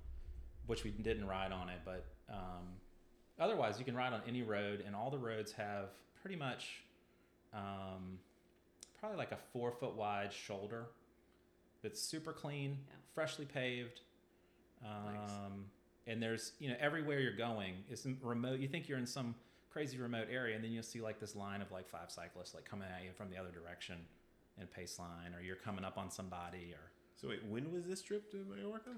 [0.68, 2.68] which we didn't ride on it, but um,
[3.40, 5.90] otherwise you can ride on any road, and all the roads have
[6.22, 6.82] pretty much
[7.54, 8.20] um,
[9.00, 10.86] probably like a four foot wide shoulder
[11.82, 12.94] that's super clean, Yeah.
[13.16, 14.02] freshly paved.
[14.86, 15.32] Um, Nice.
[16.10, 18.60] And there's, you know, everywhere you're going is remote.
[18.60, 19.36] You think you're in some
[19.78, 22.66] crazy remote area, and then you'll see like this line of like five cyclists like
[22.66, 23.96] coming at you from the other direction
[24.58, 27.86] in a pace line, or you're coming up on somebody, or So wait, when was
[27.86, 28.90] this trip to Mallorca?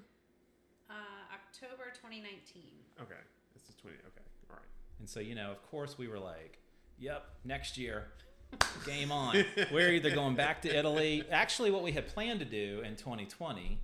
[0.90, 0.94] Uh,
[1.34, 2.64] October 2019.
[3.02, 3.14] Okay,
[3.54, 3.98] this is twenty.
[3.98, 4.66] Okay, all right.
[5.00, 6.60] And so, you know, of course, we were like,
[6.98, 8.06] yep, next year,
[8.86, 9.44] game on.
[9.74, 11.26] we're either going back to Italy.
[11.30, 13.82] Actually, what we had planned to do in 2020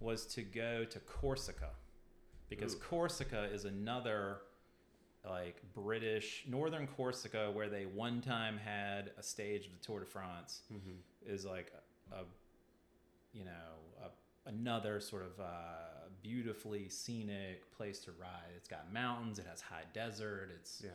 [0.00, 1.70] was to go to Corsica
[2.50, 2.80] because Ooh.
[2.80, 4.40] Corsica is another
[5.28, 10.06] like British northern Corsica, where they one time had a stage of the Tour de
[10.06, 11.32] France, mm-hmm.
[11.32, 11.72] is like
[12.12, 12.18] a, a
[13.32, 13.50] you know
[14.04, 18.52] a, another sort of uh, beautifully scenic place to ride.
[18.56, 20.50] It's got mountains, it has high desert.
[20.54, 20.90] It's yeah.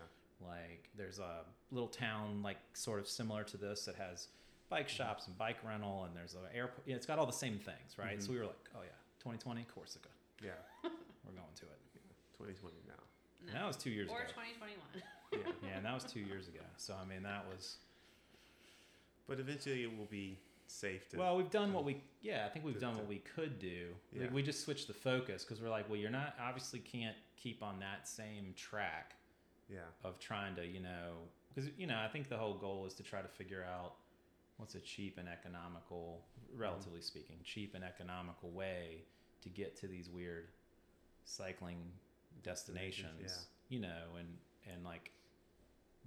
[0.46, 1.42] like there's a
[1.72, 4.28] little town like sort of similar to this that has
[4.70, 4.96] bike mm-hmm.
[4.96, 6.88] shops and bike rental, and there's an airport.
[6.88, 8.18] Yeah, it's got all the same things, right?
[8.18, 8.26] Mm-hmm.
[8.26, 10.10] So we were like, oh yeah, 2020 Corsica.
[10.42, 10.52] Yeah,
[10.84, 11.78] we're going to it.
[12.38, 12.91] 2020.
[13.48, 13.54] No.
[13.54, 14.24] that was two years or ago.
[14.24, 15.04] Or 2021.
[15.34, 15.40] yeah,
[15.70, 16.62] yeah, and that was two years ago.
[16.78, 17.78] So I mean, that was.
[19.28, 20.38] But eventually, it will be
[20.68, 21.18] safe to.
[21.18, 22.02] Well, we've done um, what we.
[22.22, 23.88] Yeah, I think we've to, done what we could do.
[24.12, 24.24] Yeah.
[24.24, 27.64] Like, we just switched the focus because we're like, well, you're not obviously can't keep
[27.64, 29.16] on that same track.
[29.70, 29.80] Yeah.
[30.04, 31.14] Of trying to, you know,
[31.54, 33.94] because you know, I think the whole goal is to try to figure out
[34.58, 36.22] what's a cheap and economical,
[36.56, 37.06] relatively mm-hmm.
[37.06, 39.04] speaking, cheap and economical way
[39.42, 40.50] to get to these weird
[41.24, 41.78] cycling
[42.44, 44.28] destinations, Destinations, you know, and,
[44.72, 45.12] and like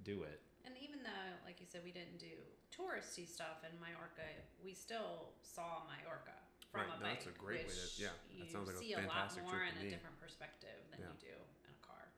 [0.03, 0.41] do it.
[0.65, 2.33] And even though, like you said, we didn't do
[2.73, 4.25] touristy stuff in Majorca,
[4.63, 6.33] we still saw Majorca
[6.71, 7.13] from Right, a no, bike.
[7.23, 9.29] that's a great way to- which yeah, that you sounds like a see a lot
[9.41, 11.13] more in to a different perspective than Yeah.
[11.13, 12.09] you do in a car.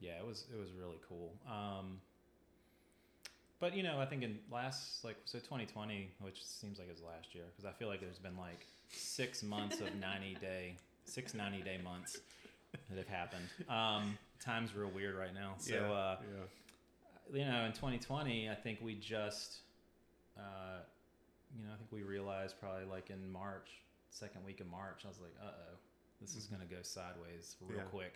[0.00, 2.00] yeah it was it was really cool um
[3.60, 7.02] but you know i think in last like so 2020 which seems like it was
[7.02, 10.74] last year because i feel like there's been like six months of 90 day
[11.04, 12.18] six 90 day months
[12.88, 15.92] that have happened um time's real weird right now so yeah.
[15.92, 16.16] uh
[17.32, 17.38] yeah.
[17.44, 19.58] you know in 2020 i think we just
[20.38, 20.80] uh
[21.56, 23.68] you know i think we realized probably like in march
[24.10, 25.76] second week of march i was like uh-oh
[26.20, 26.56] this is Mhm.
[26.56, 27.84] going to go sideways real Yeah.
[27.84, 28.14] quick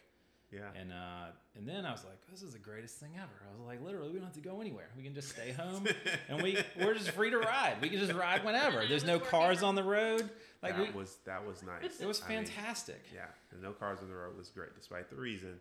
[0.52, 0.60] Yeah.
[0.80, 3.34] and uh, and then I was like, this is the greatest thing ever.
[3.44, 4.88] I was like, literally, we don't have to go anywhere.
[4.96, 5.86] We can just stay home,
[6.28, 7.76] and we we're just free to ride.
[7.80, 8.86] We can just ride whenever.
[8.88, 10.30] There's no cars on the road.
[10.62, 11.96] Like that we, was that was nice.
[12.00, 13.02] it was I mean, fantastic.
[13.14, 15.58] yeah, and no cars on the road was great, despite the reason.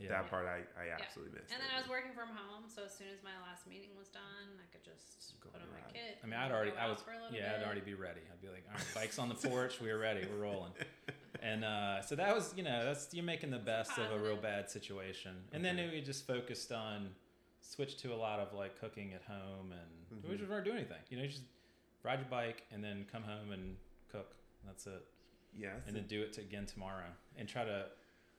[0.00, 0.08] yeah.
[0.08, 1.52] That part I, I absolutely missed.
[1.52, 3.90] And then It I was working from home, so as soon as my last meeting
[3.98, 5.92] was done, I could just Go put on on my ride.
[5.94, 6.16] kit.
[6.22, 8.22] I mean, I'd already, I was, for a little yeah, I'd already be ready.
[8.30, 10.72] I'd be like, all right, bikes on the porch, we are ready, we're rolling.
[11.42, 14.36] And uh, so that was, you know, that's you're making the best of a real
[14.36, 15.32] bad situation.
[15.52, 15.90] And then Okay.
[15.96, 17.10] we just focused on,
[17.60, 20.38] switched to a lot of like cooking at home, and we Mhm.
[20.38, 21.02] just weren't doing anything.
[21.10, 21.42] You know, you just
[22.04, 23.76] ride your bike and then come home and
[24.10, 24.36] cook.
[24.64, 25.04] That's it.
[25.54, 25.80] Yes.
[25.86, 27.90] And then do it to, again tomorrow, and try to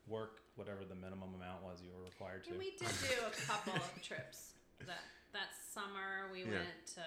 [0.07, 2.51] work whatever the minimum amount was you were required to.
[2.51, 4.53] And we did do a couple of trips.
[4.79, 5.03] That
[5.33, 6.51] that summer we Yeah.
[6.51, 7.03] went to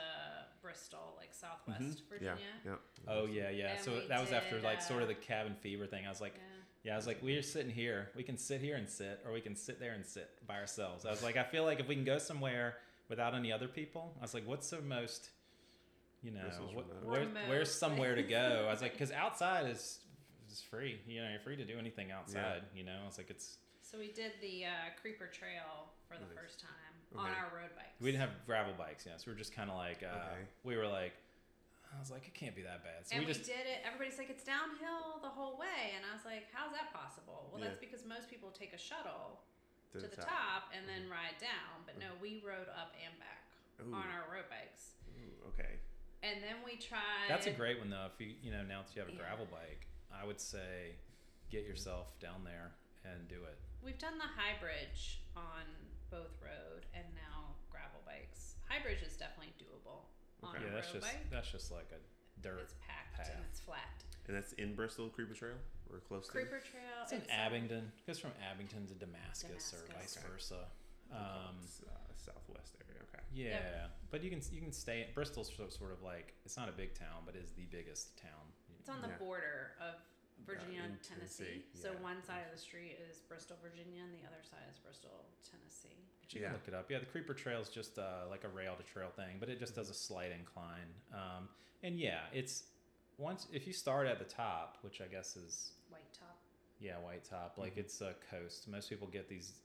[0.62, 2.08] Bristol, like Southwest Mhm.
[2.08, 2.36] Virginia.
[2.64, 2.76] Yeah.
[3.06, 3.72] Oh yeah, yeah.
[3.74, 6.06] And so we that was after did, like sort of uh, the cabin fever thing.
[6.06, 6.42] I was like, Yeah.
[6.82, 8.12] Yeah, I was like, we're sitting here.
[8.14, 11.04] We can sit here and sit, or we can sit there and sit by ourselves.
[11.04, 12.78] I was like, I feel like if we can go somewhere
[13.08, 15.30] without any other people, I was like, what's the most,
[16.22, 17.04] you know, Bristol's what, remote.
[17.04, 18.66] where, Remote where's somewhere to go?
[18.68, 19.98] I was like, because outside is
[20.48, 21.00] is free.
[21.08, 22.62] You know, you're free to do anything outside.
[22.72, 24.70] You know, I was like, it's So we did the uh,
[25.00, 26.34] Creeper Trail for the Nice.
[26.38, 26.85] first time
[27.18, 27.96] on our road bikes.
[28.00, 29.06] we didn't have gravel bikes.
[29.06, 30.42] Yeah, so we were just kind of like, uh, Okay.
[30.64, 31.12] we were like,
[31.94, 33.06] I was like, it can't be that bad.
[33.08, 33.80] So and we we, just did it.
[33.86, 37.48] Everybody's like, it's downhill the whole way, and I was like, how's that possible?
[37.50, 37.72] Well, Yeah.
[37.72, 39.40] that's because most people take a shuttle
[39.94, 41.86] To, to the top, and then ride down.
[41.88, 43.46] But no, we rode up and back
[43.80, 43.94] Ooh.
[43.96, 44.98] on our road bikes.
[45.16, 45.80] Ooh, okay.
[46.26, 47.30] And then we tried.
[47.30, 48.10] That's a great one though.
[48.12, 49.22] If you you know now that you have a Yeah.
[49.24, 50.96] gravel bike, I would say
[51.50, 52.72] get yourself down there
[53.06, 53.56] and do it.
[53.80, 55.64] We've done the high bridge on
[56.16, 58.56] both road and now gravel bikes.
[58.68, 60.08] High bridge is definitely doable
[60.42, 60.64] on Okay.
[60.64, 61.30] a yeah, that's road just bike.
[61.30, 62.00] that's just like a
[62.40, 62.60] dirt.
[62.64, 63.30] It's packed path.
[63.36, 64.00] and it's flat.
[64.26, 65.60] And that's in Bristol Creeper Trail.
[65.88, 66.32] We're close to.
[66.32, 67.04] Creeper Trail.
[67.04, 67.92] It's in it's, um, Abingdon.
[68.00, 69.94] It goes from Abingdon to Damascus, or Damascus.
[69.94, 70.26] vice Okay.
[70.32, 70.60] versa.
[71.10, 71.14] to.
[71.16, 73.02] Um, It's, uh, southwest area.
[73.06, 73.22] Okay.
[73.32, 75.06] yeah, but you can you can stay.
[75.14, 78.50] Bristol's sort sort of like it's not a big town, but is the biggest town.
[78.80, 79.18] It's on the Yeah.
[79.18, 79.94] border of
[80.44, 81.44] Virginia in and Tennessee.
[81.64, 82.00] Tennessee, So yeah.
[82.00, 85.96] one side of the street is Bristol, Virginia, and the other side is Bristol, Tennessee.
[86.20, 86.48] But you Yeah.
[86.48, 86.90] can look it up.
[86.90, 89.58] Yeah, the Creeper Trail is just uh, like a rail to trail thing, but it
[89.58, 90.92] just does a slight incline.
[91.12, 91.48] Um,
[91.82, 92.64] and yeah, it's
[93.18, 96.36] once if you start at the top, which I guess is Whitetop.
[96.80, 97.78] yeah white top, like Mhm.
[97.78, 98.68] it's a coast.
[98.68, 99.60] Most people get these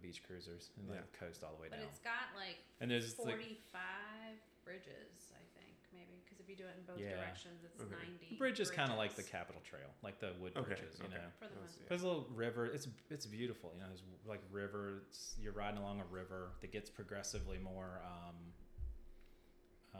[0.00, 1.18] beach cruisers and like Yeah.
[1.18, 1.86] coast all the way But down.
[1.86, 6.20] But it's got like And there's like 45 bridges, I think, maybe.
[6.24, 7.16] Because if you do it in both Yeah.
[7.16, 7.90] directions, it's Okay.
[7.90, 8.28] 90.
[8.30, 11.00] the bridge is kind of like the bridges Capital Trail, like the wood Okay, bridges,
[11.00, 11.16] you okay.
[11.16, 11.28] know.
[11.40, 11.84] For the Let's most see.
[11.88, 12.66] There's a little river.
[12.66, 13.72] It's it's beautiful.
[13.74, 15.04] You know, there's like river.
[15.08, 18.36] It's, you're riding along a river that gets progressively more, um,
[19.94, 19.98] uh,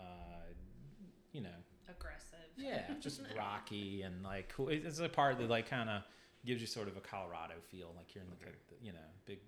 [1.32, 1.56] you know,
[1.88, 2.38] aggressive.
[2.56, 4.68] yeah, just rocky and like cool.
[4.68, 6.02] It's a part that like kind of
[6.44, 8.50] gives you sort of a Colorado feel, like you're in like Okay.
[8.80, 9.38] a you know big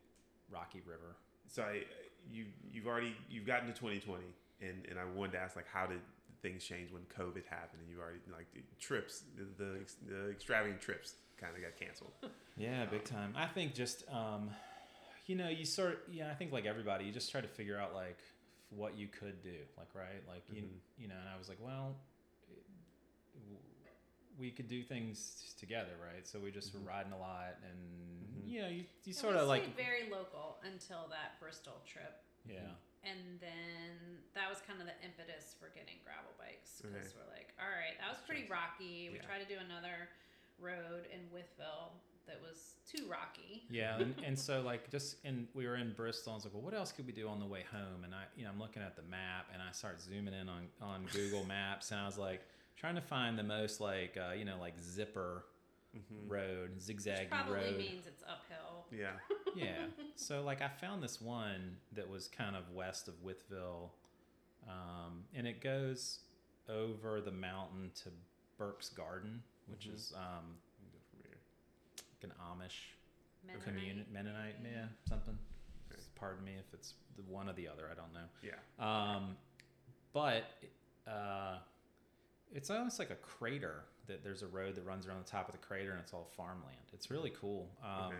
[0.51, 1.17] rocky river.
[1.49, 1.83] So I,
[2.31, 4.25] you you've already you've gotten to 2020,
[4.63, 6.01] and and I wanted to ask like how did
[6.45, 9.65] things change when COVID happened, and you already like the trips, the
[10.07, 12.13] the, extravagant trips kind of got canceled.
[12.57, 13.35] Yeah, big time.
[13.37, 14.51] I think just um,
[15.27, 17.95] you know you sort yeah I think like everybody you just try to figure out
[17.97, 18.19] like
[18.71, 20.79] what you could do like right like you Mhm.
[20.97, 21.97] you know and I was like well
[24.39, 26.81] we could do things together right so we just Mhm.
[26.85, 28.49] were riding a lot and Mhm.
[28.49, 32.23] you know you, you And sort of like very local until that Bristol trip.
[32.47, 37.17] yeah And then that was kind of the impetus for getting gravel bikes because Okay.
[37.21, 39.11] we're like, all right, that was pretty rocky.
[39.13, 39.23] We Yeah.
[39.29, 40.09] tried to do another
[40.59, 41.93] road in Wytheville
[42.27, 43.65] that was too rocky.
[43.69, 46.33] Yeah, and, and so like just and we were in Bristol.
[46.33, 48.05] I was like, well, what else could we do on the way home?
[48.05, 50.69] And I, you know, I'm looking at the map and I start zooming in on
[50.81, 52.41] on Google Maps, and I was like
[52.77, 55.45] trying to find the most like uh, you know like zipper
[55.97, 56.29] Mm-hmm.
[56.33, 57.77] road, Which zigzaggy probably road.
[57.79, 58.87] means it's uphill.
[58.91, 59.13] Yeah.
[59.57, 59.87] yeah.
[60.17, 63.91] So like I found this one that was kind of west of Wytheville,
[64.69, 66.21] um, and it goes
[66.69, 68.11] over the mountain to
[68.59, 69.95] Burke's Garden, which Mhm.
[69.95, 70.57] is um,
[70.93, 71.37] go from here.
[72.15, 72.95] like an Amish
[73.47, 73.65] Mennonite.
[73.65, 75.39] community Mennonite, yeah, something.
[75.93, 76.01] Okay.
[76.17, 77.89] Pardon me if it's the one or the other.
[77.91, 78.27] I don't know.
[78.43, 78.57] Yeah.
[78.81, 79.37] Um,
[80.13, 80.45] but
[81.07, 81.59] uh,
[82.53, 83.85] it's almost like a crater.
[84.07, 86.29] That there's a road that runs around the top of the crater, and it's all
[86.37, 86.77] farmland.
[86.93, 87.71] It's really cool.
[87.83, 88.17] Um, okay.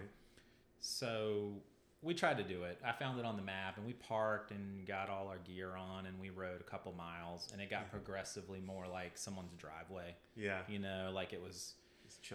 [0.81, 1.63] So
[2.03, 2.79] we tried to do it.
[2.85, 6.07] I found it on the map, and we parked and got all our gear on,
[6.07, 7.91] and we rode a couple miles, and it got Mhm.
[7.91, 10.15] progressively more like someone's driveway.
[10.37, 10.63] Yeah.
[10.69, 11.75] You know, like it was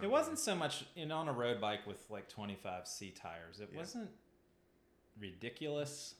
[0.01, 3.59] it wasn't so much in on a road bike with like 25 C tires.
[3.59, 3.77] It Yeah.
[3.77, 4.11] wasn't
[5.17, 6.15] ridiculous,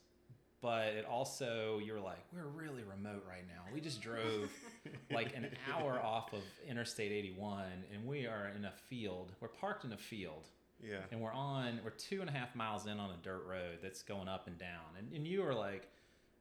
[0.62, 3.62] but it also you were like, we're really remote right now.
[3.74, 4.50] We just drove
[5.12, 7.64] like an hour off of Interstate 81,
[7.94, 9.32] and we are in a field.
[9.40, 10.48] We're parked in a field,
[10.84, 10.98] Yeah.
[11.12, 14.02] and we're on we're two and a half miles in on a dirt road that's
[14.04, 14.96] going up and down.
[14.98, 15.88] And and you were like,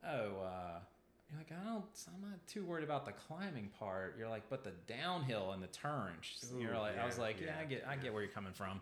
[0.07, 0.43] oh.
[0.43, 0.78] uh
[1.31, 1.85] you're like, I don't,
[2.15, 4.16] I'm not too worried about the climbing part.
[4.19, 6.51] You're like, but the downhill and the turns.
[6.59, 8.55] you're Ooh, like, I was like, yeah, yeah, I get, I get where you're coming
[8.55, 8.81] from.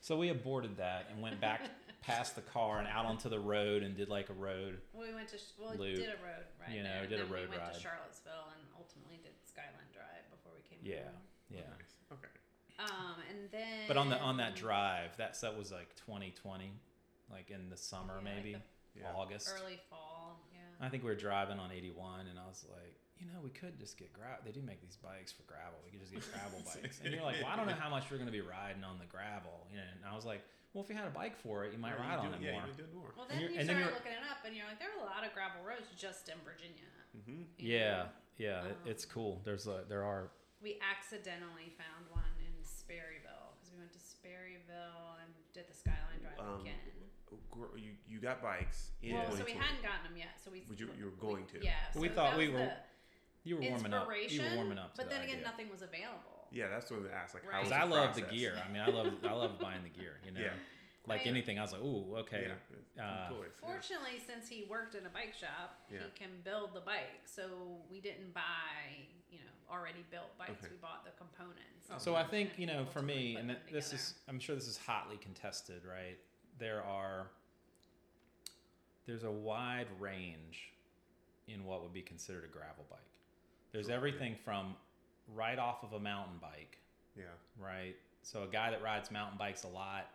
[0.00, 1.60] So we aborted that and went back
[2.06, 4.78] past the car and out onto the road and did like a road.
[4.92, 5.96] Well, we went to well, we Loop.
[5.96, 7.74] did a road ride You know, there, did a road we went ride.
[7.74, 10.78] to Charlottesville and ultimately did Skyline Drive before we came.
[10.82, 11.24] Yeah, home.
[11.50, 11.60] yeah.
[11.72, 11.94] Nice.
[12.12, 12.34] Okay.
[12.78, 13.86] Um, and then.
[13.88, 16.72] But on the on that drive, that set was like 2020,
[17.30, 18.52] like in the summer Yeah, like maybe
[18.94, 19.12] the Yeah.
[19.16, 19.48] August.
[19.60, 20.40] early fall.
[20.52, 20.60] Yeah.
[20.84, 23.78] I think we were driving on 81, and I was like, you know, we could
[23.78, 24.42] just get gravel.
[24.44, 25.78] They do make these bikes for gravel.
[25.86, 27.00] We could just get gravel bikes.
[27.02, 28.98] And you're like, well, I don't know how much we're going to be riding on
[28.98, 29.66] the gravel.
[29.70, 30.42] You know, and I was like,
[30.74, 32.40] well, if you had a bike for it, you might Yeah, ride you on it
[32.42, 32.66] yeah, more.
[32.66, 33.14] you do it more.
[33.16, 34.90] Well, then you're- you and then started you're- looking it up, and you're like, there
[34.90, 36.90] are a lot of gravel roads just in Virginia.
[37.16, 37.42] Mm-hmm.
[37.58, 38.08] Yeah, know?
[38.36, 39.40] yeah, it, Um, it's cool.
[39.44, 40.30] There's a there are
[40.60, 46.20] We accidentally found one in Sperryville because we went to Sperryville and did the Skyline
[46.20, 46.80] Drive Um, again.
[47.76, 50.60] You you got bikes in Well, so we hadn't gotten them yet, so we.
[50.66, 51.64] But you- you were we- going to.
[51.64, 51.76] Yeah.
[51.94, 54.08] We thought that we was were- the You were warming up.
[54.28, 55.46] You were warming up to But the then again, idea.
[55.46, 56.33] nothing was available.
[56.52, 57.34] Yeah, that's what I asked.
[57.34, 57.60] Like, how Right.
[57.60, 58.54] was Because I the love the gear.
[58.64, 60.18] I mean, I love I love buying the gear.
[60.24, 60.52] You know, Yeah.
[61.06, 61.26] like Right.
[61.26, 61.58] anything.
[61.58, 62.50] I was like, ooh, okay.
[62.96, 63.68] Yeah, Uh, employed, yeah.
[63.68, 66.00] Fortunately, since he worked in a bike shop, Yeah.
[66.04, 67.22] he can build the bike.
[67.26, 70.52] So we didn't buy, you know, already built bikes.
[70.64, 70.68] Okay.
[70.70, 71.88] we bought the components.
[71.90, 73.94] Oh, So I think you know, for me, and this together.
[73.96, 76.18] is, I'm sure this is hotly contested, right?
[76.58, 77.30] There are,
[79.06, 80.72] there's a wide range
[81.48, 83.00] in what would be considered a gravel bike.
[83.72, 83.96] There's Sure, yeah.
[83.96, 84.76] everything from
[85.28, 86.78] right off of a mountain bike,
[87.16, 87.24] Yeah.
[87.58, 87.96] right?
[88.22, 90.10] So a guy that rides mountain bikes a lot,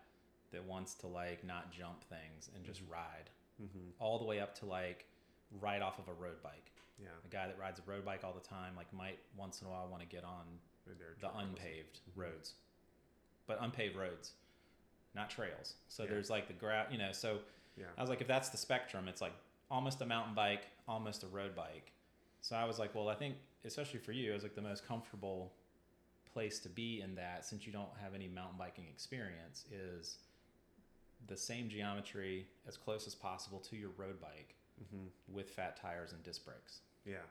[0.51, 3.29] that wants to like not jump things and just ride,
[3.61, 3.89] Mm-hmm.
[3.99, 5.05] all the way up to like
[5.59, 6.71] right off of a road bike.
[6.97, 7.09] Yeah.
[7.25, 9.69] A guy that rides a road bike all the time, like might once in a
[9.69, 10.45] while want to get on
[11.21, 12.53] the unpaved roads,
[13.47, 14.31] but unpaved roads,
[15.13, 15.75] not trails.
[15.87, 16.09] So Yeah.
[16.11, 17.11] there's like the ground, you know.
[17.11, 17.41] So
[17.77, 17.85] Yeah.
[17.97, 19.33] I was like, if that's the spectrum, it's like
[19.69, 21.91] almost a mountain bike, almost a road bike.
[22.41, 24.87] So I was like, well, I think especially for you, it was like the most
[24.87, 25.53] comfortable
[26.33, 30.19] place to be in that since you don't have any mountain biking experience is
[31.27, 35.11] the same geometry as close as possible to your road bike Mm-hmm.
[35.35, 36.79] with fat tires and disc brakes.
[37.03, 37.27] Yeah.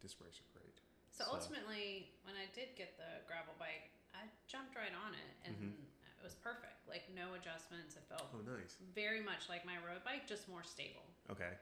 [0.00, 0.78] Disc brakes are great.
[1.10, 5.34] So, So- ultimately, when I did get the gravel bike, I jumped right on it,
[5.44, 5.74] and Mhm.
[5.74, 6.86] it was perfect.
[6.86, 7.96] Like no adjustments.
[7.96, 8.76] It felt Oh, nice.
[8.94, 11.02] very much like my road bike, just more stable.
[11.28, 11.58] Okay.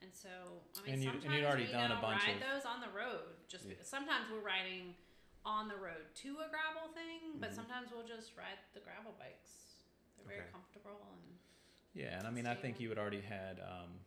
[0.00, 0.28] And so,
[0.78, 2.64] I mean, And you- and you'd sometimes already we done a bunch ride of- those
[2.64, 3.36] on the road.
[3.48, 3.70] Just Yeah.
[3.70, 4.96] because sometimes we're riding
[5.44, 7.54] on the road to a gravel thing, but Mhm.
[7.54, 9.76] sometimes we'll just ride the gravel bikes.
[10.16, 10.50] They're very Okay.
[10.52, 11.38] comfortable and
[11.94, 14.04] Yeah, and I mean, I think you had already had, um,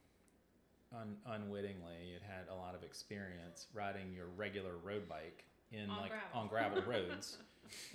[0.93, 5.97] un- unwittingly, you'd had a lot of experience riding your regular road bike in On
[6.01, 6.39] like gravel.
[6.39, 7.37] on gravel roads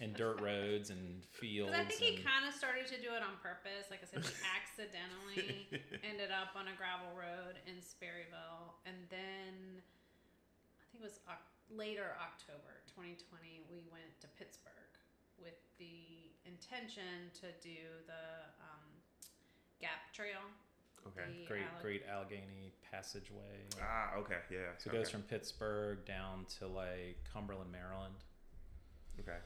[0.01, 1.73] and dirt roads and fields.
[1.75, 3.89] I think he kind of started to do it on purpose.
[3.91, 5.69] Like I said, he accidentally
[6.11, 11.53] ended up on a gravel road in Sperryville, and then I think it was Oc-
[11.73, 13.67] later October 2020.
[13.69, 14.73] We went to Pittsburgh
[15.37, 18.85] with the intention to do the um,
[19.81, 20.41] Gap Trail.
[21.07, 21.29] Okay.
[21.29, 23.63] the Great, Alle- Great Allegheny Passageway.
[23.81, 24.43] Ah, okay.
[24.51, 24.75] Yeah.
[24.79, 24.99] So it okay.
[24.99, 28.15] goes from Pittsburgh down to like Cumberland, Maryland.
[29.21, 29.39] Okay.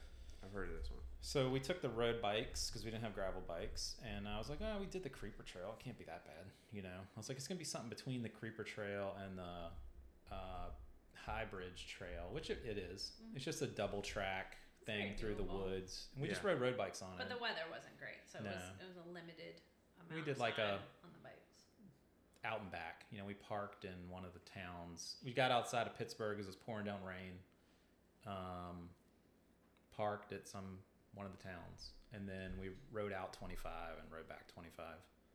[0.45, 1.01] I've heard of this one.
[1.23, 4.49] So we took the road bikes because we didn't have gravel bikes, and I was
[4.49, 5.75] like, "Oh, we did the Creeper Trail.
[5.79, 8.23] It can't be that bad, you know." I was like, "It's gonna be something between
[8.23, 10.71] the Creeper Trail and the uh,
[11.15, 13.13] High Bridge Trail, which it, it is.
[13.23, 13.37] Mhm.
[13.37, 14.57] It's just a double track
[14.87, 17.29] thing very through the woods, and we just rode road bikes on But it.
[17.29, 19.61] But the weather wasn't great, so it was it was a limited
[20.01, 20.15] amount.
[20.15, 21.37] We did like a- time on the bikes.
[22.45, 23.05] out and back.
[23.11, 25.17] You know, we parked in one of the towns.
[25.23, 27.39] We got outside of Pittsburgh as it was pouring down rain.
[28.27, 28.89] Um,
[29.97, 30.79] parked at some
[31.15, 34.87] one of the towns, and then we rode out 25 and rode back 25.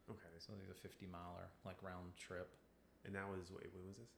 [0.10, 0.34] Okay.
[0.40, 2.53] So it was a 50 miler, like round trip.
[3.06, 4.14] And that was wait, when was this?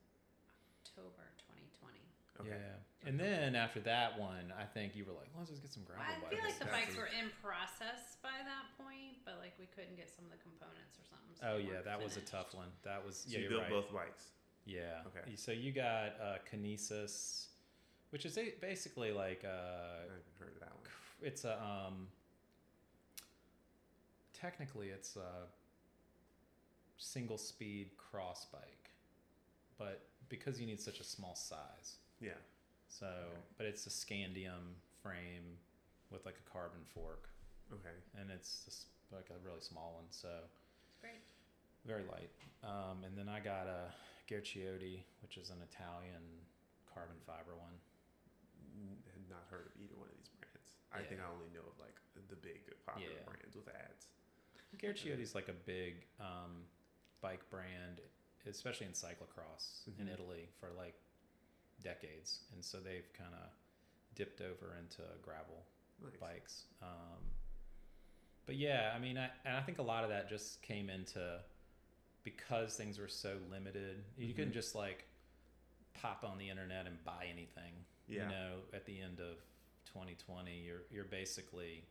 [0.86, 2.00] October 2020.
[2.40, 2.54] Okay.
[2.54, 3.10] Yeah.
[3.10, 6.06] And then after that one, I think you were like, let's just get some gravel
[6.06, 6.30] I bikes.
[6.30, 9.98] I feel like the bikes were in process by that point, but like we couldn't
[9.98, 11.34] get some of the components or something.
[11.34, 12.70] so oh yeah, weren't that was a tough one.
[12.86, 13.74] That was So yeah, you built right.
[13.74, 14.38] both bikes.
[14.66, 15.08] Yeah.
[15.10, 15.34] Okay.
[15.34, 17.48] So you got uh, Kinesis,
[18.12, 20.84] which is basically like I uh, haven't heard of that one.
[21.22, 22.08] it's a um
[24.34, 25.48] technically it's a
[26.98, 28.90] single speed cross bike
[29.78, 32.32] but because you need such a small size Yeah.
[32.88, 33.38] so Okay.
[33.58, 35.58] but it's a scandium frame
[36.12, 37.30] with like a carbon fork
[37.72, 37.96] Okay.
[38.20, 40.30] and it's just like a really small one so
[40.90, 41.22] It's great.
[41.86, 42.32] very light
[42.64, 43.92] um, and then i got a
[44.30, 46.24] Guerciotti, which is an italian
[46.94, 47.74] carbon fiber one
[49.30, 50.72] Not heard of either one of these brands.
[50.92, 51.96] I think I only know of like
[52.30, 53.24] the big popular Yeah.
[53.26, 54.08] brands with ads.
[54.78, 56.66] Guerciotti's like a big um,
[57.22, 58.02] bike brand,
[58.46, 60.14] especially in cyclocross in Mhm.
[60.14, 60.96] Italy for like
[61.82, 63.50] decades, and so they've kind of
[64.16, 65.66] dipped over into gravel
[66.02, 66.18] Nice.
[66.18, 66.66] bikes.
[66.82, 67.32] Um,
[68.46, 71.44] but yeah, I mean, I, and I think a lot of that just came into
[72.24, 74.04] because things were so limited.
[74.18, 74.54] You couldn't Mhm.
[74.54, 75.06] just like
[75.94, 77.86] pop on the internet and buy anything.
[78.08, 78.24] Yeah.
[78.24, 79.38] You know, at the end of
[79.86, 81.84] 2020, you're you're basically,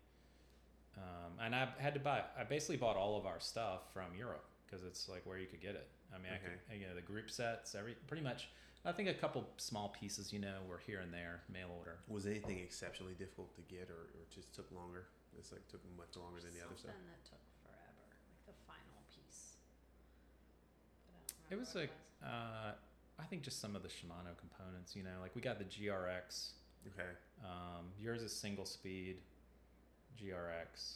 [0.97, 2.23] um, and I had to buy.
[2.39, 5.61] I basically bought all of our stuff from Europe because it's like where you could
[5.61, 5.89] get it.
[6.15, 6.55] I mean, I Okay.
[6.71, 8.49] could, you know, the group sets, every pretty much.
[8.85, 11.99] I think a couple small pieces, you know, were here and there, mail order.
[12.07, 15.07] Was anything exceptionally difficult to get, or, or just took longer?
[15.37, 16.95] It's like took much longer than the other stuff.
[16.95, 19.59] Something that took forever, like the final piece.
[21.11, 22.73] But I don't It remember was what like, uh,
[23.19, 26.51] I think just some of the Shimano components, you know, like we got the GRX.
[26.87, 27.09] Okay.
[27.45, 29.19] Um, yours is single speed.
[30.23, 30.95] GRX,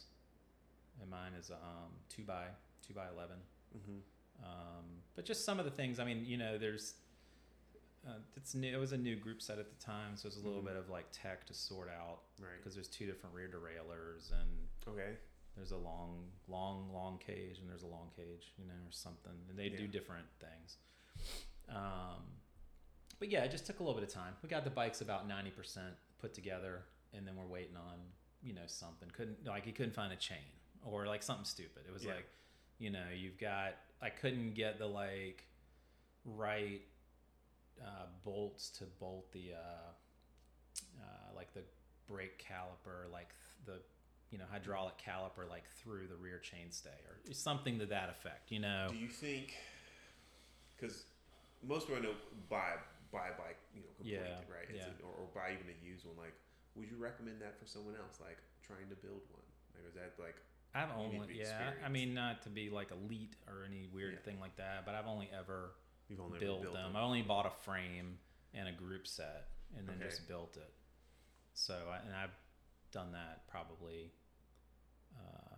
[0.99, 2.45] and mine is um, two by
[2.87, 3.37] two by eleven.
[3.77, 4.43] Mm-hmm.
[4.43, 4.85] Um,
[5.15, 5.99] but just some of the things.
[5.99, 6.95] I mean, you know, there's
[8.07, 8.73] uh, it's new.
[8.73, 10.65] It was a new group set at the time, so it's a little Mhm.
[10.65, 12.57] bit of like tech to sort out Right.
[12.57, 14.49] because there's two different rear derailleurs and
[14.87, 15.17] Okay.
[15.55, 19.33] there's a long, long, long cage and there's a long cage, you know, or something,
[19.49, 20.77] and they do different things.
[21.69, 22.23] Um,
[23.19, 24.33] but yeah, it just took a little bit of time.
[24.41, 26.83] We got the bikes about ninety percent put together,
[27.13, 27.97] and then we're waiting on
[28.43, 29.09] you know something.
[29.11, 30.37] Couldn't like he couldn't find a chain
[30.83, 31.83] or like something stupid.
[31.87, 32.15] It was Yeah.
[32.15, 32.27] like,
[32.79, 35.43] you know, you've got I couldn't get the like
[36.25, 36.81] right
[37.81, 41.61] uh, bolts to bolt the uh, uh, like the
[42.07, 43.29] brake caliper, like
[43.65, 43.81] th- the
[44.31, 48.51] you know hydraulic caliper, like through the rear chainstay or something to that effect.
[48.51, 49.53] You know, Do you think?
[50.75, 51.03] Because
[51.63, 52.15] most people I know
[52.49, 52.75] buy
[53.11, 54.67] buy a bike, you know, complete, Yeah, right?
[54.69, 54.93] It's yeah.
[54.99, 56.15] a- or, or buy even a used one.
[56.17, 56.33] Like,
[56.75, 59.43] would you recommend that for someone else, like trying to build one?
[59.75, 60.35] Like, is that like
[60.73, 61.71] I've You need to only yeah.
[61.85, 64.19] I mean, not to be like elite or any weird Yeah.
[64.25, 65.75] thing like that, but I've only ever
[66.07, 66.93] you've only built, ever built them.
[66.93, 66.95] them?
[66.95, 68.17] I only bought a frame
[68.53, 69.47] and a group set,
[69.77, 70.07] and then Okay.
[70.09, 70.71] just built it.
[71.53, 72.35] So, I, and I've
[72.91, 74.11] done that probably.
[75.13, 75.55] Uh,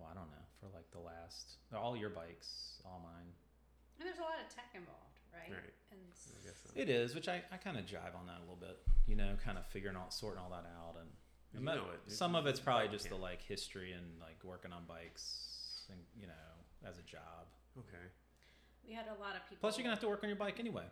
[0.00, 3.32] oh, I don't know for like the last all your bikes, all mine.
[4.02, 5.46] And there's a lot of tech involved, right?
[5.54, 5.74] Right.
[5.94, 6.74] And s- I guess so.
[6.74, 8.82] It is, which I, I kind of jive on that a little bit.
[9.06, 11.06] You know, kind of figuring out, sorting all that out, and,
[11.54, 12.10] You and mo- know it.
[12.10, 16.00] some of it's probably Bike just the like history and like working on bikes, and
[16.18, 17.46] you know, as a job.
[17.78, 18.04] Okay.
[18.86, 19.58] we had a lot of people.
[19.62, 20.84] Plus, you're gonna have to work on your bike anyway.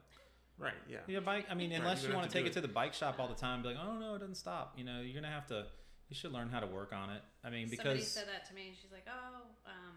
[0.56, 0.74] Right.
[0.88, 0.98] Yeah.
[1.08, 1.46] Your bike.
[1.50, 3.18] I mean, unless you're you want to to take do it to the bike shop
[3.18, 4.74] all the time, be like, oh no, it doesn't stop.
[4.78, 5.66] You know, you're gonna have to.
[6.10, 7.22] You should learn how to work on it.
[7.44, 8.68] I mean, because Somebody said that to me.
[8.68, 9.89] and She's like, "Oh, um,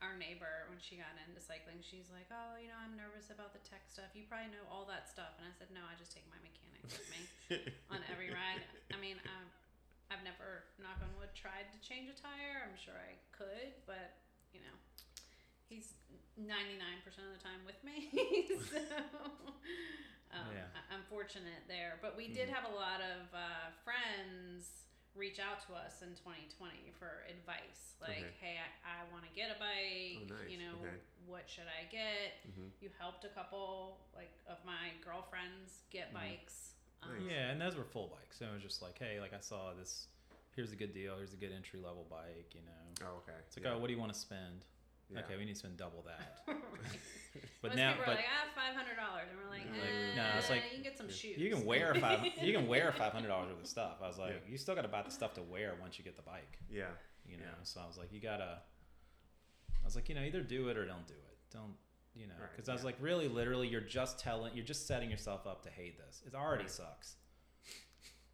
[0.00, 3.52] our neighbor when she got into cycling, she's like, oh, you know, I'm nervous about
[3.52, 4.08] the tech stuff.
[4.16, 6.82] You probably know all that stuff." And I said, "No, I just take my mechanic
[6.88, 7.20] with me
[7.92, 8.64] on every ride.
[8.92, 9.44] I mean, um,
[10.08, 12.64] I've never, knock on wood, tried to change a tire.
[12.64, 14.16] I'm sure I could, but
[14.56, 14.74] you know,
[15.68, 15.94] he's
[16.40, 16.48] 99%
[17.20, 18.08] of the time with me.
[18.72, 18.80] so,
[20.32, 20.66] um, Yeah.
[20.74, 21.98] I- I'm fortunate there.
[22.02, 22.54] But we did Mhm.
[22.56, 27.98] have a lot of uh, friends reach out to us in 2020 for advice.
[28.00, 28.34] Like, Okay.
[28.40, 30.22] hey, I, I want to get a bike.
[30.22, 30.50] Oh, nice.
[30.50, 30.96] You know, Okay.
[31.26, 32.38] what should I get?
[32.54, 36.14] hmm You helped a couple like of my girlfriends get Mhm.
[36.14, 36.74] bikes.
[37.02, 37.30] Um, Nice.
[37.32, 38.38] yeah, and those were full bikes.
[38.38, 40.08] So it was just like, hey, like I saw this.
[40.54, 41.16] Here's a good deal.
[41.16, 42.54] Here's a good entry level bike.
[42.54, 43.38] You know, Oh, okay.
[43.46, 43.72] it's like, yeah.
[43.74, 44.64] oh, what do you want to spend?
[45.12, 45.20] Yeah.
[45.20, 46.46] Okay, we need to spend double that.
[47.62, 49.62] But Most now, people are but like, I have five hundred dollars, and we're like,
[49.66, 49.82] Yeah.
[49.82, 51.36] eh, No, it's like- you can get some shoes.
[51.38, 52.26] you can wear five.
[52.42, 53.98] You can wear five hundred dollars worth of stuff.
[54.02, 54.50] I was like, Yeah.
[54.50, 56.58] you still got to buy the stuff to wear once you get the bike.
[56.70, 56.86] Yeah.
[57.26, 57.62] you know Yeah.
[57.62, 58.58] so i was like you gotta
[59.82, 61.74] i was like you know either do it or don't do it don't
[62.14, 62.86] you know Right, because i was yeah.
[62.86, 66.34] like really literally you're just telling you're just setting yourself up to hate this it
[66.34, 66.70] already Right.
[66.70, 67.16] sucks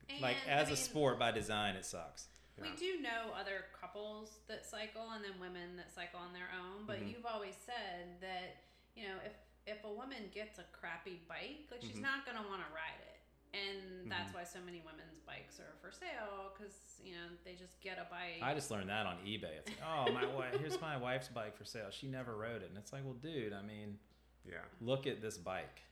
[0.08, 2.28] And, like I as a sport by design it sucks
[2.60, 6.86] We do know other couples that cycle and then women that cycle on their own,
[6.86, 7.10] but Mhm.
[7.12, 8.56] you've always said that,
[8.94, 9.32] you know, if
[9.66, 12.02] if a woman gets a crappy bike, like she's Mhm.
[12.02, 13.18] not going to want to ride it.
[13.58, 14.34] And that's Mhm.
[14.34, 18.04] why so many women's bikes are for sale cuz, you know, they just get a
[18.04, 18.40] bike.
[18.42, 21.56] i just learned that on ebay it's like oh my wife here's my wife's bike
[21.56, 23.98] for sale she never rode it and it's like well dude i mean
[24.44, 24.62] Yeah.
[24.80, 25.82] look at this bike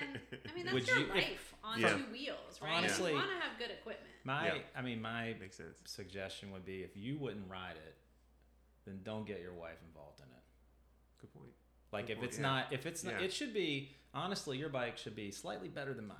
[0.00, 0.18] and
[0.50, 1.96] I mean, that's Would your you- life on Yeah.
[1.96, 2.72] two wheels, right?
[2.72, 4.10] Honestly- you want to have good equipment.
[4.24, 4.58] my Yeah.
[4.74, 5.78] i mean my Makes sense.
[5.84, 7.94] suggestion would be if you wouldn't ride it
[8.84, 10.42] then don't get your wife involved in it
[11.20, 11.52] Good point.
[11.92, 12.42] Like Good if point, it's yeah.
[12.42, 13.26] not, if it's not, Yeah.
[13.26, 16.18] it should be honestly, your bike should be slightly better than mine.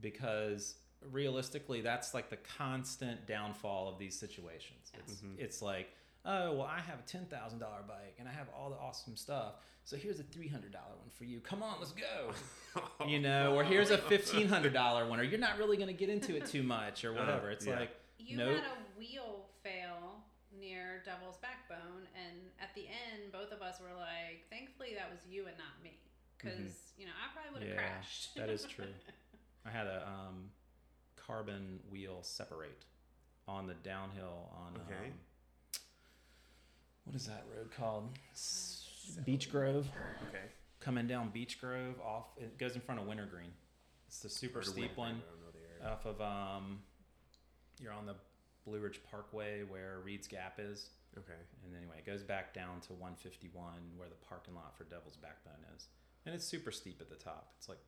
[0.00, 0.76] Because
[1.10, 4.90] realistically, that's like the constant downfall of these situations.
[4.92, 5.00] Yeah.
[5.00, 5.38] It's Mhm.
[5.38, 5.90] it's like,
[6.24, 9.16] oh well, I have a ten thousand dollar bike and I have all the awesome
[9.16, 9.54] stuff.
[9.84, 11.40] So here's a three hundred dollar one for you.
[11.40, 12.32] Come on, let's go.
[13.06, 16.08] You know, or here's a fifteen hundred dollar one, or you're not really gonna get
[16.08, 17.50] into it too much, or Uh, whatever.
[17.50, 17.78] It's yeah.
[17.78, 18.56] like, You Nope.
[18.56, 20.24] had a wheel fail
[20.58, 25.20] near Devil's Backbone, and at the end, both of us were like, "Thankfully, that was
[25.30, 25.92] you and not me,"
[26.36, 27.86] because you know I probably would have Mm-hmm.
[27.86, 28.34] Yeah, crashed.
[28.36, 28.86] that is true.
[29.66, 30.50] I had a um,
[31.16, 32.84] carbon wheel separate
[33.46, 35.06] on the downhill on Okay.
[35.06, 35.12] um,
[37.04, 38.08] what is that road called?
[39.24, 39.88] Beech Grove.
[40.28, 40.44] okay.
[40.80, 43.52] Coming down Beech Grove off, it goes in front of Wintergreen.
[44.06, 45.94] It's the super steep one but I don't know the area.
[45.94, 46.80] off of um,
[47.80, 48.14] you're on the
[48.64, 51.40] Blue Ridge Parkway where Reed's Gap is, okay.
[51.64, 53.52] and anyway, it goes back down to 151
[53.96, 55.88] where the parking lot for Devil's Backbone is,
[56.26, 57.52] and it's super steep at the top.
[57.58, 57.80] It's like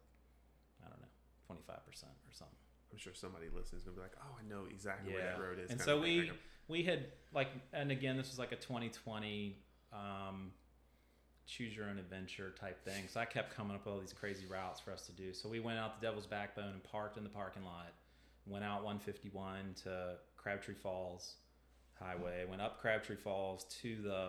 [0.84, 1.08] I don't know,
[1.46, 2.56] 25 percent or something.
[2.92, 5.58] I'm sure somebody listening is gonna be like, "Oh, I know exactly where that road
[5.58, 6.30] is." And so we
[6.68, 9.56] we had like, and again, this was like a 2020
[9.92, 10.50] um,
[11.46, 13.04] choose your own adventure type thing.
[13.08, 15.32] So I kept coming up with all these crazy routes for us to do.
[15.32, 17.92] So we went out the Devil's Backbone and parked in the parking lot,
[18.46, 21.34] went out 151 to Crabtree Falls
[22.00, 24.28] Highway, went up Crabtree Falls to the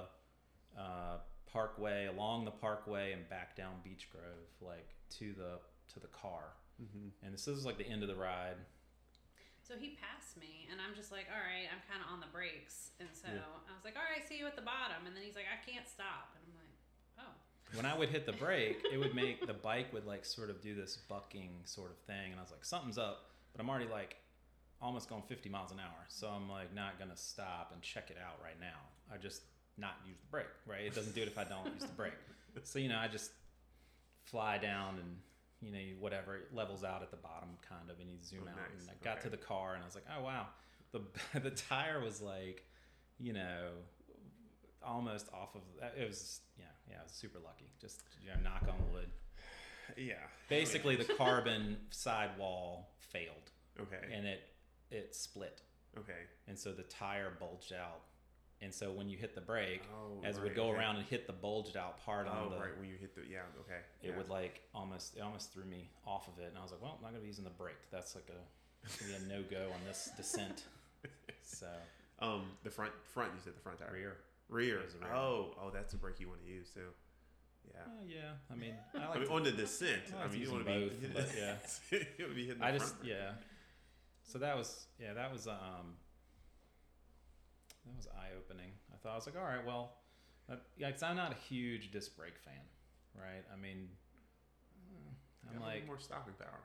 [0.80, 1.18] uh,
[1.52, 5.60] Parkway, along the Parkway, and back down Beech Grove, like to the
[5.94, 6.54] to the car.
[6.78, 7.26] Mm-hmm.
[7.26, 8.58] And this is like the end of the ride.
[9.68, 12.32] So he passed me, and I'm just like, all right, I'm kind of on the
[12.32, 13.44] brakes, and so Yeah.
[13.68, 15.60] I was like, all right, see you at the bottom, and then he's like, I
[15.60, 16.47] can't stop, and I'm like,
[17.74, 20.62] When I would hit the brake, it would make the bike would like sort of
[20.62, 23.26] do this bucking sort of thing, and I was like, something's up.
[23.54, 24.16] But I'm already like
[24.82, 28.18] almost going 50 miles an hour, so I'm like not gonna stop and check it
[28.24, 28.78] out right now.
[29.14, 29.42] I just
[29.78, 30.82] not use the brake, right?
[30.82, 32.14] It doesn't do it if I don't use the brake.
[32.64, 33.32] So you know, I just
[34.24, 35.18] fly down and
[35.62, 38.50] you know whatever it levels out at the bottom, kind of, and you zoom Oh,
[38.50, 38.56] out.
[38.58, 38.82] nice.
[38.82, 40.48] And I got to the car, and I was like, oh wow,
[40.92, 41.02] the
[41.40, 42.64] the tire was like,
[43.20, 43.70] you know,
[44.88, 45.62] almost off of.
[46.00, 47.70] It was yeah, yeah, I was super lucky.
[47.82, 49.10] Just you know, knock on wood.
[49.96, 50.16] Yeah.
[50.50, 54.14] Basically, the carbon sidewall failed, Okay.
[54.14, 54.42] and it
[54.92, 55.62] it split,
[55.98, 56.24] okay.
[56.48, 58.02] and so the tire bulged out.
[58.60, 60.80] And so when you hit the brake, Oh, as it right, would go okay.
[60.80, 62.76] around and hit the bulged out part Oh, on the, right.
[62.80, 63.42] When you hit the yeah.
[63.62, 63.80] Okay.
[64.02, 64.18] it yeah.
[64.18, 66.96] would like almost it almost threw me off of it, and I was like, well,
[66.98, 67.76] I'm not gonna be using the brake.
[67.92, 70.64] That's like a be a no go on this descent.
[71.44, 71.68] So
[72.20, 73.32] Um, the front front.
[73.36, 73.94] You said the front tire.
[73.94, 74.18] rear.
[74.50, 74.80] Rear.
[74.80, 75.14] There's a rear.
[75.14, 76.82] Oh, oh, that's a brake you want to use too.
[77.68, 77.82] Yeah.
[77.82, 80.02] Uh, yeah, I mean, I I mean, to- on the descent.
[80.14, 81.08] I I, like to mean, you want them to be.
[81.08, 81.56] both, but yeah.
[81.92, 82.60] you want to be hitting.
[82.60, 83.08] The I just front.
[83.10, 83.32] yeah.
[84.24, 85.96] So that was yeah that was um
[87.86, 88.72] that was eye opening.
[88.94, 89.94] I thought I was like, all right, well,
[90.52, 92.54] uh, yeah, 'cause I'm not a huge disc brake fan,
[93.16, 93.44] right?
[93.54, 93.90] I mean,
[95.44, 96.60] Got a I'm little like, more stopping power.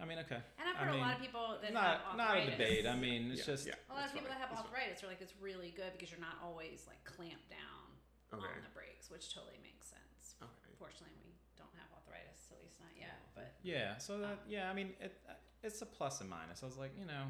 [0.00, 2.16] I mean, okay, and I've I heard a lot mean, of people that not have
[2.16, 2.86] not a debate.
[2.86, 4.70] I mean, it's Yeah, just yeah, a lot of people fine, that have that's fine.
[4.70, 7.86] arthritis are like, it's really good because you're not always like clamped down
[8.30, 8.46] Okay.
[8.46, 10.36] on the brakes, which totally makes sense.
[10.38, 10.70] Okay.
[10.78, 13.18] Fortunately, we don't have arthritis, at least not yet.
[13.34, 13.98] But yeah.
[13.98, 15.18] So that yeah, I mean, it
[15.66, 16.62] it's a plus and minus.
[16.62, 17.26] I was like, you know,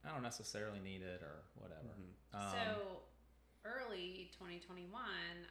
[0.00, 1.92] I don't necessarily need it or whatever.
[1.92, 2.16] Mhm.
[2.32, 3.02] Um, so
[3.68, 4.88] early 2021,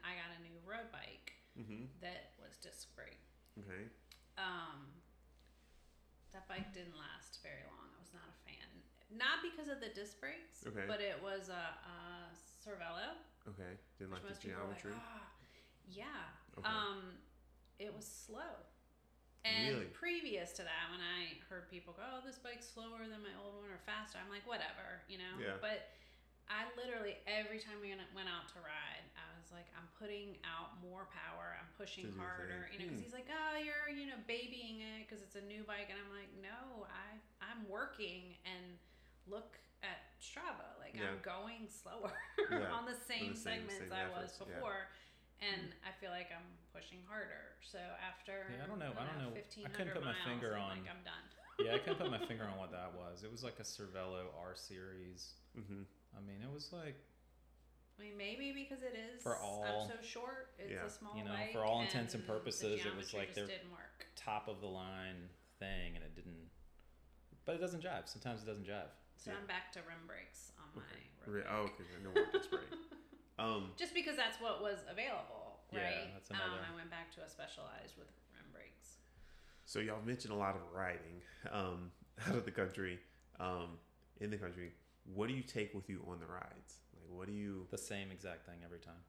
[0.02, 1.84] I got a new road bike Mm-hmm.
[2.00, 3.20] that was disc brake.
[3.60, 3.84] Okay.
[4.40, 4.88] Um,
[6.34, 7.88] that bike didn't last very long.
[7.92, 8.68] I was not a fan.
[9.12, 10.88] Not because of the disc brakes, Okay.
[10.88, 11.96] but it was a, a
[12.34, 13.20] Cervelo.
[13.50, 13.76] Okay.
[14.00, 14.44] Didn't like the are like,
[14.80, 14.94] geometry.
[14.96, 15.28] ah,
[15.90, 16.32] yeah.
[16.58, 16.68] Okay.
[16.68, 17.20] Um,
[17.80, 18.56] it was slow.
[19.44, 19.90] And Really?
[19.98, 23.58] previous to that, when I heard people go, "Oh, this bike's slower than my old
[23.58, 25.34] one or faster," I'm like, "Whatever," you know.
[25.42, 25.58] Yeah.
[25.58, 25.90] But
[26.52, 30.36] I literally every time we went went out to ride, I was like, "I'm putting
[30.44, 31.56] out more power.
[31.56, 32.76] I'm pushing To harder," thing.
[32.76, 32.86] you know.
[32.92, 33.04] Because Hmm.
[33.08, 36.12] he's like, "Oh, you're you know babying it because it's a new bike," and I'm
[36.12, 38.76] like, "No, I I'm working and
[39.32, 40.76] look at Strava.
[40.84, 41.16] Like Yeah.
[41.16, 42.12] I'm going slower
[42.52, 44.56] Yeah, on the same, same- segments same I was efforts, yeah.
[44.60, 44.82] before."
[45.42, 47.58] And I feel like I'm pushing harder.
[47.66, 48.94] So after Yeah, I don't know.
[48.94, 49.34] I don't know.
[49.34, 51.26] I 1500 couldn't put my miles, finger I'm on- like I'm done.
[51.66, 53.24] yeah, I couldn't put my finger on what that was.
[53.24, 55.34] It was like a Cervelo R series.
[55.58, 55.82] Mm-hmm.
[56.16, 56.96] I mean, it was like
[58.00, 60.56] I mean, maybe because it is For all- I'm so short.
[60.58, 60.86] It's Yeah.
[60.86, 63.36] a small You know, bike, for all intents and and purposes, it was like just
[63.36, 64.08] they're- didn't work.
[64.16, 65.30] top of the line
[65.60, 66.50] thing, and it didn't.
[67.46, 68.08] But it doesn't jive.
[68.10, 68.90] Sometimes it doesn't jive.
[69.18, 69.38] So Yeah.
[69.38, 71.08] I'm back to rim brakes on my Okay.
[71.28, 71.84] road oh, okay.
[72.04, 72.64] No more disc brake.
[73.40, 73.74] Um.
[73.78, 75.82] Just because that's what was available, right?
[75.82, 76.14] Yeah, right?
[76.14, 78.98] that's um, another- I went back to a specialized with rim brakes.
[79.66, 81.92] So y'all mentioned a lot of riding um,
[82.28, 83.00] out of the country,
[83.40, 83.80] um,
[84.20, 84.74] in the country.
[85.14, 86.80] What do you take with you on the rides?
[86.96, 87.68] Like, what do you?
[87.72, 89.04] The same exact thing every time.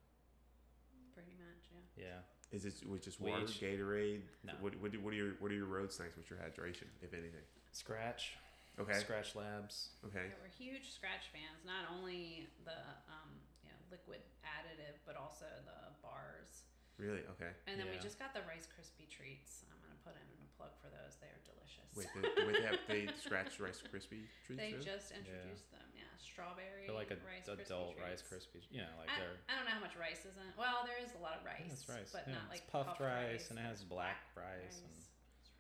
[1.15, 2.05] Pretty much, yeah.
[2.05, 2.57] Yeah.
[2.57, 4.21] Is it with just We water, each- Gatorade?
[4.45, 4.53] No.
[4.61, 6.17] What, what, do, what are your What are your road snacks?
[6.17, 7.45] What's your hydration, if anything?
[7.73, 8.37] Scratch.
[8.81, 8.97] Okay.
[8.99, 9.93] Scratch Labs.
[10.05, 10.33] Okay.
[10.33, 11.61] Yeah, we're huge scratch fans.
[11.65, 12.77] Not only the
[13.09, 13.29] um,
[13.65, 16.65] you know liquid additive, but also the bars.
[16.97, 17.25] Really?
[17.37, 17.53] Okay.
[17.69, 19.65] And then we just got the Rice Krispie treats.
[19.69, 21.19] I'm gonna put in a plug for those.
[21.19, 21.89] They are delicious.
[21.95, 24.59] Wait, they, wait, they have they scratch Rice Krispie treats.
[24.61, 24.83] they too?
[24.83, 25.87] just introduced them.
[25.95, 26.87] Yeah, strawberry.
[26.87, 28.47] They're like a Rice adult Krispie Rice treats.
[28.47, 28.67] Krispies.
[28.71, 29.39] You know, like I, they're.
[29.49, 30.57] I don't know how much rice is in it.
[30.59, 31.65] Well, there is a lot of rice.
[31.67, 32.11] Yeah, it's rice.
[32.13, 34.97] but yeah, not it's like puffed, rice, and it has There's black rice, and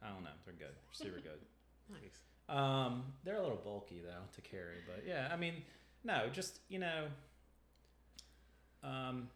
[0.02, 0.36] I don't know.
[0.44, 0.74] They're good.
[0.74, 1.40] They're super good.
[1.90, 2.22] Nice.
[2.48, 5.54] Um, they're a little bulky though to carry, but yeah, I mean,
[6.04, 7.06] no, just you know,
[8.82, 9.28] um,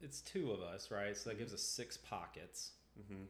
[0.00, 1.16] it's two of us, right?
[1.16, 2.72] So that gives us six pockets.
[3.00, 3.24] Mm-hmm.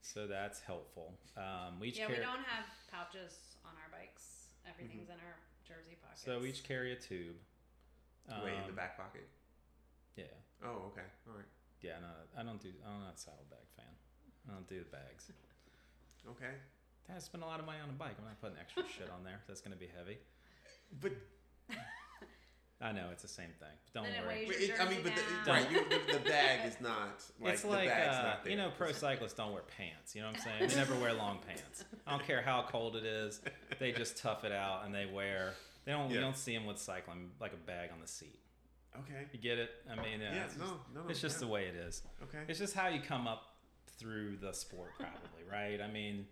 [0.00, 1.14] So that's helpful.
[1.36, 3.34] Um, we each Yeah, carry, we don't have pouches
[3.64, 4.48] on our bikes.
[4.68, 6.22] Everything's in our jersey pockets.
[6.24, 7.36] so we each carry a tube.
[8.44, 9.26] Wait, in the Um, back pocket.
[10.16, 10.24] Yeah,
[10.64, 11.06] Oh, okay.
[11.28, 11.46] All right.
[11.80, 11.98] yeah.
[12.00, 12.72] No, I don't do.
[12.86, 13.86] I'm not a saddlebag fan.
[14.48, 15.30] I don't do the bags.
[16.28, 16.52] Okay.
[17.08, 18.12] I spend a lot of money on a bike.
[18.18, 19.40] I'm not putting extra shit on there.
[19.46, 20.18] That's gonna be heavy.
[21.00, 21.12] But
[22.80, 23.68] I know it's the same thing.
[23.92, 24.46] But Don't Then worry.
[24.46, 25.56] weighs Wait, your it- I mean, but the, down.
[25.56, 28.50] right, you, the, the bag is not like it's the like bag's uh, not there.
[28.52, 30.14] you know, pro cyclists don't wear pants.
[30.14, 30.70] You know what I'm saying?
[30.70, 31.84] They never wear long pants.
[32.06, 33.40] I don't care how cold it is.
[33.80, 35.54] They just tough it out and they wear.
[35.84, 36.10] They don't.
[36.10, 38.38] You don't see them with cycling like a bag on the seat.
[38.96, 39.26] Okay.
[39.32, 39.70] You get it?
[39.90, 40.44] I mean, yeah, Yeah.
[40.44, 41.08] it's no, just, no, no.
[41.08, 41.40] it's just yeah.
[41.46, 42.02] the way it is.
[42.22, 42.38] Okay.
[42.48, 43.42] It's just how you come up
[43.98, 45.80] through the sport, probably, right?
[45.80, 46.26] I mean,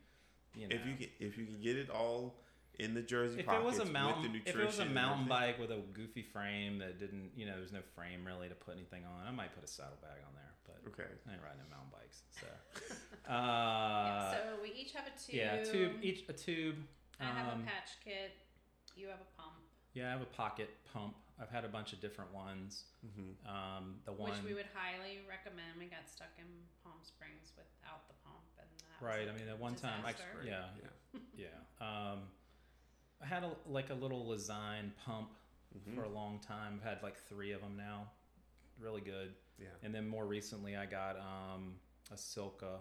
[0.55, 2.35] you know, If you get, if you can get it all
[2.79, 4.85] in the jersey if it pockets was a with mountain, the if it was a
[4.85, 8.55] mountain bike with a goofy frame that didn't, you know, there's no frame really to
[8.55, 11.09] put anything on, I might put a saddlebag on there, but Okay.
[11.29, 12.23] I ain't riding no mountain bikes.
[12.41, 12.47] So,
[13.29, 15.35] yeah, uh, so we each have a tube.
[15.35, 16.77] yeah, tube each a tube.
[17.21, 18.37] I have um, a patch kit.
[18.97, 19.61] You have a pump,
[19.93, 21.17] Yeah, I have a pocket pump.
[21.41, 22.85] I've had a bunch of different ones.
[23.05, 23.45] Mm-hmm.
[23.45, 25.77] Um, the one which we would highly recommend.
[25.79, 26.49] We got stuck in
[26.83, 29.29] Palm Springs without the pump, and that was right.
[29.29, 31.21] I mean, at one time, I yeah, Yeah.
[31.37, 31.47] yeah.
[31.77, 32.21] Um,
[33.23, 35.31] I had a, like a little Lezyne pump
[35.77, 35.95] Mm-hmm.
[35.99, 36.79] for a long time.
[36.81, 38.05] I've had like three of them now.
[38.81, 39.35] Really good.
[39.59, 39.67] Yeah.
[39.83, 41.75] And then more recently, I got um,
[42.11, 42.81] a Silca,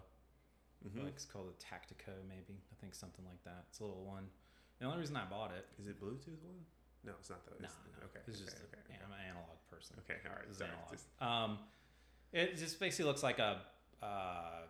[0.88, 1.04] Mm-hmm.
[1.04, 2.62] like it's called a Tactico, maybe.
[2.72, 3.66] I think something like that.
[3.70, 4.28] It's a little one.
[4.80, 6.64] The only reason I bought it, Is it Bluetooth one?
[7.04, 7.60] No, it's not that.
[7.60, 8.20] no, It's, no, okay.
[8.28, 9.04] it's okay, just okay, yeah, okay.
[9.06, 9.96] I'm an analog person.
[10.08, 10.20] Okay.
[10.30, 10.46] All right.
[10.50, 10.70] Is Sorry.
[10.70, 10.92] analog.
[10.92, 11.58] Just, Um,
[12.32, 13.62] it just basically looks like a
[14.04, 14.68] uh,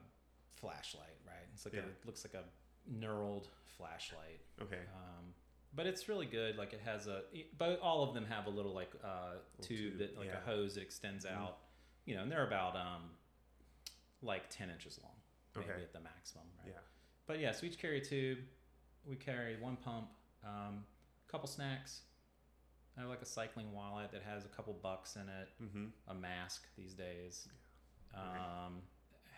[0.55, 1.45] flashlight, right?
[1.53, 1.81] It's like Yeah.
[1.81, 2.45] a it looks like a
[2.91, 3.47] knurled
[3.77, 4.39] flashlight.
[4.61, 4.81] okay.
[4.95, 5.33] Um,
[5.75, 6.57] but it's really good.
[6.57, 7.21] Like it has a,
[7.57, 10.37] but all of them have a little like uh, Little tube, tube, that like yeah.
[10.37, 11.31] a hose that extends Mhm.
[11.37, 11.57] out.
[12.05, 13.11] You know, and they're about um,
[14.21, 15.13] like ten inches long,
[15.55, 15.81] maybe Okay.
[15.83, 16.67] at the maximum, right?
[16.73, 16.79] Yeah.
[17.27, 18.39] But yeah, so we each carry a tube.
[19.05, 20.07] We carry one pump,
[20.43, 20.85] um,
[21.27, 22.01] a couple snacks.
[22.97, 25.85] I have like a cycling wallet that has a couple bucks in it, Mm-hmm.
[26.07, 27.47] a mask these days.
[28.13, 28.39] Okay.
[28.39, 28.81] Um,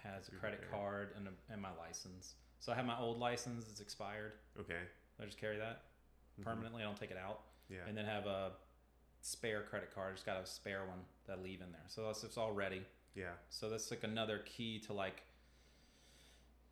[0.04, 2.36] has a Good credit card and, a, and my license.
[2.60, 4.34] So I have my old license that's expired.
[4.60, 4.80] Okay.
[5.20, 5.86] I just carry that
[6.40, 6.44] Mhm.
[6.44, 6.82] permanently.
[6.84, 7.42] I don't take it out.
[7.70, 7.86] Yeah.
[7.88, 8.54] And then have a
[9.22, 10.16] spare credit card.
[10.16, 11.84] Just got a spare one that I leave in there.
[11.88, 12.86] So that's it's all ready.
[13.16, 13.34] yeah.
[13.50, 15.24] So that's like another key to like,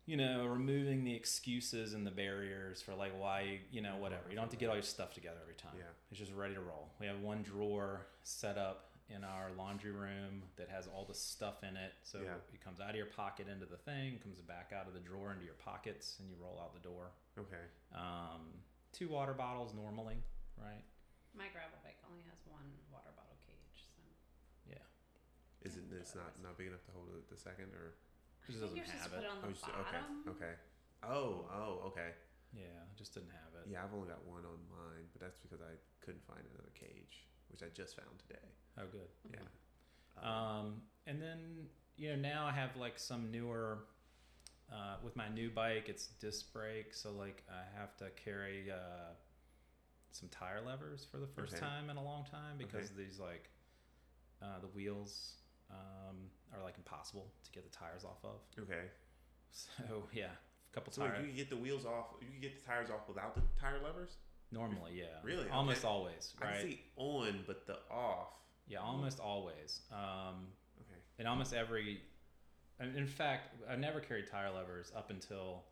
[0.06, 4.22] you know, removing the excuses and the barriers for like why you, you know, whatever.
[4.28, 5.72] You don't have to get all your stuff together every time.
[5.76, 5.84] Yeah.
[6.10, 6.88] It's just ready to roll.
[7.00, 11.62] We have one drawer set up in our laundry room that has all the stuff
[11.64, 11.92] in it.
[12.04, 12.34] So Yeah.
[12.54, 15.32] it comes out of your pocket into the thing, comes back out of the drawer
[15.32, 17.10] into your pockets, and you roll out the door.
[17.36, 17.64] Okay.
[17.92, 18.62] Um,
[18.96, 20.24] two water bottles normally,
[20.56, 20.80] right?
[21.36, 24.00] My gravel bike only has one water bottle cage, so
[24.64, 24.80] Yeah.
[25.68, 25.84] Is it?
[25.92, 27.92] It's not not big enough to hold it the second, or
[28.48, 29.28] It just I think doesn't you're supposed have to put it.
[29.28, 30.24] it on the oh, just- bottom.
[30.32, 30.44] okay.
[30.48, 30.54] Okay.
[31.04, 31.44] Oh.
[31.52, 31.92] Oh.
[31.92, 32.10] Okay.
[32.56, 33.68] Yeah, it just didn't have it.
[33.68, 37.28] Yeah, I've only got one on mine, but that's because I couldn't find another cage,
[37.52, 38.48] which I just found today.
[38.80, 39.08] Oh, good.
[39.30, 39.44] Yeah.
[40.16, 41.68] Um, and then
[41.98, 43.80] you know now I have like some newer.
[44.72, 49.14] Uh, with my new bike, it's disc brake, so like I have to carry uh,
[50.10, 51.60] some tire levers for the first Okay.
[51.64, 53.04] time in a long time because Okay.
[53.04, 53.48] these like
[54.42, 55.34] uh, the wheels
[55.70, 56.16] um,
[56.54, 58.40] are like impossible to get the tires off of.
[58.62, 58.86] okay.
[59.52, 61.20] So yeah, a couple So tires.
[61.20, 62.06] you can get the wheels off.
[62.20, 64.16] You can get the tires off without the tire levers.
[64.52, 65.06] Normally, yeah.
[65.22, 65.48] Really?
[65.52, 65.88] Almost Okay.
[65.88, 66.60] always, I right?
[66.60, 68.30] can see on, but the off.
[68.68, 69.80] Yeah, almost always.
[69.92, 70.48] Um,
[70.80, 70.98] Okay.
[71.18, 72.00] in almost every
[72.80, 75.62] and in fact i never carried tire levers up until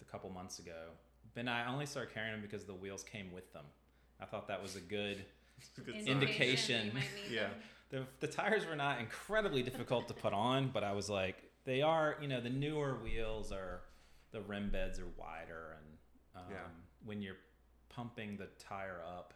[0.00, 0.90] a couple months ago
[1.34, 3.64] then i only started carrying them because the wheels came with them
[4.20, 5.24] i thought that was a good
[5.78, 6.06] a good sign.
[6.08, 6.86] Indication.
[6.88, 7.48] You might need Yeah.
[7.90, 11.82] the, the tires were not incredibly difficult to put on but i was like they
[11.82, 13.80] are you know the newer wheels are
[14.32, 15.96] the rim beds are wider and
[16.36, 16.56] um, Yeah.
[17.04, 17.36] when you're
[17.88, 19.32] pumping the tire up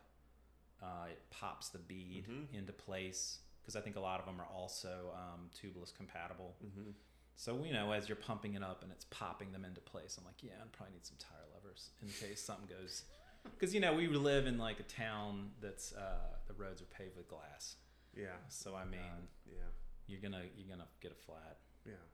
[0.82, 2.58] uh, it pops the bead Mhm.
[2.58, 3.38] into place
[3.70, 6.90] because i think a lot of them are also um, tubeless compatible Mm-hmm.
[7.36, 10.24] so you know, as you're pumping it up and it's popping them into place, I'm
[10.26, 13.04] like, yeah, I probably need some tire levers in case something goes.
[13.54, 17.16] Because you know, we live in like a town that's uh, the roads are paved
[17.16, 17.76] with glass.
[18.14, 18.36] Yeah.
[18.50, 19.70] So I mean, God, yeah.
[20.06, 21.56] you're gonna you're gonna get a flat.
[21.86, 22.04] Yeah.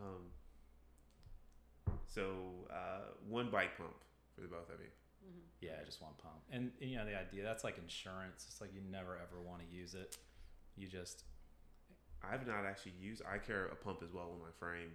[0.00, 0.22] Um.
[2.06, 2.22] So
[2.70, 3.96] uh, one bike pump
[4.36, 4.92] for the both of you.
[5.26, 5.42] Mhm.
[5.60, 6.40] Yeah, just one pump.
[6.52, 8.46] And, and, you know, the idea that's like insurance.
[8.48, 10.16] It's like you never ever want to use it.
[10.76, 11.24] You just
[12.22, 13.22] I've not actually used.
[13.30, 14.90] I carry a pump as well on my frame,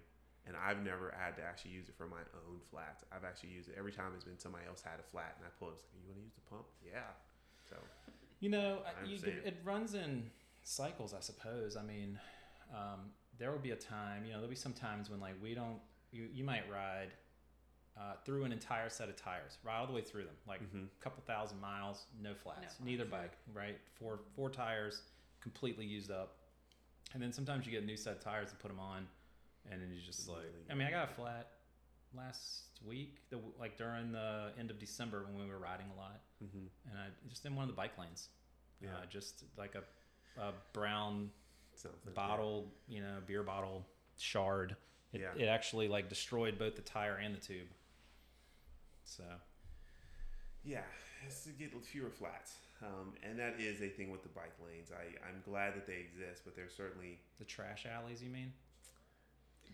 [0.46, 3.04] and I've never had to actually use it for my own flats.
[3.12, 5.50] I've actually used it every time it's been somebody else had a flat, and I
[5.60, 5.76] pull it.
[5.76, 6.66] It's like, you want to use the pump?
[6.86, 7.12] Yeah.
[7.70, 7.78] So
[8.40, 9.42] You know, I I- you, understand.
[9.46, 10.30] it runs in
[10.64, 11.78] cycles, I suppose.
[11.78, 12.20] I mean,
[12.76, 15.54] um, there will be a time, you know, there'll be some times when like we
[15.54, 15.80] don't,
[16.12, 17.14] you, you might ride
[17.98, 20.88] uh, through an entire set of tires, right all the way through them, like Mhm.
[20.88, 23.10] a couple thousand miles, no flats, flats, neither yeah.
[23.10, 23.80] bike, right?
[24.00, 25.04] Four four tires,
[25.42, 26.38] completely used up,
[27.14, 29.08] and then sometimes you get a new set of tires and put them on,
[29.70, 30.46] and then you just like.
[30.70, 31.48] I mean, I got a flat
[32.16, 36.20] last week, the like during the end of December when we were riding a lot
[36.44, 36.66] mm-hmm.
[36.90, 38.28] and I just in one of the bike lanes
[38.84, 39.06] Uh, Yeah.
[39.10, 39.84] just like a,
[40.42, 41.30] a brown
[41.76, 42.14] Something.
[42.14, 43.86] bottle, you know, beer bottle
[44.18, 44.76] shard.
[45.14, 45.42] It, Yeah.
[45.42, 47.68] it actually like destroyed both the tire and the tube.
[49.06, 49.24] So
[50.66, 50.84] Yeah,
[51.26, 52.56] it's to get fewer flats.
[52.84, 54.90] Um, and that is a thing with the bike lanes.
[54.92, 58.54] I, I'm glad that they exist, but there's certainly the trash alleys, you mean?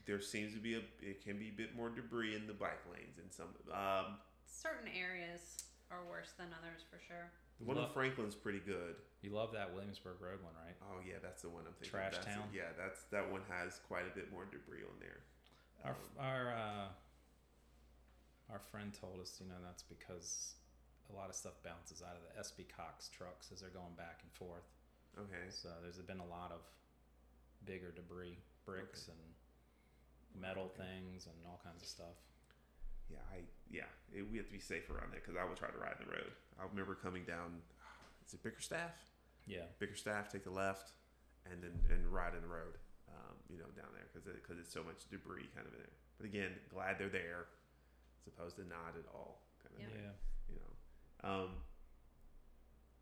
[0.06, 2.80] there seems to be a it can be a bit more debris in the bike
[2.92, 4.16] lanes in some um,
[4.48, 7.28] Certain areas are worse than others for sure.
[7.60, 7.94] the one in Look.
[7.94, 8.96] Franklin's pretty good.
[9.22, 10.76] You love that Williamsburg Road one, right?
[10.82, 11.92] Oh yeah, that's the one I'm thinking.
[11.92, 12.48] Trash that's town?
[12.56, 15.20] yeah, that's that one has quite a bit more debris on there.
[15.84, 16.88] Our Um, our uh,
[18.54, 20.56] our friend told us, you know, that's because
[21.12, 24.20] a lot of stuff bounces out of the SB Cox trucks as they're going back
[24.24, 24.68] and forth.
[25.18, 25.48] okay.
[25.50, 26.62] So there's been a lot of
[27.66, 29.18] bigger debris, bricks and
[30.36, 30.84] metal Okay.
[30.84, 32.18] things and all kinds of stuff.
[33.10, 35.70] Yeah, I yeah, it, we have to be safe around there because I would try
[35.72, 36.32] to ride the road.
[36.60, 37.62] I remember coming down.
[38.28, 38.92] Is it Bickerstaff?
[39.48, 39.64] Yeah.
[39.80, 40.92] Bickerstaff, take the left,
[41.50, 42.76] and then and ride in the road.
[43.08, 45.96] Um, you know, down there because because it's so much debris kind of in there.
[46.20, 47.48] But again, glad they're there,
[48.20, 49.40] as opposed to not at all.
[49.64, 49.88] Kind of Yeah.
[49.96, 50.16] thing, Yeah.
[51.24, 51.50] Um,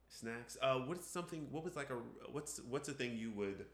[0.09, 0.57] snacks.
[0.61, 1.47] Uh, what's something?
[1.51, 1.97] What was like a
[2.31, 3.65] what's what's a thing you would?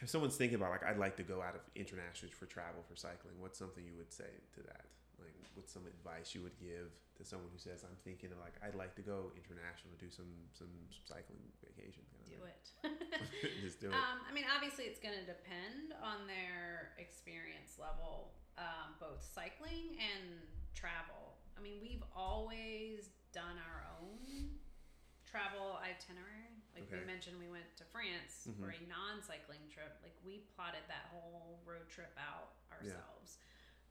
[0.00, 2.96] If someone's thinking about like I'd like to go out of international for travel for
[2.96, 4.88] cycling, what's something you would say to that?
[5.20, 6.88] Like, what's some advice you would give
[7.20, 10.08] to someone who says I'm thinking of like I'd like to go international to do
[10.08, 10.72] some some
[11.04, 12.00] cycling vacation?
[12.08, 12.64] Kind of Do it.
[13.64, 13.94] Just do it.
[13.94, 20.00] Um, I mean, obviously, it's going to depend on their experience level, um, both cycling
[20.00, 20.40] and
[20.72, 21.36] travel.
[21.60, 24.56] I mean, we've always done our own
[25.28, 26.56] travel itinerary.
[26.74, 27.00] Like Okay.
[27.00, 28.56] we mentioned, we went to France Mhm.
[28.64, 29.92] for a non-cycling trip.
[30.02, 33.38] Like we plotted that whole road trip out ourselves.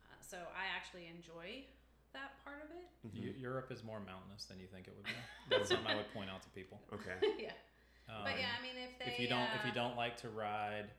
[0.10, 1.66] Uh, so I actually enjoy
[2.14, 2.90] that part of it.
[3.14, 3.40] Eu- Mhm.
[3.40, 5.12] Europe is more mountainous than you think it would be.
[5.50, 6.82] That's something I would point out to people.
[6.92, 7.20] Okay.
[7.40, 7.54] yeah,
[8.08, 10.18] Um, but yeah, I mean, if they if you don't if you uh, don't like
[10.18, 10.92] to ride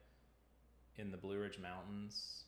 [0.96, 2.44] in the Blue Ridge Mountains,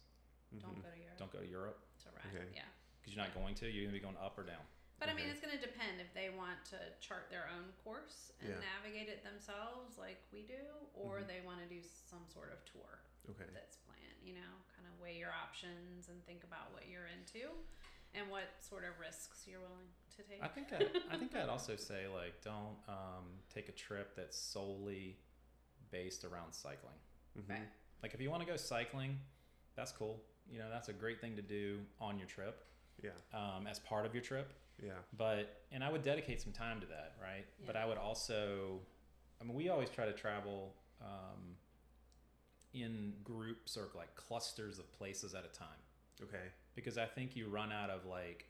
[0.60, 0.82] don't Mhm.
[0.82, 2.52] go to Europe don't go to Europe to ride, Okay.
[2.54, 2.68] yeah.
[3.02, 3.66] Because you're not going to.
[3.68, 4.62] You're gonna be going up or down.
[5.02, 8.30] But I mean, it's going to depend if they want to chart their own course
[8.38, 8.62] and Yeah.
[8.78, 10.62] navigate it themselves, like we do,
[10.94, 11.26] or Mhm.
[11.26, 13.00] they want to do some sort of tour
[13.30, 13.50] Okay.
[13.52, 14.22] that's planned.
[14.22, 17.50] You know, kind of weigh your options and think about what you're into
[18.14, 20.40] and what sort of risks you're willing to take.
[20.40, 24.38] I think I, I think I'd also say like don't um, take a trip that's
[24.38, 25.18] solely
[25.90, 27.00] based around cycling.
[27.36, 27.48] Mhm.
[27.48, 27.68] Right.
[28.04, 29.18] Like if you want to go cycling,
[29.74, 30.24] that's cool.
[30.48, 32.64] You know that's a great thing to do on your trip
[33.02, 33.10] Yeah.
[33.34, 34.52] um, as part of your trip.
[34.82, 34.92] Yeah.
[35.16, 37.44] But and I would dedicate some time to that, right?
[37.60, 37.66] Yeah.
[37.66, 38.80] But I would also,
[39.40, 41.56] I mean, we always try to travel um,
[42.74, 45.68] in groups or like clusters of places at a time
[46.22, 46.46] Okay.
[46.74, 48.46] because I think you run out of like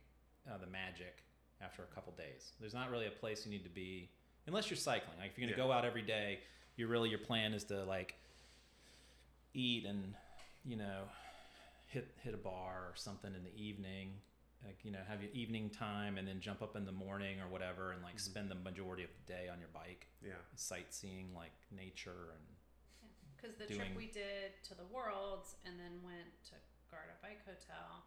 [0.51, 1.23] uh, the magic
[1.61, 2.53] after a couple days.
[2.61, 4.09] There's not really a place you need to be
[4.47, 5.17] unless you're cycling.
[5.19, 5.67] Like if you're gonna Yeah.
[5.67, 6.41] go out every day,
[6.77, 8.15] you're really your plan is to like
[9.55, 10.15] eat and
[10.65, 11.03] you know
[11.89, 14.13] hit hit a bar or something in the evening.
[14.65, 17.49] Like you know, have your evening time and then jump up in the morning or
[17.49, 18.21] whatever, and like Mhm.
[18.21, 20.35] spend the majority of the day on your bike, Yeah.
[20.55, 22.47] sightseeing like nature and
[23.37, 26.55] Because the doing- trip we did to the Worlds and then went to
[26.91, 28.05] Garda Bike Hotel.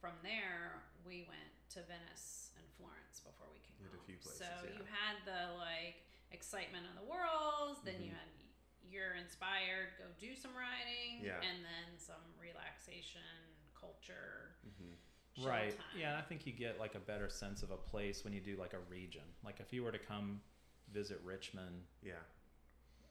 [0.00, 4.06] From there, we went to Venice and Florence before we came You a home.
[4.06, 4.78] few places, so yeah.
[4.78, 8.16] you had the like excitement of the Worlds, then you Mhm.
[8.18, 8.28] had
[8.90, 11.42] you're inspired, go do some riding, Yeah.
[11.42, 13.20] and then some relaxation,
[13.74, 14.56] culture.
[15.46, 15.70] Right.
[15.70, 15.78] time.
[15.98, 18.40] yeah and i think you get like a better sense of a place when you
[18.40, 19.22] do like a region.
[19.44, 20.40] Like if you were to come
[20.92, 22.12] visit richmond Yeah.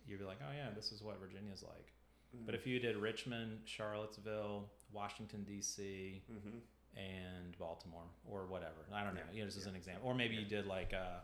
[0.07, 1.93] you'd be like oh yeah this is what virginia's like.
[2.35, 2.45] Mm-hmm.
[2.45, 6.57] but if you did richmond charlottesville washington d.c hmm
[6.97, 8.81] and baltimore or whatever.
[8.91, 9.21] I don't know.
[9.29, 10.09] Yeah, you know just as yeah, an example.
[10.09, 11.19] Or maybe you did like uh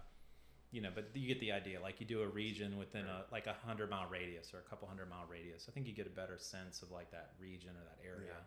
[0.72, 1.82] you know but you get the idea.
[1.82, 4.88] Like you do a region within a like a hundred mile radius or a couple
[4.88, 5.66] hundred mile radius.
[5.68, 8.38] I think you get a better sense of like that region or that area.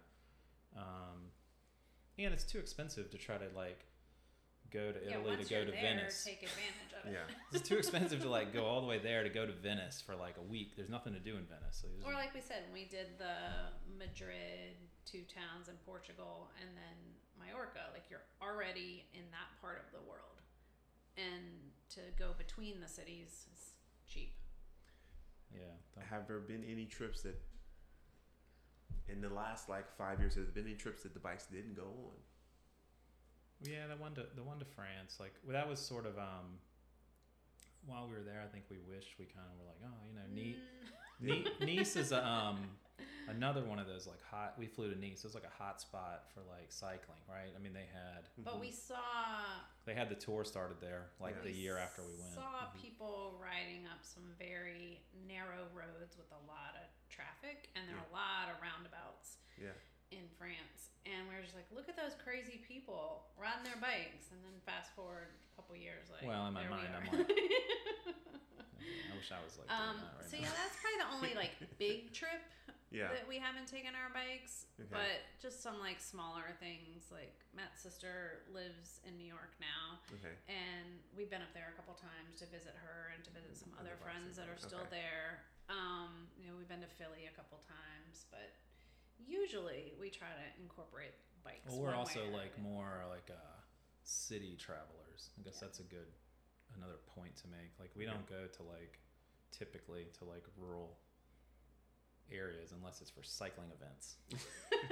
[0.77, 1.33] Um
[2.25, 3.85] and it's too expensive to try to like
[4.73, 7.13] go to yeah, italy once to go you're to there, venice take advantage of it.
[7.15, 7.35] Yeah.
[7.53, 10.17] it's too expensive to like go all the way there to go to venice for
[10.17, 12.73] like a week there's nothing to do in venice so Or like we said, when
[12.83, 13.37] we did the
[13.99, 14.75] Madrid,
[15.05, 16.97] two towns in Portugal, and then
[17.39, 20.41] Majorca, like you're already in that part of the world,
[21.17, 21.45] and
[21.95, 23.71] to go between the cities is
[24.09, 24.35] cheap.
[25.55, 25.71] yeah
[26.11, 27.39] Have there been any trips that,
[29.09, 31.75] in the last like five years, has there been any trips that the bikes didn't
[31.77, 32.17] go on?
[33.63, 36.59] Yeah, the one to the one to France, like well, that was sort of um.
[37.87, 40.15] While we were there, I think we wished we kind of were like, oh, you
[40.15, 40.59] know, neat.
[41.23, 42.59] Mm, Ne- nice is a, um
[43.29, 44.55] another one of those like hot.
[44.59, 45.19] We flew to Nice.
[45.21, 47.51] It was like a hot spot for like cycling, right?
[47.55, 48.97] I mean, they had but we saw
[49.85, 51.51] they had the tour started there like Yeah.
[51.51, 52.35] the year after we went.
[52.35, 52.81] Saw Mhm.
[52.81, 58.07] people riding up some very narrow roads with a lot of traffic, and there are
[58.11, 59.73] a lot of roundabouts Yeah.
[60.11, 60.91] in France.
[61.07, 64.31] And we are just like, look at those crazy people riding their bikes.
[64.33, 67.31] And then fast forward a couple years, like, Well, in my mind, I'm like,
[68.11, 70.43] I wish I was like doing um, that right so now.
[70.43, 72.43] yeah, that's probably the only like big trip
[72.91, 73.11] Yeah.
[73.13, 74.89] that we haven't taken our bikes, Okay.
[74.91, 77.11] but just some like smaller things.
[77.11, 80.35] Like Matt's sister lives in New York now, Okay.
[80.47, 83.75] and we've been up there a couple times to visit her and to visit some
[83.79, 85.03] Other other friends that are still Okay.
[85.03, 85.43] there.
[85.69, 88.55] Um, you know, we've been to Philly a couple times, but
[89.19, 91.67] usually we try to incorporate bikes.
[91.67, 93.61] Well, we're also way like more like uh,
[94.05, 95.31] city travelers.
[95.39, 95.67] I guess Yeah.
[95.67, 96.13] that's a good
[96.77, 97.79] another point to make.
[97.79, 98.13] Like we Yeah.
[98.15, 99.01] don't go to like
[99.51, 100.99] typically to like rural
[102.33, 104.17] areas unless it's for cycling events.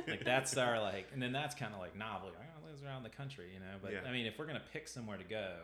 [0.09, 2.28] like that's our like, and then that's kind of like novel.
[2.39, 3.77] Like, I live around the country, you know.
[3.82, 4.09] But Yeah.
[4.09, 5.56] I mean, if we're gonna pick somewhere to go,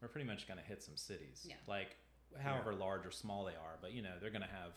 [0.00, 1.46] we're pretty much gonna hit some cities.
[1.48, 1.56] Yeah.
[1.66, 1.96] Like
[2.42, 4.72] however large or small they are, but you know they're gonna have.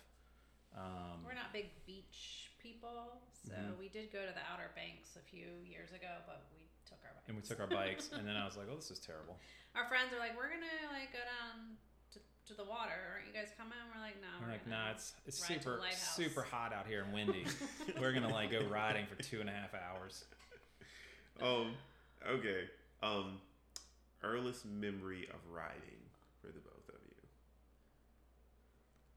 [0.77, 3.77] Um, We're not big beach people, so Mhm.
[3.79, 7.13] we did go to the Outer Banks a few years ago, but we took our
[7.15, 7.27] bikes.
[7.27, 9.39] and we took our bikes, and then I was like, "Oh, this is terrible."
[9.75, 11.77] our friends are like, we're gonna like go down
[12.47, 12.95] to, to the water.
[13.13, 13.77] Aren't you guys coming?
[13.91, 14.27] We're like, no.
[14.39, 17.03] I'm we're like, gonna nah, it's it's ride to the super super hot out here
[17.03, 17.45] and windy.
[17.99, 20.25] We're gonna like go riding for two and a half hours.
[21.41, 21.75] Um.
[22.23, 22.69] Okay.
[23.03, 23.39] Um.
[24.23, 26.01] Earliest memory of riding
[26.41, 27.21] for the both of you.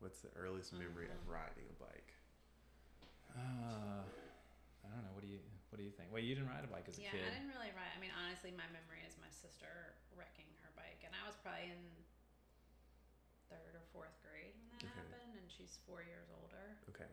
[0.00, 1.32] What's the earliest memory of Mhm.
[1.32, 2.12] riding a bike?
[3.32, 4.02] Uh,
[4.84, 5.14] I don't know.
[5.14, 5.40] What do you
[5.70, 6.10] what do you think?
[6.12, 7.22] Wait, you didn't ride a bike as a yeah, kid.
[7.24, 7.94] I didn't really ride.
[7.94, 11.70] I mean, honestly, my memory is my sister wrecking her bike, and I was probably
[11.70, 11.80] in
[13.50, 15.00] third or fourth grade when that Okay.
[15.04, 16.76] happened, and she's four years older.
[16.92, 17.08] Okay.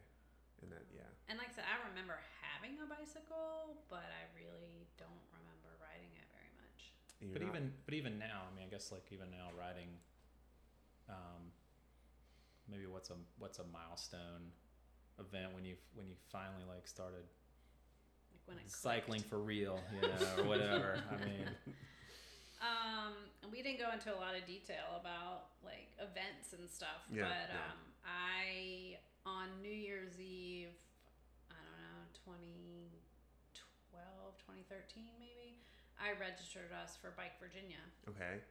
[0.63, 1.05] And that yeah.
[1.29, 6.09] And like I said, I remember having a bicycle, but I really don't remember riding
[6.17, 6.79] it very much.
[7.19, 9.89] But you're not- even but even now, I mean, I guess like even now riding.
[11.09, 11.51] Um,
[12.67, 14.51] maybe what's a what's a milestone
[15.19, 17.23] event when you when you finally like started
[18.33, 19.29] Like when it cycling clicked.
[19.29, 20.99] for real, you know, or whatever.
[21.11, 21.47] I mean,
[22.61, 23.13] Um,
[23.43, 27.29] and we didn't go into a lot of detail about like events and stuff, Yeah,
[27.29, 27.69] but yeah.
[27.69, 28.97] um, I
[29.29, 30.73] on New Year's Eve,
[31.51, 32.01] I don't know,
[33.93, 35.59] 2012, 2013 maybe,
[36.01, 38.41] I registered us for Bike Virginia, okay.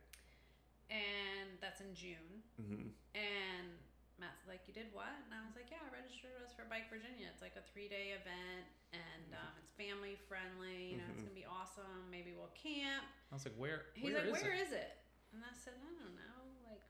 [0.91, 2.43] and that's in June.
[2.61, 2.89] Mm-hmm.
[3.16, 3.74] And
[4.18, 6.88] Matt's like, "You did what?" And I was like, "Yeah, I registered us for Bike
[6.88, 7.28] Virginia.
[7.28, 8.64] It's like a three day event,
[8.97, 10.97] and um, it's family friendly.
[10.97, 11.28] You know, it's Mhm.
[11.28, 12.09] gonna be awesome.
[12.09, 14.62] Maybe we'll camp." I was like, where He's where like, is "Where it?
[14.64, 14.93] is it?"
[15.36, 16.80] And I said, "I don't know, like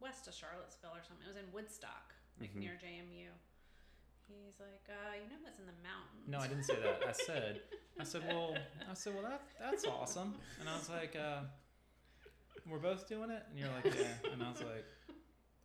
[0.00, 1.22] west of Charlottesville or something.
[1.22, 2.60] It was in Woodstock, like Mhm.
[2.66, 3.30] near JMU."
[4.26, 7.06] He's like, uh, "You know, that's in the mountains." No, I didn't say that.
[7.06, 7.62] I said,
[7.98, 8.58] I said, well,
[8.90, 10.34] I said, well, that that's awesome.
[10.60, 11.42] And I was like, uh,
[12.66, 14.14] we're both doing it, and you're like, yeah.
[14.32, 14.84] And I was like,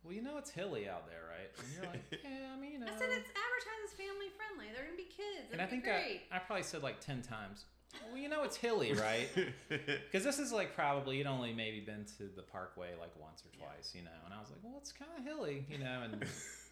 [0.04, 1.50] well, you know, it's hilly out there, right?
[1.58, 2.86] And you're like, yeah, I mean, you know.
[2.86, 4.66] I said it's advertised as family friendly.
[4.74, 5.50] They're gonna be kids.
[5.52, 5.88] and I think.
[5.88, 7.64] I, I probably said like ten times.
[8.10, 9.28] Well, you know, it's hilly, right?
[9.68, 13.50] Because this is like probably you'd only maybe been to the Parkway like once or
[13.56, 14.18] twice, you know.
[14.24, 16.02] And I was like, well, it's kind of hilly, you know.
[16.04, 16.14] And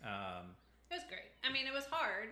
[0.04, 0.54] um,
[0.90, 1.30] It was great.
[1.44, 2.30] I mean, it was hard,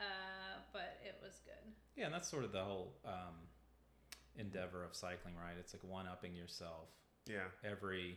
[0.00, 1.72] uh, but it was good.
[1.96, 3.36] Yeah, and that's sort of the whole um,
[4.36, 5.56] endeavor of cycling, right?
[5.58, 6.88] It's like one upping yourself
[7.26, 7.48] yeah.
[7.64, 8.16] every,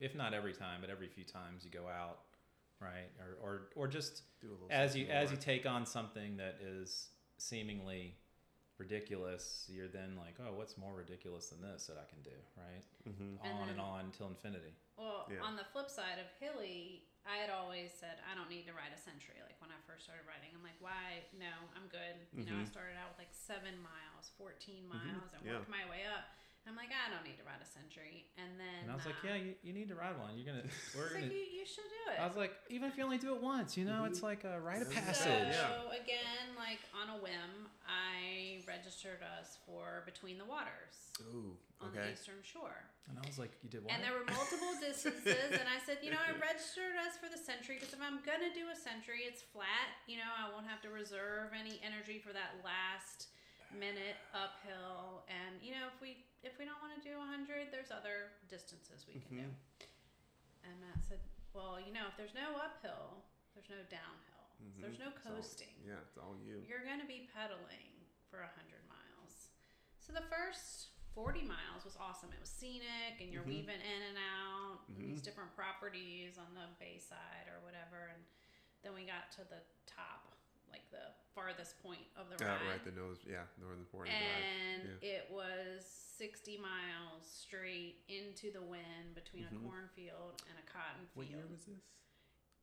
[0.00, 2.20] if not every time, but every few times you go out,
[2.80, 3.10] right?
[3.20, 6.58] Or or, or just Do a as you something as you take on something that
[6.62, 7.08] is
[7.38, 8.16] seemingly
[8.78, 12.84] ridiculous, you're then like, oh, what's more ridiculous than this that I can do, right?
[13.08, 13.40] Mhm.
[13.40, 14.76] On and then- on until infinity.
[14.98, 15.40] Well, Yeah.
[15.40, 18.92] on the flip side of hilly, I had always said I don't need to ride
[18.92, 19.40] a century.
[19.42, 21.24] Like when I first started riding, I'm like, why?
[21.32, 22.16] No, I'm good.
[22.36, 22.68] You know, I Mhm.
[22.68, 24.88] started out with like seven miles, 14 Mhm.
[24.88, 25.56] miles, and Yeah.
[25.56, 26.24] worked my way up.
[26.66, 28.26] And I'm like, I don't need to ride a century.
[28.34, 30.34] And then And I was like, uh, yeah, you, you need to ride one.
[30.34, 30.66] You're gonna,
[30.98, 31.30] we're gonna.
[31.30, 32.18] you, you should do it.
[32.18, 34.58] I was like, even if you only do it once, you know, it's like a
[34.58, 35.54] rite of passage.
[35.54, 35.94] So Yeah.
[36.02, 41.54] again, like on a whim, I registered us for Between the Waters Ooh.
[41.78, 42.82] on the Eastern Shore.
[43.06, 43.94] And I was like, you did what?
[43.94, 47.38] And there were multiple distances, and I said, you know, I registered us for the
[47.38, 49.94] century because if I'm gonna do a century, it's flat.
[50.10, 53.30] You know, I won't have to reserve any energy for that last
[53.70, 55.22] minute uphill.
[55.30, 59.04] And you know, if we if we don't want to do 100, there's other distances
[59.06, 59.42] we can do.
[59.42, 59.54] Mhm.
[60.64, 61.20] And Matt said,
[61.52, 63.24] well, you know, if there's no uphill,
[63.54, 64.46] there's no downhill.
[64.74, 66.64] So there's no It's all- coasting yeah, it's all you.
[66.66, 67.92] you're going to be pedaling
[68.30, 69.50] for 100 miles.
[70.00, 72.32] So the first 40 miles was awesome.
[72.32, 73.48] It was scenic and you're Mhm.
[73.68, 78.06] weaving in and out and these different properties on the bayside or whatever.
[78.08, 78.24] And
[78.82, 80.34] then we got to the top,
[80.70, 82.66] like the farthest point of the Uh, ride.
[82.66, 84.42] right, the nose, yeah, northern part of the ride.
[84.42, 89.56] and it was 60 miles straight into the wind between Mhm.
[89.56, 91.16] a cornfield and a cotton field.
[91.16, 91.38] What field.
[91.40, 91.82] year was this?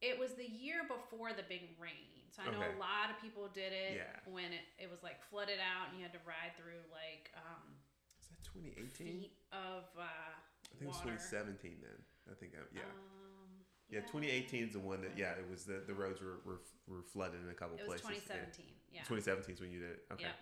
[0.01, 2.27] It was the year before the big rain.
[2.31, 2.73] So I know Okay.
[2.73, 4.19] a lot of people did it Yeah.
[4.25, 7.80] when it, it was like flooded out and you had to ride through like um,
[8.19, 9.21] Is that 2018?
[9.21, 10.39] feet of uh, I
[10.71, 12.05] think it was 2017 then.
[12.30, 12.84] I think, I, yeah.
[12.84, 16.61] Um, yeah, 2018 is the one that, yeah, it was the, the roads were, were,
[16.88, 18.23] were flooded in a couple It was places.
[18.27, 18.75] 2017.
[18.91, 19.01] Yeah.
[19.03, 20.05] 2017 is when you did it.
[20.11, 20.23] Okay.
[20.23, 20.34] Yeah.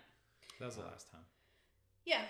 [0.58, 1.26] That was the last time.
[2.04, 2.24] Yeah.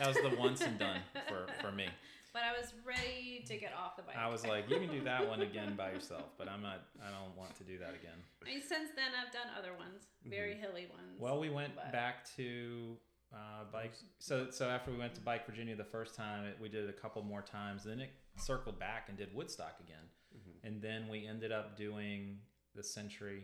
[0.00, 1.86] That was the once and done for, for me.
[2.32, 4.16] But I was ready to get off the bike.
[4.16, 6.82] I was like, you can do that one again by yourself, but I'm not.
[7.04, 8.18] I don't want to do that again.
[8.42, 11.14] I mean, since then I've done other ones, very hilly ones.
[11.14, 11.22] Mm-hmm.
[11.24, 12.96] Well, we went But- back to
[13.34, 13.92] uh, bike.
[14.18, 16.90] So so after we went to Bike Virginia the first time, it, we did it
[16.90, 17.84] a couple more times.
[17.84, 20.06] Then it circled back and did Woodstock again,
[20.36, 20.66] Mm-hmm.
[20.66, 22.38] and then we ended up doing
[22.76, 23.42] the Century,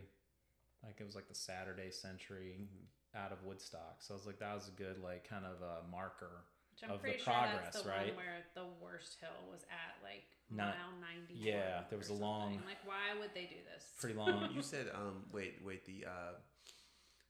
[0.83, 2.85] like it was like the Saturday Century Mm-hmm.
[3.15, 3.97] Out of Woodstock.
[3.99, 6.43] So I was like, that was a good like kind of a marker.
[6.73, 8.13] Which I'm of the pretty sure progress, that's the right?
[8.13, 10.93] one where the worst hill was at like Not- mile
[11.25, 11.33] 90.
[11.33, 13.89] yeah, there was a long- Like, why would they do this?
[13.97, 14.53] Pretty long.
[14.53, 16.37] You said, um, wait, wait, the, uh,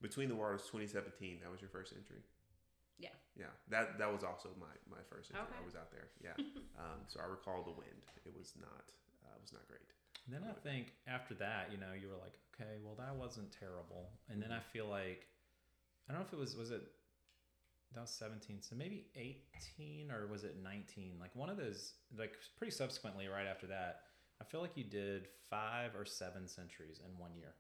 [0.02, 2.20] Between the Waters 2017, that was your first entry?
[3.00, 3.16] Yeah.
[3.40, 5.48] Yeah, that that was also my, my first entry.
[5.56, 6.10] I was out there.
[6.20, 6.36] Yeah.
[6.82, 8.04] um, so I recall the wind.
[8.26, 8.84] It was not,
[9.24, 9.86] uh, it was not great.
[10.28, 13.48] And then I think after that, you know, you were like, okay, well, that wasn't
[13.56, 14.12] terrible.
[14.28, 15.24] And then I feel like,
[16.08, 16.82] I don't know if it was, was it,
[17.94, 18.62] that was 17.
[18.62, 21.16] So maybe 18 or was it 19?
[21.20, 24.02] Like one of those, like pretty subsequently right after that,
[24.42, 27.56] I feel like you did five or seven centuries in one year,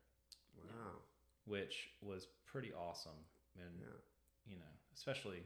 [0.57, 0.99] Wow.
[1.45, 3.17] which was pretty awesome.
[3.55, 3.87] And, Yeah.
[4.45, 5.43] you know, especially,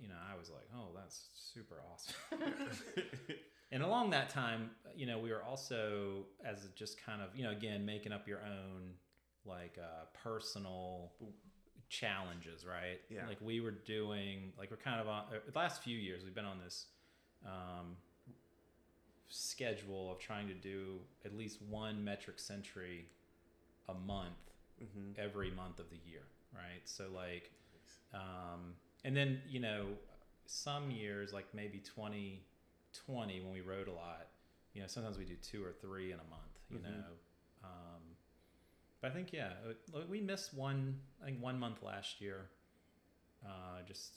[0.00, 2.14] you know, I was like, oh, that's super awesome.
[3.70, 7.50] and along that time, you know, we were also as just kind of, you know,
[7.50, 8.94] again, making up your own
[9.44, 11.12] like uh, personal
[11.88, 13.00] challenges, right?
[13.08, 13.26] Yeah.
[13.26, 16.34] Like we were doing, like we're kind of on uh, the last few years, we've
[16.34, 16.86] been on this
[17.44, 17.96] um,
[19.28, 23.06] schedule of trying to do at least one metric century
[23.88, 24.34] a month
[24.82, 25.20] mm-hmm.
[25.20, 26.22] every month of the year,
[26.54, 26.82] right?
[26.84, 27.50] So like,
[28.14, 29.86] um, and then you know,
[30.46, 34.28] some years like maybe 2020 when we rode a lot,
[34.74, 36.82] you know, sometimes we do two or three in a month, you Mhm.
[36.82, 37.04] know.
[39.00, 39.50] But I think yeah,
[39.94, 42.46] uh, we missed one, I think one month last year,
[43.44, 44.14] uh, just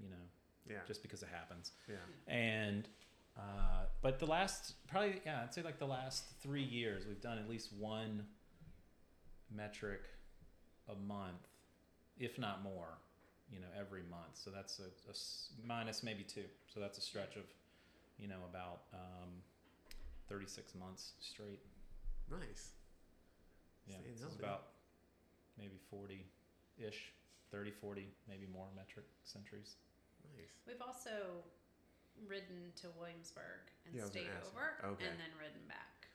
[0.00, 0.24] you know,
[0.70, 0.78] Yeah.
[0.86, 1.96] just because it happens yeah.
[2.32, 2.88] and
[3.36, 7.38] uh, but the last probably yeah i'd say like the last three years we've done
[7.38, 8.26] at least one
[9.50, 10.02] metric
[10.88, 11.46] a month
[12.18, 12.98] if not more
[13.50, 17.44] you know every month so that's a minus maybe two so that's a stretch of
[18.18, 19.30] you know about um,
[20.28, 21.60] 36 months straight
[22.30, 22.72] Nice.
[23.88, 24.76] Yeah Staying so it's about
[25.56, 27.12] maybe 40-ish
[27.50, 29.76] 30 40 maybe more metric centuries
[30.36, 30.52] Nice.
[30.68, 31.40] We've also
[32.28, 34.76] ridden to Williamsburg and Yeah, I was gonna stayed over.
[34.92, 35.06] Okay.
[35.08, 36.10] and then ridden back.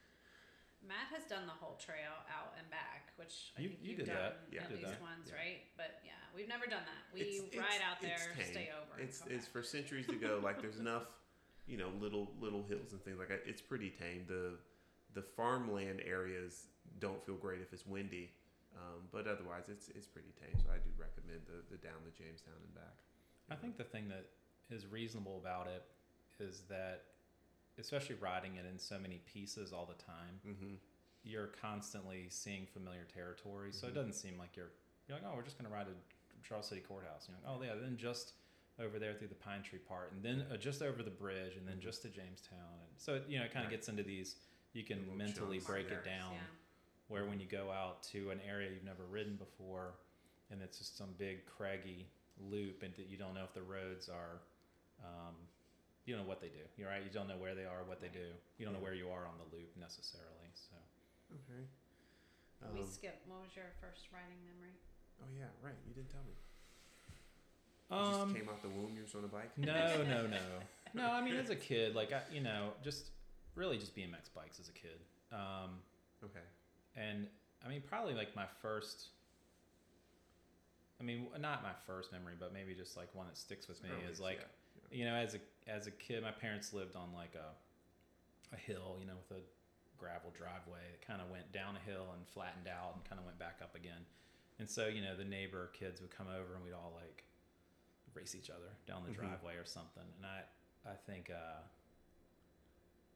[0.85, 3.99] Matt has done the whole trail out and back, which I You- think you you've
[4.05, 4.37] did done that.
[4.51, 4.63] Yeah.
[4.63, 5.01] at You did least that.
[5.01, 5.35] once, Yeah.
[5.39, 5.59] right?
[5.77, 7.03] But yeah, we've never done that.
[7.13, 8.53] We It's- ride it's- out there, it's tame.
[8.53, 8.99] stay over.
[8.99, 9.53] It's it's back.
[9.53, 10.39] for centuries to go.
[10.43, 11.07] Like there's enough,
[11.65, 13.47] you know, little little hills and things like that.
[13.47, 14.25] It's pretty tame.
[14.27, 14.59] The
[15.13, 16.67] the farmland areas
[16.99, 18.31] don't feel great if it's windy,
[18.75, 20.57] um, but otherwise it's it's pretty tame.
[20.61, 22.97] So I do recommend the the down to Jamestown and back.
[23.49, 24.25] I think the thing that
[24.69, 25.83] is reasonable about it
[26.39, 27.03] is that,
[27.77, 30.75] especially riding it in so many pieces all the time, Mm-hmm.
[31.23, 33.71] you're constantly seeing familiar territory.
[33.71, 33.95] So it Mhm.
[33.95, 34.71] doesn't seem like you're
[35.07, 35.93] you're like, oh, we're just gonna ride to
[36.47, 37.27] Charles City Courthouse.
[37.27, 38.33] And you're like, oh yeah, then just
[38.79, 41.67] over there through the Pine Tree Part, and then uh, just over the bridge, and
[41.67, 41.81] then Mhm.
[41.81, 42.79] just to Jamestown.
[42.87, 43.77] And so you know, it kind of Right.
[43.77, 44.35] gets into these.
[44.73, 45.97] You can mentally break yeah.
[45.97, 46.39] it down Yeah.
[47.13, 49.93] Where when you go out to an area you've never ridden before
[50.49, 52.09] and it's just some big craggy
[52.49, 54.41] loop and that you don't know if the roads are
[55.05, 55.35] um,
[56.05, 58.01] you don't know what they do you're right you don't know where they are what
[58.01, 58.25] they do
[58.57, 60.73] you don't know where you are on the loop necessarily so
[61.37, 61.63] Okay.
[62.73, 63.27] we Um, skipped.
[63.29, 64.73] What was your first riding memory?
[65.21, 65.77] oh yeah, right.
[65.87, 66.33] You didn't tell me.
[67.89, 68.93] You um just came out the womb.
[68.95, 69.51] You was on a bike.
[69.57, 70.45] no no no
[70.93, 73.09] no i mean as a kid like I, you know just
[73.55, 74.97] really just bmx bikes as a kid
[75.31, 75.81] um,
[76.23, 76.45] Okay.
[76.95, 77.27] And
[77.65, 79.07] I mean, probably like my first.
[80.99, 83.89] I mean, not my first memory, but maybe just like one that sticks with me
[83.91, 84.39] Early, is like,
[84.91, 88.57] yeah, you know, as a as a kid, my parents lived on like a a
[88.59, 89.41] hill, you know, with a
[89.97, 90.83] gravel driveway.
[90.91, 93.59] that kind of went down a hill and flattened out and kind of went back
[93.63, 94.05] up again.
[94.59, 97.23] And so, you know, the neighbor kids would come over and we'd all like
[98.13, 99.15] race each other down the Mhm.
[99.15, 100.03] driveway or something.
[100.17, 100.43] And I
[100.85, 101.61] I think uh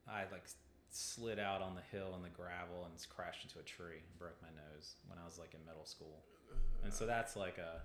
[0.10, 0.46] I like
[0.92, 4.38] slid out on the hill in the gravel and crashed into a tree and broke
[4.42, 6.24] my nose when I was like in middle school.
[6.84, 7.82] And so that's like a,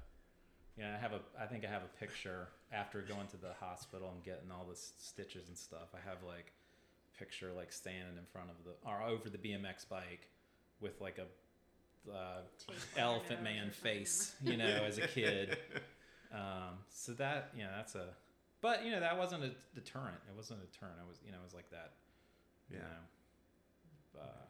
[0.79, 4.11] yeah, I have a, I think I have a picture after going to the hospital
[4.15, 5.95] and getting all the stitches and stuff.
[5.95, 6.53] I have like
[7.15, 10.29] a picture like standing in front of the, or over the BMX bike
[10.81, 11.27] with like a,
[12.11, 12.43] uh,
[12.97, 15.57] elephant on your nose man face, you know, as a kid.
[16.33, 18.07] Um, so that, you know, that's a,
[18.63, 20.17] but you know, that wasn't a deterrent.
[20.29, 20.97] It wasn't a deterrent.
[21.05, 21.93] I was, you know, it was like that,
[22.73, 22.85] you Yeah.
[24.15, 24.47] know, uh,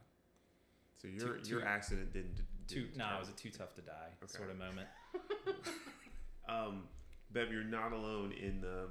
[0.96, 2.42] So your Too- your too- accident didn't.
[2.68, 4.32] too, no, it was a too tough to die Okay.
[4.38, 4.88] sort of moment.
[6.48, 6.88] Um,
[7.30, 8.88] Bev, you're not alone in the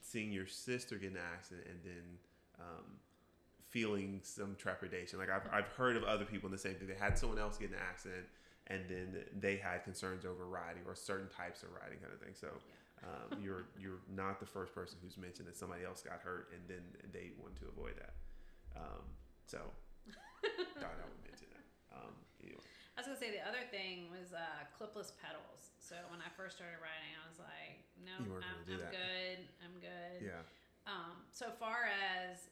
[0.00, 2.18] seeing your sister get an accident and then
[2.58, 2.98] um,
[3.68, 5.18] feeling some trepidation.
[5.18, 6.88] Like I've, I've heard of other people in the same thing.
[6.88, 8.26] They had someone else get an accident
[8.68, 12.34] and then they had concerns over riding or certain types of riding kind of thing.
[12.34, 12.48] So
[13.04, 16.62] um, you're you're not the first person who's mentioned that somebody else got hurt and
[16.68, 16.82] then
[17.12, 18.14] they want to avoid that.
[18.78, 19.02] Um,
[19.46, 19.58] so
[20.08, 21.66] I would mention that.
[21.90, 22.62] Um, anyway.
[22.94, 25.74] I was gonna say the other thing was uh, clipless pedals.
[25.82, 29.38] So when I first started riding, I was like, no, I'm, I'm good.
[29.64, 30.18] I'm good.
[30.22, 30.42] Yeah.
[30.86, 32.48] Um, so far as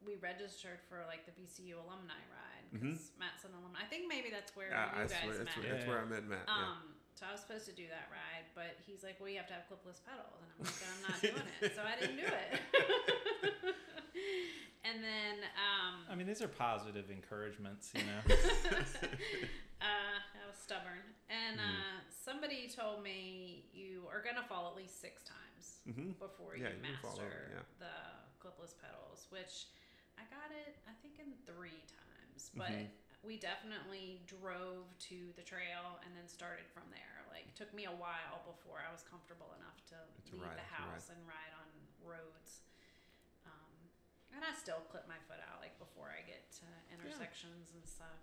[0.00, 3.84] we registered for like the VCU alumni ride because Matt's an alumni.
[3.84, 5.58] I think maybe that's where Uh, you I guys swear, that's, met.
[5.60, 5.90] where, that's Yeah.
[5.90, 6.46] where I met Matt.
[6.48, 6.56] yeah.
[6.56, 9.50] Um, so I was supposed to do that ride, but he's like, "Well, you have
[9.52, 12.24] to have clipless pedals," and I'm like, "I'm not doing it," so I didn't do
[12.24, 12.50] it.
[14.84, 18.20] and then um, I mean, these are positive encouragements, you know.
[19.80, 21.80] uh, I was stubborn, and Mhm.
[21.80, 26.68] uh, somebody told me you are gonna fall at least six times hmm before Yeah,
[26.72, 27.64] you you can fall over, master yeah.
[27.78, 27.96] the
[28.40, 29.68] clipless pedals, which
[30.18, 32.50] I got it, I think, in three times.
[32.56, 32.88] But Mhm.
[33.22, 37.24] we definitely drove to the trail and then started from there.
[37.28, 39.96] Like, took me a while before I was comfortable enough to,
[40.30, 40.92] To leave ride, the to ride.
[40.92, 41.68] house and ride on
[42.04, 42.60] roads.
[44.30, 47.82] Um, and I still clip my foot out like before I get to intersections and
[47.86, 48.18] stuff.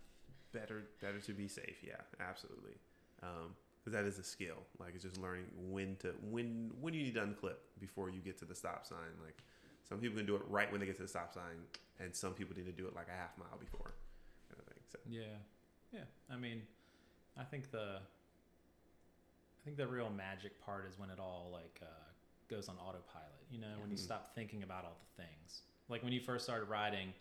[0.51, 2.75] better better to be safe yeah absolutely
[3.19, 7.13] because that is a skill like it's just learning when to when when you need
[7.15, 9.43] to unclip before you get to the stop sign like
[9.87, 11.59] some people can do it right when they get to the stop sign
[11.99, 13.93] and some people need to do it like a half mile before
[14.49, 15.37] kind of thing so Yeah,
[15.91, 16.05] yeah.
[16.29, 16.61] I mean,
[17.37, 17.99] I think the
[19.59, 21.85] I think the real magic part is when it all like uh,
[22.49, 23.43] goes on autopilot.
[23.51, 24.01] You know, when you Mhm.
[24.09, 25.61] stop thinking about all the things.
[25.89, 27.13] Like when you first started riding,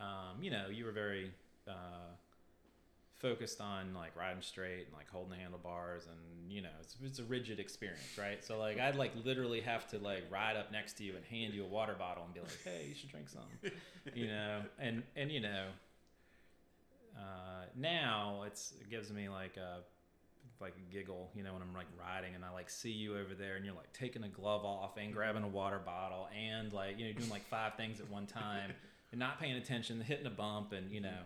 [0.00, 1.30] um, you know, you were very
[1.68, 2.12] uh,
[3.18, 7.18] focused on like riding straight and like holding the handlebars, and you know, it's, it's
[7.18, 8.44] a rigid experience, right?
[8.44, 11.54] So like, I'd like literally have to like ride up next to you and hand
[11.54, 13.42] you a water bottle and be like, "Hey, you should drink some,"
[14.14, 15.66] you know, and and you know
[17.16, 19.80] uh, now it's it gives me like a
[20.60, 23.34] like a giggle, you know, when I'm like riding and I like see you over
[23.34, 26.98] there and you're like taking a glove off and grabbing a water bottle and like
[26.98, 28.72] you know doing like five things at one time
[29.12, 31.18] and not paying attention, hitting a bump and you know.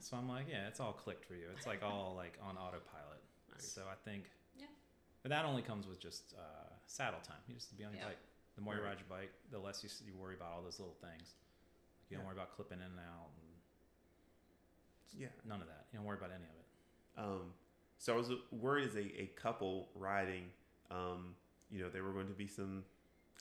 [0.00, 1.46] So I'm like, yeah, it's all clicked for you.
[1.56, 3.20] It's like all like on autopilot.
[3.52, 3.66] Nice.
[3.72, 4.24] So I think,
[4.56, 4.66] Yeah.
[5.22, 7.42] but that only comes with just uh, saddle time.
[7.48, 8.08] You just be on your Yeah.
[8.08, 8.18] bike.
[8.56, 10.96] The more you ride your bike, the less you, you worry about all those little
[11.00, 11.34] things.
[12.08, 12.28] You don't Yeah.
[12.28, 13.30] worry about clipping in and out.
[13.38, 13.48] And
[15.20, 15.86] yeah None of that.
[15.92, 16.66] You don't worry about any of it.
[17.18, 17.52] um,
[17.98, 20.44] so i was worried as a, a couple riding
[20.90, 21.34] um,
[21.70, 22.82] you know there were going to be some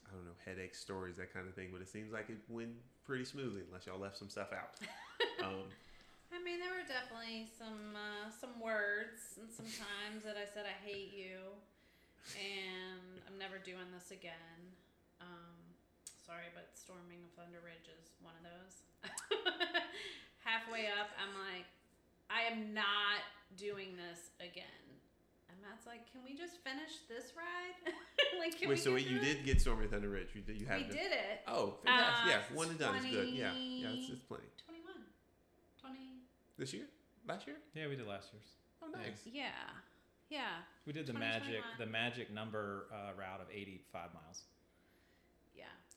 [0.07, 2.71] i don't know headache stories that kind of thing but it seems like it went
[3.05, 4.75] pretty smoothly unless y'all left some stuff out
[5.45, 5.63] um,
[6.27, 10.67] I mean, there were definitely some uh, some words and some times that I said
[10.67, 11.39] I hate you,
[12.35, 14.59] and I'm never doing this again.
[15.23, 15.55] Um,
[16.19, 18.75] sorry, but storming of Thunder Ridge is one of those.
[20.47, 21.67] Halfway up, I'm like,
[22.29, 23.23] I am not
[23.55, 24.83] doing this again.
[25.49, 27.93] And Matt's like, can we just finish this ride?
[28.39, 29.45] like, can wait we so get you through did it?
[29.45, 31.41] get stormy thunder ridge you did you have We to- did it.
[31.47, 32.25] Oh, fantastic!
[32.25, 33.29] Uh, yeah, one and done is good.
[33.29, 34.43] Yeah, yeah, it's, it's plenty.
[34.67, 34.93] 21.
[35.81, 35.99] 20.
[36.57, 36.85] This year,
[37.27, 37.57] last year.
[37.73, 38.47] Yeah, we did last year's.
[38.83, 39.21] Oh, nice.
[39.25, 39.49] Yeah.
[40.29, 40.61] Yeah.
[40.85, 44.56] We did the magic, the magic number uh, route of 85 miles Yeah.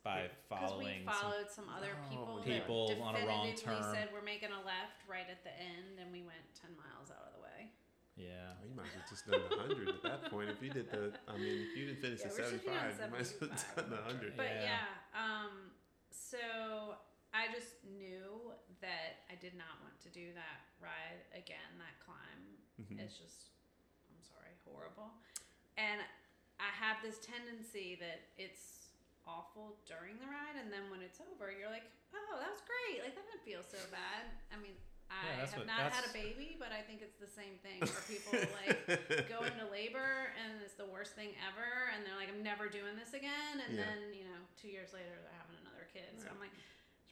[0.03, 1.05] By Because we following.
[1.05, 3.95] some, some, other Oh, people, that on a wrong definitively turn.
[3.95, 7.29] said we're making a left right at the end, and we went 10 miles out
[7.29, 7.69] of the way.
[8.17, 10.49] yeah, Oh, you might have just done the hundred at that point.
[10.49, 12.93] If you did the, I mean, if you didn't finish Yeah, the we're shooting on
[12.97, 14.33] seventy-five, you might as well have done the hundred.
[14.37, 14.81] But Yeah.
[14.81, 15.53] yeah, um,
[16.09, 16.41] so
[17.37, 22.41] I just knew that I did not want to do that ride again, that climb.
[22.81, 23.01] Mhm.
[23.05, 23.53] It's just,
[24.09, 25.13] I'm sorry, horrible.
[25.77, 26.01] And
[26.59, 28.80] I have this tendency that it's
[29.31, 33.07] awful during the ride, and then when it's over, you're like, oh, that was great.
[33.07, 34.27] Like, that didn't feel so bad.
[34.51, 34.75] I mean,
[35.07, 37.79] I Yeah, have what- not had a baby, but I think it's the same thing
[37.83, 42.31] where people like go into labor and it's the worst thing ever, and they're like,
[42.31, 43.59] I'm never doing this again.
[43.63, 43.87] And Yeah.
[43.87, 46.11] then, you know, two years later, they're having another kid.
[46.19, 46.35] So Right.
[46.35, 46.55] I'm like,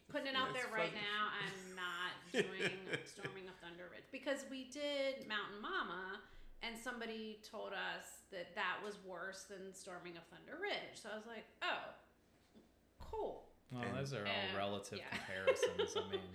[0.07, 1.03] putting it out That's there right fuzzy.
[1.03, 1.21] now.
[1.43, 6.23] I'm not doing Storming of Thunder Ridge because we did Mountain Mama,
[6.63, 10.95] and somebody told us that that was worse than Storming of Thunder Ridge.
[11.03, 11.83] So I was like, oh,
[13.09, 13.49] cool.
[13.71, 15.09] Well, And- those are all relative yeah.
[15.11, 15.93] comparisons.
[15.97, 16.29] I mean,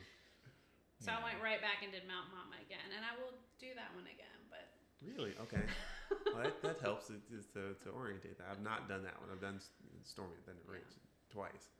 [1.00, 3.70] So you I went right back and did Mount Mama again, and I will do
[3.78, 4.40] that one again.
[4.50, 4.66] But
[5.02, 5.34] Really?
[5.50, 5.64] Okay.
[6.32, 8.48] well, that, that helps it, is to, to orientate that.
[8.50, 9.28] I've not done that one.
[9.32, 9.70] I've done S-
[10.04, 10.94] Stormy Thunder Ridge
[11.30, 11.74] twice.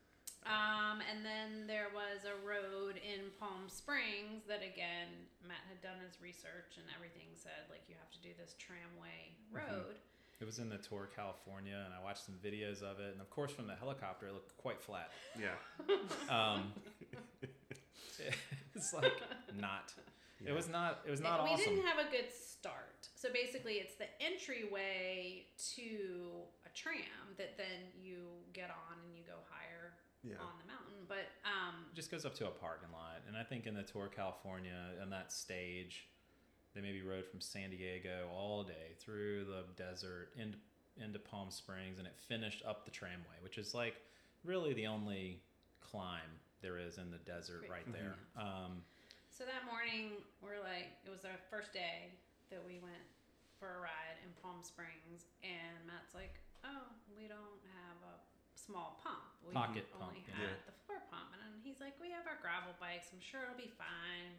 [0.44, 5.08] Um, and then there was a road in Palm Springs that again
[5.40, 9.32] Matt had done his research and everything said like you have to do this tramway
[9.48, 9.96] road.
[10.40, 13.12] It was in the tour California, and I watched some videos of it.
[13.12, 15.10] And of course, from the helicopter, it looked quite flat.
[15.40, 15.54] Yeah.
[16.28, 16.72] Um,
[18.74, 19.12] it's like
[19.58, 19.92] not.
[20.40, 20.50] yeah.
[20.50, 21.00] It was not.
[21.06, 21.74] It was not we awesome.
[21.74, 23.08] didn't have a good start.
[23.14, 25.46] So basically, it's the entryway
[25.76, 29.92] to a tram that then you get on and you go higher
[30.22, 30.34] Yeah.
[30.40, 31.06] on the mountain.
[31.08, 33.82] But um, It just goes up to a parking lot, and I think in the
[33.82, 36.08] tour California, on that stage,
[36.74, 40.58] they maybe rode from San Diego all day through the desert into
[40.96, 43.94] into Palm Springs, and it finished up the tramway, which is like
[44.44, 45.42] really the only
[45.80, 48.14] climb there is in the desert right there.
[48.38, 48.82] Um,
[49.30, 52.14] So that morning, we're like, it was our first day
[52.54, 53.02] that we went
[53.58, 56.86] for a ride in Palm Springs, and Matt's like, "Oh,
[57.18, 58.14] we don't have a
[58.54, 59.34] small pump.
[59.42, 60.62] We Pocket only pump, had yeah.
[60.70, 63.10] the floor pump." And he's like, "We have our gravel bikes.
[63.10, 64.38] I'm sure it'll be fine."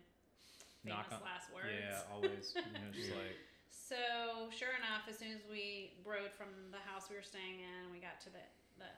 [0.86, 1.74] Knock Famous on- last words.
[1.74, 2.54] yeah, always.
[2.56, 3.38] You know, just like
[3.70, 7.92] So sure enough, as soon as we rode from the house we were staying in,
[7.92, 8.40] we got to the
[8.78, 8.90] the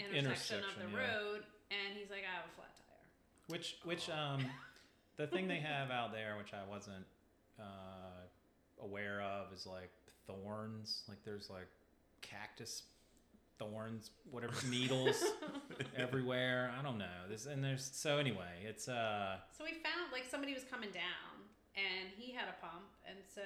[0.00, 1.06] intersection, of the yeah.
[1.12, 3.06] road, and he's like, "I have a flat tire."
[3.48, 4.44] Which which um
[5.16, 7.04] the thing they have out there which I wasn't
[7.58, 8.24] uh
[8.82, 9.90] aware of is like
[10.26, 11.02] thorns.
[11.08, 11.68] Like there's like
[12.22, 12.82] cactus
[13.70, 15.22] thorns, whatever needles
[15.96, 16.72] everywhere.
[16.76, 17.20] I don't know.
[17.28, 21.36] This and there's so anyway, it's uh So we found like somebody was coming down
[21.76, 23.42] and he had a pump and so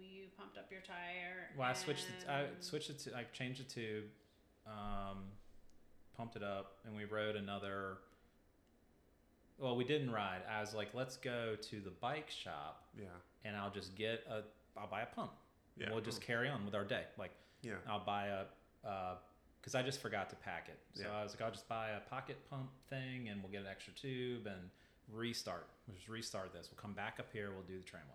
[0.00, 1.50] you pumped up your tire.
[1.58, 4.04] well I switched the, I switched it to I changed the tube,
[4.66, 5.18] um
[6.16, 7.98] pumped it up and we rode another
[9.58, 10.40] well, we didn't ride.
[10.50, 13.04] I was like, let's go to the bike shop Yeah.
[13.44, 14.42] and I'll just get a
[14.78, 15.30] I'll buy a pump.
[15.78, 15.90] Yeah.
[15.92, 17.04] We'll just carry on with our day.
[17.18, 17.30] Like
[17.62, 17.74] Yeah.
[17.88, 18.44] I'll buy a
[19.60, 20.78] because I just forgot to pack it.
[20.94, 21.18] So Yeah.
[21.18, 23.92] I was like, I'll just buy a pocket pump thing and we'll get an extra
[23.94, 24.70] tube and
[25.12, 25.66] restart.
[25.86, 26.68] We'll just restart this.
[26.70, 27.50] We'll come back up here.
[27.50, 28.08] We'll do the tramway.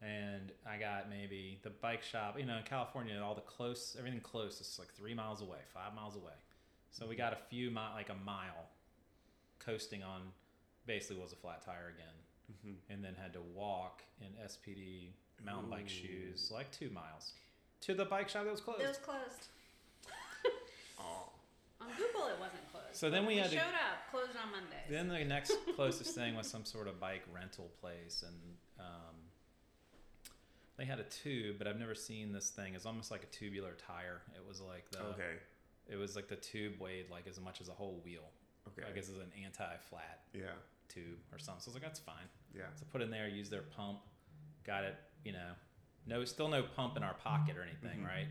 [0.00, 2.38] And I got maybe the bike shop.
[2.38, 5.94] You know, in California, all the close, everything close is like three miles away, five
[5.94, 6.34] miles away.
[6.90, 8.68] So we got a few mile, like a mile,
[9.58, 10.22] coasting on.
[10.86, 12.14] Basically, was a flat tire again
[12.62, 15.10] hmm and then had to walk in SPD
[15.44, 17.32] mountain bike shoes like two miles
[17.82, 18.80] to the bike shop that was closed.
[18.80, 19.48] It was closed.
[21.00, 21.30] Oh.
[21.80, 22.86] On Google, it wasn't closed.
[22.94, 24.82] So then but we had to- showed up closed on Monday.
[24.90, 28.36] then the next closest thing was some sort of bike rental place, and
[28.80, 29.14] um,
[30.76, 32.74] they had a tube, but I've never seen this thing.
[32.74, 34.22] It's almost like a tubular tire.
[34.34, 35.34] It was like the Okay.
[35.88, 38.28] it was like the tube weighed like as much as a whole wheel.
[38.68, 38.86] Okay.
[38.88, 40.42] I guess it's an anti-flat Yeah.
[40.88, 41.60] tube or something.
[41.62, 42.28] So I was like, that's fine.
[42.54, 42.64] Yeah.
[42.74, 44.00] So put in there, use their pump,
[44.64, 44.94] got it.
[45.24, 45.50] You know,
[46.06, 48.06] no, still no pump in our pocket or anything, Mhm.
[48.06, 48.26] right?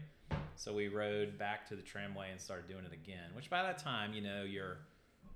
[0.57, 3.29] So we rode back to the tramway and started doing it again.
[3.35, 4.79] Which by that time, you know, your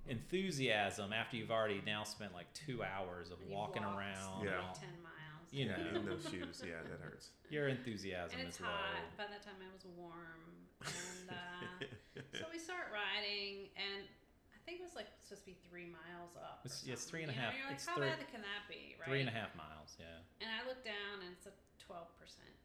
[0.08, 4.44] enthusiasm after you've already now spent like two hours of And you walking walked around,
[4.44, 4.52] Yeah.
[4.52, 5.48] and all, Ten miles.
[5.54, 5.78] you yeah.
[5.78, 6.62] know, In those shoes.
[6.66, 7.30] Yeah, that hurts.
[7.50, 8.68] your enthusiasm And it's is low.
[8.74, 9.18] hot.
[9.18, 10.42] By that time, it was warm.
[10.82, 11.86] And uh,
[12.42, 14.10] so we start riding, and
[14.50, 16.66] I think it was like supposed to be three miles up.
[16.66, 17.22] or It's- yeah, it's something.
[17.22, 18.98] three and a You know, half- You're like, it's how three- bad can that be,
[18.98, 19.06] right?
[19.06, 20.18] Three and a half miles, yeah.
[20.42, 22.58] And I look down, and it's a twelve percent grade.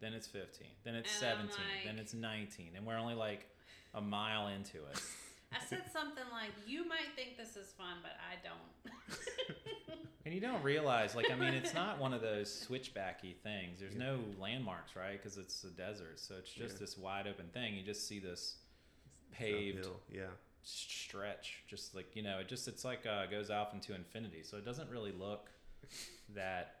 [0.00, 0.66] Then it's 15.
[0.84, 1.64] Then it's And I'm 17.
[1.84, 2.72] then it's 19.
[2.76, 3.48] And we're only like
[3.94, 5.00] a mile into it.
[5.52, 8.92] I said something like, "You might think this is fun, but I don't."
[10.24, 13.78] And you don't realize, like, I mean, it's not one of those switchbacky things.
[13.78, 15.12] There's no landmarks, right?
[15.12, 16.18] Because it's a desert.
[16.18, 16.80] So it's just Yeah.
[16.80, 17.76] this wide open thing.
[17.76, 18.56] You just see this
[19.30, 20.30] paved Uphill, Yeah.
[20.64, 21.62] stretch.
[21.68, 24.42] Just like, you know, it just, it's like, uh, goes off into infinity.
[24.42, 25.48] So it doesn't really look
[26.34, 26.80] that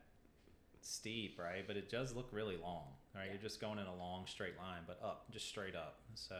[0.80, 1.64] steep, right?
[1.64, 3.26] But it does look really long, right?
[3.26, 3.32] Yeah.
[3.32, 5.98] You're just going in a long straight line, but up, just straight up.
[6.14, 6.36] So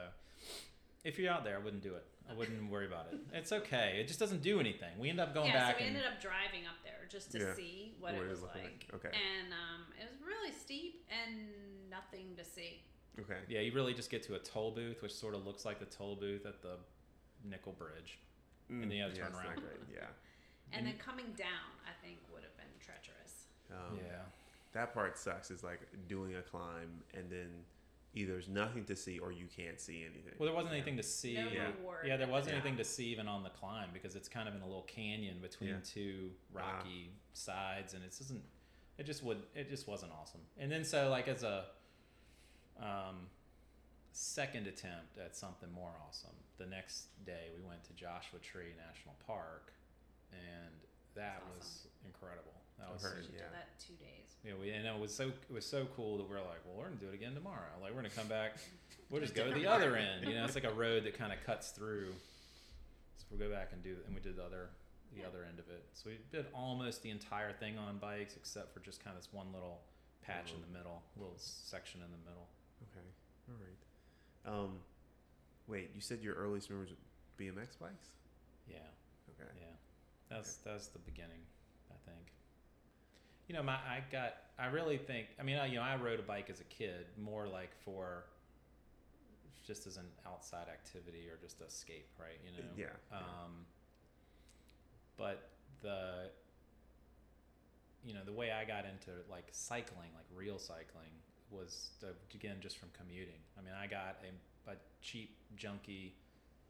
[1.05, 2.05] if you're out there, I wouldn't do it.
[2.30, 3.18] I wouldn't worry about it.
[3.32, 3.98] It's okay.
[4.00, 4.90] It just doesn't do anything.
[4.98, 7.30] We end up going yeah, back so we and ended up driving up there just
[7.32, 7.55] to Yeah.
[7.55, 8.86] see what, What it it was looked like.
[8.92, 9.05] like.
[9.06, 9.16] Okay.
[9.16, 11.48] And um, it was really steep and
[11.90, 12.82] nothing to see.
[13.20, 13.38] Okay.
[13.48, 15.86] Yeah, you really just get to a toll booth, which sort of looks like the
[15.86, 16.76] toll booth at the
[17.48, 18.18] Nickel Bridge.
[18.68, 19.55] And then you have to yeah, turn it's around.
[19.56, 19.80] Not great.
[19.94, 20.10] Yeah.
[20.72, 23.46] And, And then coming down, I think, would have been treacherous.
[23.70, 24.26] Um, yeah.
[24.76, 25.50] That part sucks.
[25.50, 27.48] Is like doing a climb and then
[28.14, 30.34] either there's nothing to see or you can't see anything.
[30.38, 30.76] Well, there wasn't Yeah.
[30.80, 31.34] anything to see.
[31.34, 31.72] No Yeah.
[32.05, 32.60] Yeah, there wasn't Yeah.
[32.60, 35.40] anything to see even on the climb because it's kind of in a little canyon
[35.40, 35.80] between Yeah.
[35.82, 38.44] two rocky sides, and it doesn't.
[38.98, 39.46] It just would.
[39.55, 40.40] It just wasn't awesome.
[40.58, 41.70] And then so like as a
[42.78, 43.30] um,
[44.12, 49.14] second attempt at something more awesome, the next day we went to Joshua Tree National
[49.26, 49.72] Park,
[50.32, 50.74] and
[51.14, 52.55] that That's was incredible.
[52.78, 53.28] That I've was.
[53.32, 53.48] You Yeah.
[53.52, 54.36] that two days.
[54.44, 56.84] yeah, we and it was so it was so cool that we're like, well, we're
[56.88, 57.72] gonna do it again tomorrow.
[57.80, 58.56] Like we're gonna come back.
[59.08, 60.26] We'll just go to the other end.
[60.26, 62.10] You know, it's like a road that kind of cuts through.
[63.18, 64.70] So we'll go back and do, and we did the other
[65.14, 65.28] the Yeah.
[65.28, 65.86] other end of it.
[65.92, 69.32] So we did almost the entire thing on bikes, except for just kind of this
[69.32, 69.80] one little
[70.22, 72.48] patch in the middle, little section in the middle.
[72.82, 73.06] Okay.
[73.48, 74.52] All right.
[74.64, 74.80] Um,
[75.68, 76.96] wait, you said your earliest memories of
[77.38, 78.08] BMX bikes?
[78.66, 78.78] Yeah,
[79.30, 79.48] Okay.
[79.60, 79.66] yeah.
[80.28, 81.46] That's that's the beginning,
[81.92, 82.32] I think.
[83.49, 86.18] You know, my I got I really think I mean I, you know I rode
[86.18, 88.25] a bike as a kid more like for
[89.66, 92.39] just as an outside activity or just escape, right?
[92.44, 92.68] You know.
[92.76, 93.16] Yeah.
[93.16, 93.66] Um,
[95.16, 95.49] but
[95.83, 96.31] the
[98.05, 101.10] you know the way I got into like cycling, like real cycling,
[101.50, 103.41] was the, again just from commuting.
[103.58, 104.16] I mean, I got
[104.66, 106.12] a, a cheap, junky,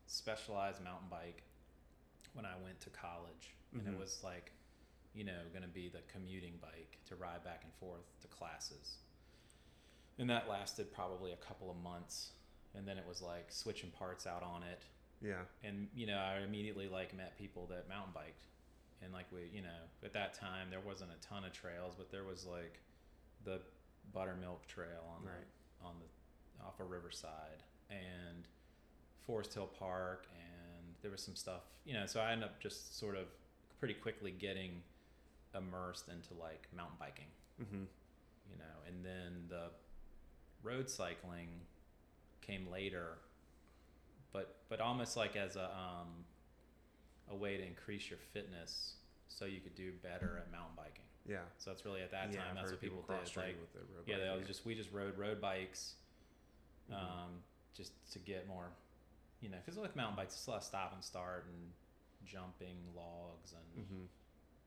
[0.06, 1.42] specialized mountain bike
[2.34, 3.92] when I went to college, and Mhm.
[3.92, 4.52] it was like,
[5.16, 8.98] you know, going to be the commuting bike to ride back and forth to classes.
[10.18, 12.30] And that lasted probably a couple of months,
[12.74, 14.82] and then it was like switching parts out on it
[15.22, 15.40] yeah.
[15.64, 18.42] and you know i immediately like met people that mountain biked
[19.02, 22.10] and like we you know at that time there wasn't a ton of trails but
[22.10, 22.78] there was like
[23.44, 23.58] the
[24.12, 25.32] buttermilk trail on Right.
[25.80, 28.46] the on the off of riverside and
[29.26, 32.98] forest hill park and there was some stuff you know so i ended up just
[32.98, 33.24] sort of
[33.78, 34.82] pretty quickly getting
[35.56, 37.26] immersed into like mountain biking
[37.62, 37.84] Mm-hmm.
[38.50, 39.70] you know and then the
[40.62, 41.48] road cycling
[42.42, 43.16] came later
[44.32, 46.08] but but almost like as a um,
[47.30, 48.94] a way to increase your fitness
[49.28, 51.38] so you could do better at mountain biking Yeah.
[51.56, 54.06] so that's really at that yeah, time I've that's what people, cross did like with
[54.06, 55.94] yeah they was just we just rode road bikes
[56.92, 56.94] Mhm.
[56.94, 57.30] um,
[57.74, 58.68] just to get more
[59.40, 61.72] you know because with mountain bikes it's a lot of stop and start and
[62.26, 64.06] jumping logs and Mhm.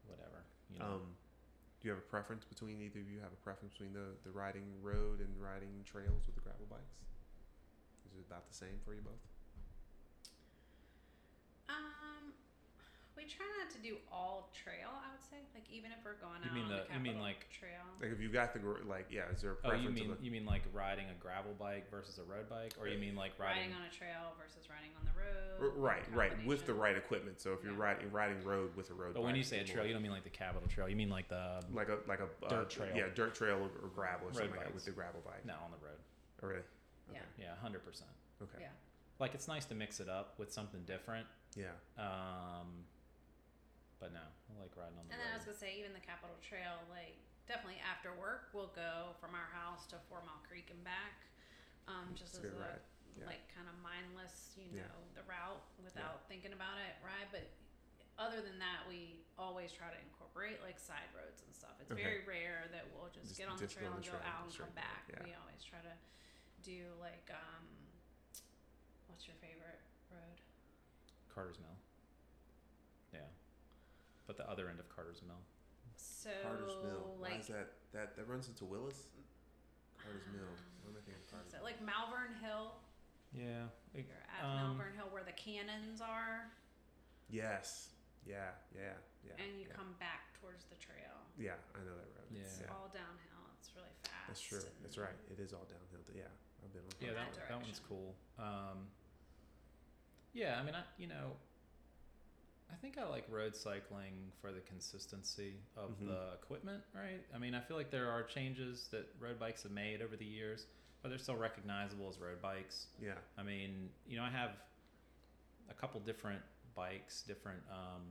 [0.08, 1.16] whatever you know Um,
[1.80, 3.20] do you have a preference between either of you?
[3.22, 7.00] Have a preference between the, the riding road and riding trails with the gravel bikes?
[8.06, 9.29] Is it about the same for you both?
[13.20, 14.88] We try not to do all trail.
[14.88, 17.00] I would say, like even if we're going You out mean on the- the, you
[17.04, 17.84] mean like- trail.
[18.00, 19.84] Like if you've got the gr- like yeah, is there a oh preference?
[19.84, 22.88] you mean of you mean like riding a gravel bike versus a road bike or
[22.88, 25.36] you mean like riding riding, on a trail versus riding on the road.
[25.60, 26.80] a, R- right, right, with the combination.
[26.80, 27.42] right equipment.
[27.44, 27.84] So if you're Yeah.
[27.92, 29.20] riding riding road with a road, bike.
[29.20, 30.68] but when bike, you say a it's trail more you don't mean like the capital
[30.72, 32.96] trail you mean like the like a like a uh, Dirt trail.
[32.96, 34.76] yeah, dirt trail or, or gravel or Road something like that bikes.
[34.76, 35.44] with the gravel bike.
[35.46, 36.00] no on the road
[36.42, 36.64] Oh, really?
[37.14, 37.20] Yeah.
[37.38, 37.76] yeah 100%
[38.42, 38.58] Okay.
[38.62, 38.68] Yeah.
[39.20, 41.76] like it's nice to mix it up with something different Yeah.
[41.98, 42.86] um
[44.00, 46.02] but no i like riding on the And then I was gonna say, even the
[46.04, 50.70] Capital Trail, like definitely after work, we'll go from our house to Four Mile Creek
[50.72, 51.26] and back,
[51.90, 52.84] um, just It's as a ride.
[53.18, 53.26] Yeah.
[53.28, 54.88] like kind of mindless, you Yeah.
[54.88, 57.26] know, the route without thinking about it, right?
[57.34, 57.50] But
[58.22, 61.76] other than that, we always try to incorporate like side roads and stuff.
[61.82, 62.04] It's Okay.
[62.06, 64.24] very rare that we'll just, Just- get on just the trail on and go trail
[64.30, 65.04] out and straight come back.
[65.10, 65.24] yeah.
[65.26, 65.96] We always try to
[66.64, 67.66] do like um,
[69.10, 69.82] what's your favorite
[70.14, 70.38] road?
[71.34, 71.89] carter's mill yeah
[74.30, 75.42] but the other end of carter's mill
[75.98, 77.18] So Carter's Mill.
[77.18, 77.74] Why is that?
[77.98, 79.10] That that runs into Willis.
[79.98, 80.54] Carter's Mill.
[80.86, 81.18] What am I thinking?
[81.18, 81.66] of Carter's So Mill?
[81.66, 82.78] like Malvern Hill,
[83.34, 86.46] yeah it- you're at um, Malvern Hill where the cannons are,
[87.34, 87.98] Yes.
[88.28, 88.54] Yeah.
[88.78, 88.94] Yeah.
[89.26, 89.42] Yeah.
[89.42, 89.74] and you yeah.
[89.74, 91.18] come back towards the trail.
[91.38, 92.30] Yeah, I know that road.
[92.30, 92.46] Yeah.
[92.46, 92.70] It's yeah.
[92.74, 93.46] all downhill.
[93.58, 94.30] It's really fast.
[94.30, 94.62] That's true.
[94.86, 95.18] That's right.
[95.34, 96.06] It is all downhill.
[96.14, 96.30] Yeah,
[96.62, 96.94] I've been on.
[97.02, 98.88] yeah that, that that one's cool um
[100.34, 101.34] yeah i mean i you know
[102.72, 106.08] i think i like road cycling for the consistency of Mhm.
[106.08, 109.72] the equipment right i mean i feel like there are changes that road bikes have
[109.72, 110.68] made over the years
[111.02, 113.14] but they're still recognizable as road bikes Yeah.
[113.38, 114.52] I mean, you know, I have
[115.70, 116.42] a couple different
[116.76, 118.04] bikes, different, um,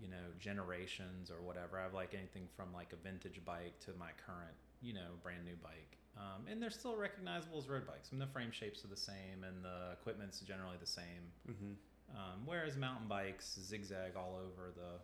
[0.00, 1.78] you know, generations or whatever.
[1.78, 5.44] I have like anything from like a vintage bike to my current, you know, brand
[5.46, 5.96] new bike.
[6.18, 8.10] Um, and they're still recognizable as road bikes.
[8.10, 11.32] I mean, the frame shapes are the same and the equipment's generally the same.
[11.48, 11.72] Mm-hmm.
[12.14, 15.00] Um, whereas mountain bikes zigzag all over the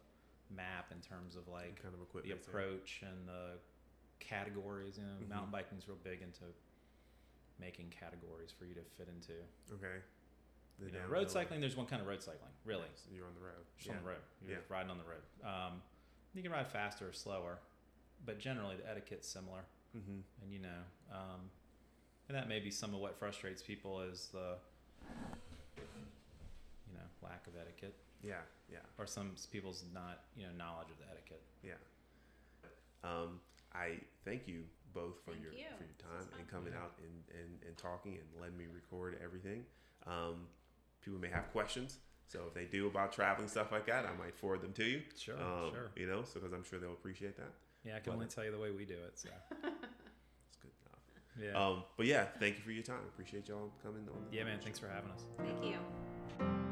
[0.54, 2.42] map in terms of like kind of the equipment.
[2.44, 2.52] there.
[2.54, 3.58] approach and the
[4.20, 4.98] categories.
[4.98, 5.28] You know, Mhm.
[5.28, 6.44] mountain biking's real big into
[7.58, 9.32] making categories for you to fit into.
[9.72, 10.02] Okay.
[10.78, 12.88] The You know, road cycling, there's one kind of road cycling, really.
[12.94, 13.66] So you're on the road.
[13.76, 13.96] Just yeah.
[13.96, 14.22] on the road.
[14.42, 14.64] You're Yeah.
[14.68, 15.22] riding on the road.
[15.42, 15.82] Um,
[16.34, 17.58] you can ride faster or slower,
[18.24, 19.64] but generally the etiquette's similar.
[19.96, 20.20] Mm-hmm.
[20.42, 21.50] And you know, um,
[22.28, 24.58] and that may be some of what frustrates people is the
[27.22, 28.34] lack of etiquette Yeah,
[28.70, 31.42] yeah, or some people's not you know knowledge of the etiquette.
[31.62, 31.74] yeah.
[33.05, 33.40] Um,
[33.74, 35.66] I thank you both for Thank your you.
[35.76, 36.50] for your time and fun.
[36.50, 39.64] coming out and, and, and talking and letting me record everything.
[40.06, 40.47] Um,
[41.02, 44.34] people may have questions, so if they do about traveling stuff like that, I might
[44.36, 45.02] forward them to you.
[45.16, 45.90] Sure, Um, sure.
[45.97, 47.52] You know, so because I'm sure they'll appreciate that.
[47.84, 49.18] Yeah, I can But- only tell you the way we do it.
[49.18, 51.38] So It's good enough.
[51.40, 53.05] yeah, Um, but yeah, thank you for your time.
[53.08, 54.26] Appreciate y'all coming on.
[54.32, 54.58] yeah, man.
[54.60, 55.22] Thanks for having us.
[55.36, 56.67] Thank you.